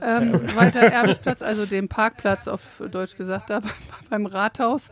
Ähm, 0.00 0.40
Walter 0.56 0.80
Erbesplatz, 0.80 1.42
also 1.42 1.66
dem 1.66 1.88
Parkplatz 1.88 2.48
auf 2.48 2.60
Deutsch 2.90 3.16
gesagt 3.16 3.50
da 3.50 3.60
beim 4.08 4.24
Rathaus. 4.24 4.88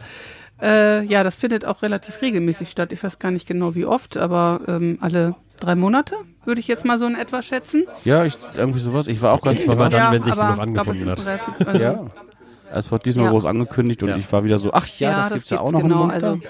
Äh, 0.60 1.04
ja, 1.04 1.22
das 1.22 1.36
findet 1.36 1.64
auch 1.64 1.82
relativ 1.82 2.20
regelmäßig 2.20 2.70
statt. 2.70 2.92
Ich 2.92 3.02
weiß 3.02 3.18
gar 3.18 3.30
nicht 3.30 3.48
genau 3.48 3.74
wie 3.74 3.86
oft, 3.86 4.18
aber 4.18 4.60
ähm, 4.68 4.98
alle 5.00 5.36
drei 5.60 5.74
Monate 5.74 6.16
würde 6.44 6.60
ich 6.60 6.68
jetzt 6.68 6.84
mal 6.84 6.98
so 6.98 7.06
in 7.06 7.14
etwa 7.14 7.42
schätzen. 7.42 7.84
Ja, 8.04 8.24
ich, 8.24 8.36
irgendwie 8.56 8.80
sowas. 8.80 9.06
Ich 9.06 9.20
war 9.22 9.32
auch 9.32 9.42
ganz 9.42 9.60
überrascht. 9.60 9.96
dann, 9.96 10.12
wenn 10.12 10.22
sich 10.22 10.32
es 10.32 10.38
angefunden 10.38 11.10
hat. 11.10 11.18
ein 11.18 11.24
relativ, 11.26 11.54
also, 11.66 11.80
Ja. 11.80 12.04
Es 12.72 12.90
wird 12.92 13.04
diesmal 13.04 13.24
Ja. 13.26 13.30
groß 13.32 13.46
angekündigt 13.46 14.02
und 14.04 14.10
Ja. 14.10 14.16
ich 14.16 14.30
war 14.32 14.44
wieder 14.44 14.58
so, 14.58 14.72
ach 14.72 14.86
ja, 14.98 15.16
das 15.16 15.30
gibt's 15.32 15.50
ja 15.50 15.58
auch 15.60 15.72
noch 15.72 15.82
genau, 15.82 15.94
im 15.96 16.00
Monster. 16.02 16.30
also- 16.30 16.40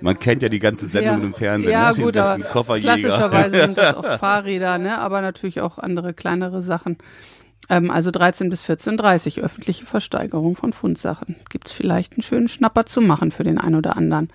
Man 0.00 0.18
kennt 0.18 0.42
ja 0.42 0.48
die 0.48 0.58
ganzen 0.58 0.88
Sendungen 0.88 1.20
Ja. 1.20 1.26
im 1.26 1.34
Fernsehen, 1.34 1.70
Ja, 1.72 1.88
ne? 1.90 1.94
die 1.96 2.02
gut, 2.02 2.14
ganzen 2.14 2.42
Kofferjäger. 2.44 2.94
klassischerweise 2.96 3.60
sind 3.60 3.78
das 3.78 3.94
auch 3.96 4.18
Fahrräder, 4.18 4.78
ne? 4.78 4.98
aber 4.98 5.20
natürlich 5.20 5.60
auch 5.60 5.78
andere 5.78 6.14
kleinere 6.14 6.60
Sachen. 6.62 6.96
Ähm, 7.68 7.90
also 7.90 8.10
13 8.10 8.48
bis 8.50 8.64
14.30 8.64 9.40
öffentliche 9.42 9.84
Versteigerung 9.86 10.56
von 10.56 10.72
Fundsachen. 10.72 11.36
Gibt 11.50 11.68
es 11.68 11.72
vielleicht 11.72 12.14
einen 12.14 12.22
schönen 12.22 12.48
Schnapper 12.48 12.84
zu 12.86 13.00
machen 13.00 13.30
für 13.30 13.44
den 13.44 13.58
einen 13.58 13.76
oder 13.76 13.96
anderen. 13.96 14.30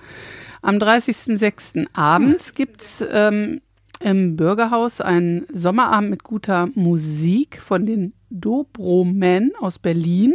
Am 0.62 0.78
30.06. 0.78 1.88
abends 1.94 2.54
gibt's 2.54 3.04
ähm, 3.12 3.60
im 4.00 4.36
Bürgerhaus 4.36 5.02
einen 5.02 5.46
Sommerabend 5.54 6.10
mit 6.10 6.24
guter 6.24 6.70
Musik 6.76 7.62
von 7.62 7.86
den 7.86 8.14
Dobromen 8.30 9.54
aus 9.60 9.80
Berlin. 9.80 10.34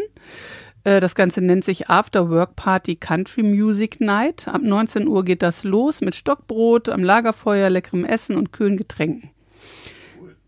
Äh, 0.85 1.01
Das 1.01 1.14
Ganze 1.14 1.40
nennt 1.42 1.64
sich 1.64 1.88
After 1.88 2.31
Work 2.31 2.57
Party 2.57 2.96
Country 2.96 3.42
Music 3.42 4.01
Night. 4.01 4.48
Ab 4.48 4.62
19 4.62 5.07
Uhr 5.07 5.25
geht 5.25 5.42
das 5.42 5.64
los 5.64 6.01
mit 6.01 6.14
Stockbrot, 6.14 6.88
am 6.88 7.03
Lagerfeuer, 7.03 7.70
leckerem 7.70 8.05
Essen 8.05 8.37
und 8.37 8.53
kühlen 8.53 8.77
Getränken. 8.77 9.31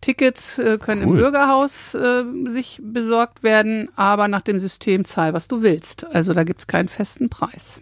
Tickets 0.01 0.59
äh, 0.59 0.77
können 0.79 1.03
im 1.03 1.09
Cool. 1.11 1.17
Bürgerhaus 1.17 1.95
äh, 1.95 2.25
sich 2.49 2.79
besorgt 2.83 3.43
werden, 3.43 3.89
aber 3.97 4.29
nach 4.29 4.43
dem 4.43 4.59
System 4.61 5.05
zahl, 5.07 5.33
was 5.33 5.49
du 5.49 5.63
willst. 5.63 6.05
Also 6.15 6.35
da 6.35 6.45
gibt's 6.45 6.67
keinen 6.67 6.89
festen 6.89 7.31
Preis. 7.31 7.81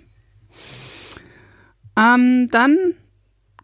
Ähm, 1.99 2.47
dann 2.51 2.95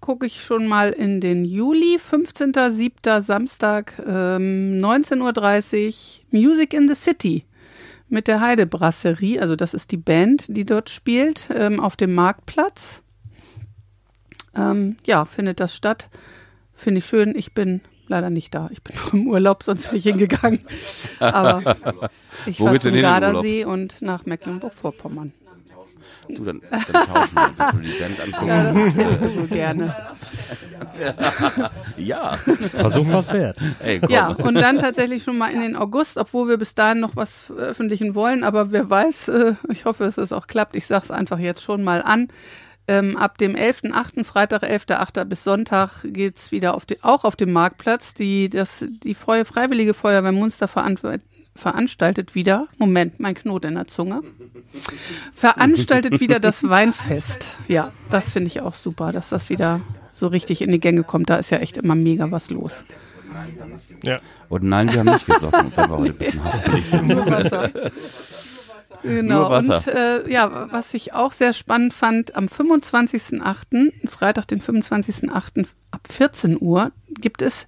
gucke 0.09 0.25
ich 0.25 0.43
schon 0.43 0.67
mal 0.67 0.93
in 0.93 1.21
den 1.21 1.45
Juli, 1.45 1.99
15.07. 1.99 3.21
Samstag, 3.21 4.03
ähm, 4.07 4.79
19.30 4.81 6.21
Uhr, 6.23 6.41
Music 6.41 6.73
in 6.73 6.89
the 6.89 6.95
City 6.95 7.45
mit 8.09 8.27
der 8.27 8.41
Heide 8.41 8.65
Brasserie, 8.65 9.39
also 9.39 9.55
das 9.55 9.75
ist 9.75 9.93
die 9.93 9.99
Band, 9.99 10.47
die 10.49 10.65
dort 10.65 10.89
spielt, 10.89 11.51
ähm, 11.55 11.79
auf 11.79 11.95
dem 11.95 12.15
Marktplatz. 12.15 13.03
Ähm, 14.57 14.97
ja, 15.05 15.27
findet 15.27 15.61
das 15.61 15.77
statt. 15.77 16.09
Finde 16.75 17.01
ich 17.01 17.05
schön. 17.05 17.37
Ich 17.37 17.53
bin 17.53 17.83
leider 18.07 18.31
nicht 18.31 18.55
da. 18.55 18.71
Ich 18.73 18.83
bin 18.83 18.97
noch 18.97 19.13
im 19.13 19.29
Urlaub, 19.29 19.63
sonst 19.63 19.89
wäre 19.89 19.97
ich 19.97 20.05
hingegangen. 20.05 20.61
Aber 21.19 21.77
ich 22.47 22.59
Wo 22.61 22.65
fahre 22.65 22.81
zum 22.81 22.95
Gardasee 22.95 23.67
und 23.67 24.01
nach 24.01 24.25
Mecklenburg-Vorpommern. 24.25 25.35
Du, 26.37 26.45
dann, 26.45 26.61
dann 26.71 26.83
tauschen 27.07 27.35
wir. 27.35 27.73
Du 27.73 27.79
die 27.79 27.99
Band 27.99 28.21
angucken? 28.21 28.49
Ja, 28.49 28.73
das 28.73 28.95
hättest 28.95 29.21
du 29.23 29.47
gerne. 29.55 29.95
Ja. 31.97 32.37
Versuch 32.73 33.07
was 33.11 33.33
wert. 33.33 33.59
Ey, 33.81 34.01
komm. 34.01 34.11
Ja, 34.11 34.29
und 34.29 34.55
dann 34.55 34.79
tatsächlich 34.79 35.23
schon 35.23 35.39
mal 35.39 35.51
in 35.53 35.61
den 35.61 35.77
August, 35.77 36.17
obwohl 36.17 36.49
wir 36.49 36.57
bis 36.59 36.75
dahin 36.75 37.01
noch 37.01 37.17
was 37.17 37.41
veröffentlichen 37.43 38.15
wollen, 38.15 38.45
aber 38.45 38.73
wer 38.73 38.89
weiß, 38.89 39.29
äh, 39.29 39.55
ich 39.71 39.85
hoffe, 39.85 40.05
dass 40.05 40.19
es 40.19 40.33
auch 40.33 40.47
klappt. 40.47 40.77
Ich 40.77 40.87
sage 40.87 41.05
es 41.05 41.11
einfach 41.11 41.39
jetzt 41.39 41.63
schon 41.63 41.83
mal 41.85 42.03
an. 42.03 42.29
Ähm, 42.91 43.19
ab 43.19 43.37
dem 43.37 43.55
11.8., 43.55 44.25
Freitag 44.25 44.63
11.8. 44.63 45.25
bis 45.27 45.45
Sonntag 45.45 46.05
geht's 46.05 46.53
wieder 46.53 46.75
auf 46.75 46.87
die, 46.87 47.03
auch 47.03 47.25
auf 47.25 47.37
dem 47.37 47.53
Marktplatz. 47.53 48.15
Die, 48.15 48.49
das, 48.49 48.83
die 48.89 49.15
Freie 49.15 49.45
Freiwillige 49.45 49.93
Feuerwehr 49.93 50.33
Munster 50.33 50.69
verant- 50.69 51.03
veranstaltet 51.59 52.35
wieder, 52.35 52.69
Moment, 52.79 53.21
mein 53.21 53.35
Knot 53.35 53.65
in 53.65 53.75
der 53.75 53.87
Zunge, 53.87 54.23
veranstaltet 55.35 56.21
wieder 56.21 56.41
das 56.41 56.69
Weinfest. 56.69 57.57
Ja, 57.67 57.91
das 58.11 58.31
finde 58.31 58.47
ich 58.49 58.61
auch 58.61 58.75
super, 58.75 59.13
dass 59.13 59.31
das 59.31 59.51
wieder 59.51 59.81
so 60.13 60.29
richtig 60.29 60.63
in 60.63 60.71
die 60.71 60.81
Gänge 60.81 61.03
kommt. 61.03 61.31
Da 61.31 61.37
ist 61.37 61.51
ja 61.51 61.59
echt 61.59 61.77
immer 61.77 61.95
mega 61.95 62.31
was 62.31 62.51
los. 62.51 62.85
Ja. 64.03 64.21
Und 64.49 64.63
nein, 64.63 64.93
wir 64.93 65.01
haben 65.01 65.11
nicht 65.11 65.27
gesoffen, 65.27 65.73
weil 65.75 65.89
wir 65.89 65.99
heute 65.99 66.13
ein 66.13 66.17
bisschen 66.17 66.45
haspelig 66.45 66.87
sind. 66.87 67.09
Nur 67.09 67.27
Wasser. 67.27 67.71
Genau. 69.03 69.41
Nur 69.41 69.51
Wasser. 69.51 69.77
Und 69.77 69.87
äh, 69.87 70.31
ja, 70.31 70.69
was 70.73 70.95
ich 70.95 71.13
auch 71.13 71.33
sehr 71.33 71.53
spannend 71.53 71.93
fand, 71.93 72.35
am 72.35 72.47
25.08., 72.47 74.09
Freitag, 74.09 74.49
den 74.49 74.61
25.08. 74.61 75.67
ab 75.91 76.01
14 76.11 76.59
Uhr, 76.61 76.93
gibt 77.09 77.43
es 77.43 77.67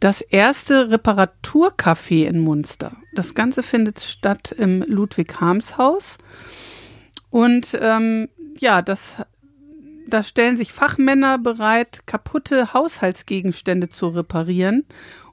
das 0.00 0.22
erste 0.22 0.90
Reparaturcafé 0.90 2.26
in 2.26 2.40
Munster. 2.40 2.96
Das 3.14 3.34
Ganze 3.34 3.62
findet 3.62 4.00
statt 4.00 4.50
im 4.50 4.82
Ludwig-Harms-Haus. 4.82 6.16
Und 7.28 7.78
ähm, 7.80 8.28
ja, 8.58 8.80
das, 8.82 9.16
da 10.08 10.22
stellen 10.22 10.56
sich 10.56 10.72
Fachmänner 10.72 11.38
bereit, 11.38 12.00
kaputte 12.06 12.72
Haushaltsgegenstände 12.72 13.90
zu 13.90 14.08
reparieren, 14.08 14.86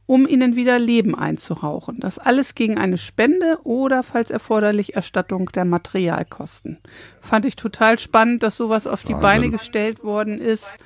um 0.06 0.27
ihnen 0.27 0.56
wieder 0.56 0.80
Leben 0.80 1.15
einzuhauchen. 1.15 1.99
Das 1.99 2.19
alles 2.19 2.53
gegen 2.53 2.77
eine 2.77 2.97
Spende 2.97 3.60
oder, 3.63 4.03
falls 4.03 4.32
erforderlich, 4.32 4.95
Erstattung 4.95 5.49
der 5.53 5.65
Materialkosten. 5.65 6.77
Fand 7.21 7.45
ich 7.45 7.56
total 7.56 7.99
spannend, 7.99 8.43
dass 8.43 8.58
sowas 8.58 8.86
auf 8.86 9.03
die 9.03 9.13
Wahnsinn. 9.13 9.21
Beine 9.21 9.49
gestellt 9.49 10.03
worden 10.03 10.39
ist. 10.39 10.77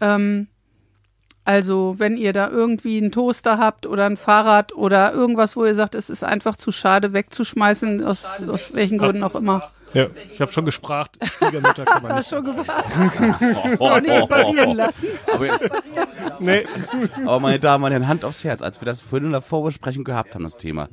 Ähm, 0.00 0.48
also, 1.44 1.96
wenn 1.98 2.16
ihr 2.16 2.32
da 2.32 2.48
irgendwie 2.48 2.98
einen 2.98 3.10
Toaster 3.12 3.58
habt 3.58 3.86
oder 3.86 4.06
ein 4.06 4.16
Fahrrad 4.16 4.72
oder 4.74 5.12
irgendwas, 5.12 5.56
wo 5.56 5.64
ihr 5.64 5.74
sagt, 5.74 5.94
es 5.94 6.08
ist 6.10 6.22
einfach 6.24 6.56
zu 6.56 6.70
schade 6.72 7.12
wegzuschmeißen, 7.12 8.04
aus, 8.04 8.24
aus 8.48 8.72
welchen 8.74 8.98
Gründen 8.98 9.22
auch 9.24 9.34
immer. 9.34 9.70
ja. 9.92 10.06
Ich 10.32 10.40
habe 10.40 10.52
schon 10.52 10.64
gespragt. 10.64 11.16
Schwiegermutter 11.38 11.84
kann 11.84 12.02
man 12.02 12.12
Hast 12.12 12.30
nicht. 12.32 12.44
schon 12.44 12.44
gewartet. 12.56 13.80
Noch 13.80 14.00
nicht 14.00 14.12
reparieren 14.12 14.76
lassen. 14.76 15.06
Aber, 15.32 15.46
Nee. 16.38 16.64
aber 17.24 17.40
meine 17.40 17.58
Damen 17.58 17.84
und 17.84 17.90
Herren, 17.92 18.08
Hand 18.08 18.24
aufs 18.24 18.44
Herz, 18.44 18.62
als 18.62 18.80
wir 18.80 18.86
das 18.86 19.00
vorhin 19.00 19.26
in 19.26 19.32
der 19.32 19.42
Vorbesprechung 19.42 20.04
gehabt 20.04 20.34
haben, 20.34 20.44
das 20.44 20.56
Thema. 20.56 20.88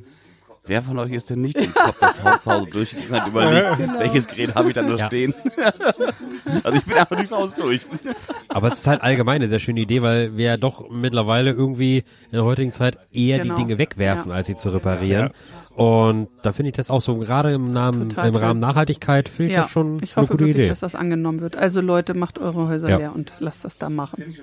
Wer 0.66 0.82
von 0.82 0.98
euch 0.98 1.10
ist 1.12 1.30
denn 1.30 1.40
nicht 1.40 1.56
im 1.60 1.72
Kopf 1.74 1.96
das 2.00 2.22
Haushaus 2.22 2.68
durchgegangen 2.72 3.22
und 3.24 3.28
überlegt, 3.30 3.78
Genau. 3.78 3.98
welches 3.98 4.26
Gerät 4.28 4.54
habe 4.54 4.68
ich 4.68 4.74
da 4.74 4.82
noch 4.82 4.98
Ja. 4.98 5.06
stehen? 5.06 5.34
also 6.62 6.78
ich 6.78 6.84
bin 6.84 6.96
einfach 6.96 7.16
durchs 7.16 7.32
Haus 7.32 7.54
durch. 7.56 7.86
Aber 8.48 8.68
es 8.68 8.74
ist 8.74 8.86
halt 8.86 9.00
allgemein 9.02 9.36
eine 9.36 9.48
sehr 9.48 9.58
schöne 9.58 9.80
Idee, 9.80 10.02
weil 10.02 10.36
wir 10.36 10.44
ja 10.46 10.56
doch 10.56 10.90
mittlerweile 10.90 11.50
irgendwie 11.50 11.98
in 11.98 12.32
der 12.32 12.44
heutigen 12.44 12.72
Zeit 12.72 12.98
eher 13.12 13.38
Genau. 13.40 13.54
die 13.56 13.62
Dinge 13.62 13.78
wegwerfen, 13.78 14.30
Ja. 14.30 14.36
als 14.36 14.46
sie 14.48 14.54
zu 14.54 14.70
reparieren. 14.70 15.30
Und 15.74 16.28
da 16.42 16.52
finde 16.52 16.70
ich 16.70 16.76
das 16.76 16.90
auch 16.90 17.00
so, 17.00 17.16
gerade 17.16 17.52
im, 17.54 17.72
Namen, 17.72 18.10
Total 18.10 18.28
im. 18.28 18.36
Rahmen 18.36 18.60
Nachhaltigkeit, 18.60 19.28
finde 19.28 19.50
ich 19.50 19.54
Ja, 19.56 19.62
das 19.62 19.70
schon 19.70 19.96
ich 20.02 20.16
eine 20.16 20.22
hoffe 20.24 20.32
gute 20.32 20.44
wirklich, 20.44 20.56
Idee. 20.64 20.68
dass 20.68 20.80
das 20.80 20.94
angenommen 20.94 21.40
wird. 21.40 21.56
Also 21.56 21.80
Leute, 21.80 22.12
macht 22.12 22.38
eure 22.38 22.68
Häuser 22.68 22.88
Ja. 22.90 22.96
leer 22.98 23.14
und 23.14 23.32
lasst 23.38 23.64
das 23.64 23.78
da 23.78 23.88
machen. 23.88 24.34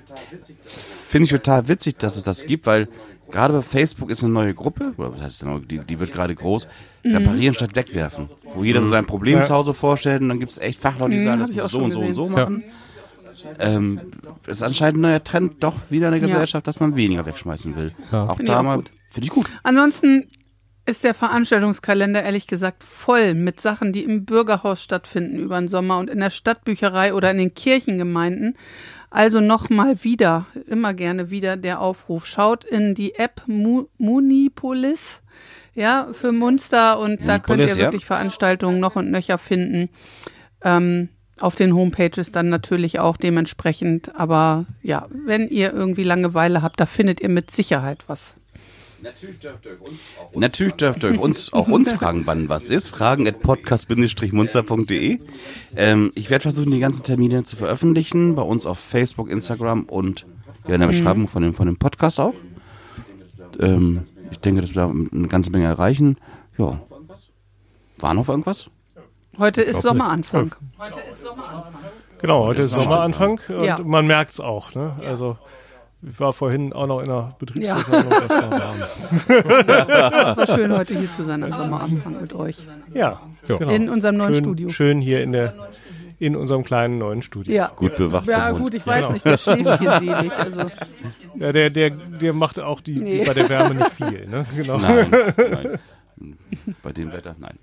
Finde 0.64 1.26
ich 1.26 1.32
total 1.32 1.68
witzig, 1.68 1.98
dass 2.00 2.18
es 2.18 2.24
das 2.24 2.46
gibt, 2.46 2.66
weil 2.66 2.88
gerade 3.32 3.54
bei 3.54 3.62
Facebook 3.62 4.10
ist 4.10 4.24
eine 4.24 4.34
neue 4.34 4.54
Gruppe, 4.54 4.94
oder 4.98 5.14
was 5.14 5.22
heißt 5.22 5.44
eine 5.44 5.52
neue, 5.54 5.62
die, 5.62 5.80
die 5.80 6.00
wird 6.00 6.12
gerade 6.14 6.34
groß, 6.36 6.68
Mhm. 7.04 7.16
reparieren 7.16 7.54
statt 7.54 7.76
wegwerfen. 7.76 8.30
Wo 8.54 8.64
jeder 8.64 8.82
so 8.82 8.90
sein 8.90 9.06
Problem 9.06 9.38
Ja. 9.38 9.44
zu 9.44 9.54
Hause 9.54 9.74
vorstellt 9.74 10.22
und 10.22 10.30
dann 10.30 10.40
gibt 10.40 10.52
es 10.52 10.58
echt 10.58 10.82
Fachleute, 10.82 11.12
die 11.12 11.20
Mhm, 11.20 11.24
sagen, 11.26 11.40
das 11.42 11.52
muss 11.52 11.64
auch 11.64 11.70
so 11.70 11.80
und 11.80 11.92
so 11.94 12.00
und 12.02 12.14
so 12.16 12.28
machen. 12.30 12.64
ähm, 13.60 14.02
ist 14.48 14.64
anscheinend 14.64 14.98
ein 14.98 15.02
neuer 15.02 15.24
Trend 15.24 15.64
doch 15.64 15.76
wieder 15.90 16.08
in 16.08 16.14
der 16.14 16.22
Ja. 16.22 16.28
Gesellschaft, 16.28 16.66
dass 16.68 16.80
man 16.80 16.96
weniger 16.96 17.26
wegschmeißen 17.26 17.76
will. 17.76 17.92
Ja. 18.12 18.28
Auch 18.30 18.40
da 18.44 18.64
mal, 18.64 18.78
gut. 18.78 18.92
finde 19.12 19.26
ich 19.26 19.30
gut. 19.32 19.46
Ansonsten 19.64 20.28
ist 20.88 21.04
der 21.04 21.14
Veranstaltungskalender 21.14 22.24
ehrlich 22.24 22.48
gesagt 22.48 22.84
voll 22.84 23.34
mit 23.36 23.60
Sachen, 23.62 23.92
die 23.94 24.04
im 24.04 24.26
Bürgerhaus 24.26 24.82
stattfinden 24.82 25.38
über 25.38 25.60
den 25.60 25.68
Sommer 25.68 26.00
und 26.00 26.10
in 26.10 26.20
der 26.20 26.30
Stadtbücherei 26.30 27.14
oder 27.14 27.30
in 27.32 27.38
den 27.38 27.54
Kirchengemeinden. 27.54 28.56
Also 29.10 29.40
nochmal 29.40 30.04
wieder, 30.04 30.48
immer 30.68 30.94
gerne 30.94 31.30
wieder 31.30 31.56
der 31.58 31.82
Aufruf. 31.82 32.26
Schaut 32.26 32.66
in 32.66 32.94
die 32.94 33.16
App 33.16 33.42
Mu 33.48 33.86
Munipolis, 33.98 35.22
ja, 35.76 36.10
für 36.12 36.32
Munster 36.32 37.00
und 37.00 37.22
da 37.22 37.40
könnt 37.40 37.60
Munipolis, 37.60 37.76
ihr 37.76 37.82
ja. 37.84 37.88
wirklich 37.88 38.06
Veranstaltungen 38.06 38.80
noch 38.80 38.96
und 38.96 39.12
nöcher 39.12 39.38
finden. 39.38 39.90
Ähm, 40.62 41.10
auf 41.40 41.56
den 41.56 41.76
Homepages 41.76 42.32
dann 42.32 42.50
natürlich 42.50 43.00
auch 43.00 43.18
dementsprechend. 43.18 44.16
Aber 44.16 44.66
ja, 44.82 45.08
wenn 45.10 45.50
ihr 45.50 45.74
irgendwie 45.74 46.04
Langeweile 46.04 46.62
habt, 46.62 46.80
da 46.80 46.86
findet 46.86 47.22
ihr 47.22 47.30
mit 47.30 47.52
Sicherheit 47.52 48.04
was. 48.08 48.36
Natürlich 49.02 49.38
dürft 50.76 51.04
ihr 51.04 51.10
euch 51.12 51.20
uns, 51.20 51.54
auch 51.54 51.68
uns 51.68 51.92
fragen, 51.92 52.24
wann 52.26 52.50
was 52.50 52.70
ist. 52.70 52.90
Fragen 52.90 53.28
at 53.28 53.42
podcast-munzer.de. 53.42 55.20
Ähm, 55.76 56.12
ich 56.16 56.30
werde 56.30 56.44
versuchen, 56.44 56.72
die 56.72 56.80
ganzen 56.80 57.04
Termine 57.04 57.44
zu 57.44 57.56
veröffentlichen. 57.56 58.36
Bei 58.36 58.42
uns 58.42 58.66
auf 58.66 58.80
Facebook, 58.80 59.30
Instagram 59.30 59.84
und 59.84 60.26
ja, 60.68 60.76
in 60.76 60.82
der 60.82 60.88
Beschreibung 60.88 61.28
von 61.28 61.44
dem, 61.44 61.54
von 61.54 61.68
dem 61.68 61.78
Podcast 61.78 62.20
auch. 62.20 62.34
Ähm, 63.60 64.04
ich 64.32 64.40
denke, 64.40 64.62
dass 64.62 64.76
wir 64.76 64.84
eine 64.84 65.28
ganze 65.28 65.52
Menge 65.52 65.66
erreichen. 65.68 66.18
Ja. 66.58 66.82
War 68.00 68.14
noch 68.14 68.28
irgendwas? 68.30 68.70
Heute 69.38 69.62
ist 69.62 69.82
Glaub 69.82 69.94
nicht. 69.94 70.00
Sommeranfang. 70.02 70.56
Genau, 72.20 72.46
heute 72.46 72.64
ist 72.64 72.74
Sommeranfang 72.74 73.40
und 73.50 73.64
Ja. 73.64 73.80
man 73.80 74.08
merkt 74.08 74.32
es 74.32 74.40
auch. 74.40 74.74
Ne? 74.74 74.96
Also 75.06 75.38
ich 76.10 76.20
war 76.20 76.34
vorhin 76.34 76.74
auch 76.74 76.88
noch 76.88 77.00
in 77.00 77.06
der 77.06 77.36
Betriebsversammlung. 77.40 78.14
das 78.28 78.30
war 78.30 78.52
warm. 78.52 78.78
Es 79.28 80.38
war 80.50 80.58
schön, 80.58 80.72
heute 80.78 80.98
hier 80.98 81.12
zu 81.12 81.24
sein 81.24 81.44
am 81.44 81.52
Sommeranfang 81.52 82.22
mit 82.22 82.34
euch. 82.34 82.66
Ja, 82.94 83.22
Ja. 83.48 83.58
genau. 83.58 83.72
In 83.72 83.90
unserem 83.90 84.18
neuen 84.18 84.34
schön, 84.36 84.44
Studio. 84.44 84.70
Schön 84.70 85.02
hier 85.02 85.22
in 85.24 85.32
der 85.32 85.54
in 86.20 86.36
unserem 86.36 86.64
kleinen 86.64 86.98
neuen 86.98 87.22
Studio. 87.22 87.54
Ja. 87.54 87.72
Gut 87.76 87.96
bewacht 87.96 88.26
Ja, 88.28 88.50
gut, 88.52 88.74
ich 88.74 88.88
weiß 88.88 89.12
nicht, 89.12 89.24
der 89.24 89.38
schläft 89.38 89.80
hier 89.80 89.92
selig. 90.00 90.32
Also, 90.36 90.72
Ja, 91.36 91.52
der, 91.52 91.70
der, 91.70 91.92
der 91.92 92.34
macht 92.34 92.60
auch 92.60 92.82
die, 92.82 92.96
die 92.96 93.02
Nee. 93.02 93.24
bei 93.26 93.34
der 93.36 93.48
Wärme 93.50 93.76
nicht 93.76 93.92
viel. 93.92 94.26
Ne? 94.28 94.44
Genau. 94.56 94.78
Nein, 94.80 95.08
nein. 95.38 95.80
Bei 96.82 96.92
dem 96.92 97.12
Wetter, 97.14 97.36
nein. 97.40 97.60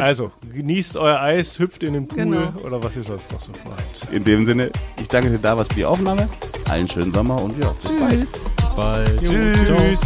Also, 0.00 0.32
genießt 0.52 0.96
euer 0.96 1.20
Eis, 1.20 1.58
hüpft 1.58 1.82
in 1.82 1.92
den 1.94 2.08
Pool 2.08 2.18
Genau. 2.18 2.52
oder 2.64 2.82
was 2.82 2.96
ihr 2.96 3.02
sonst 3.02 3.32
noch 3.32 3.40
so 3.40 3.52
vorhabt. 3.52 4.08
In 4.10 4.24
dem 4.24 4.44
Sinne, 4.44 4.70
ich 5.00 5.08
danke 5.08 5.30
dir 5.30 5.38
da 5.38 5.56
was 5.56 5.68
für 5.68 5.74
die 5.74 5.84
Aufnahme. 5.84 6.28
Allen 6.68 6.88
schönen 6.88 7.12
Sommer 7.12 7.40
und 7.40 7.62
ja, 7.62 7.72
bis 7.82 7.96
bald. 7.96 8.12
tschüss. 8.20 8.30
Bis 8.56 8.70
bald. 8.70 9.20
Tschüss. 9.20 10.00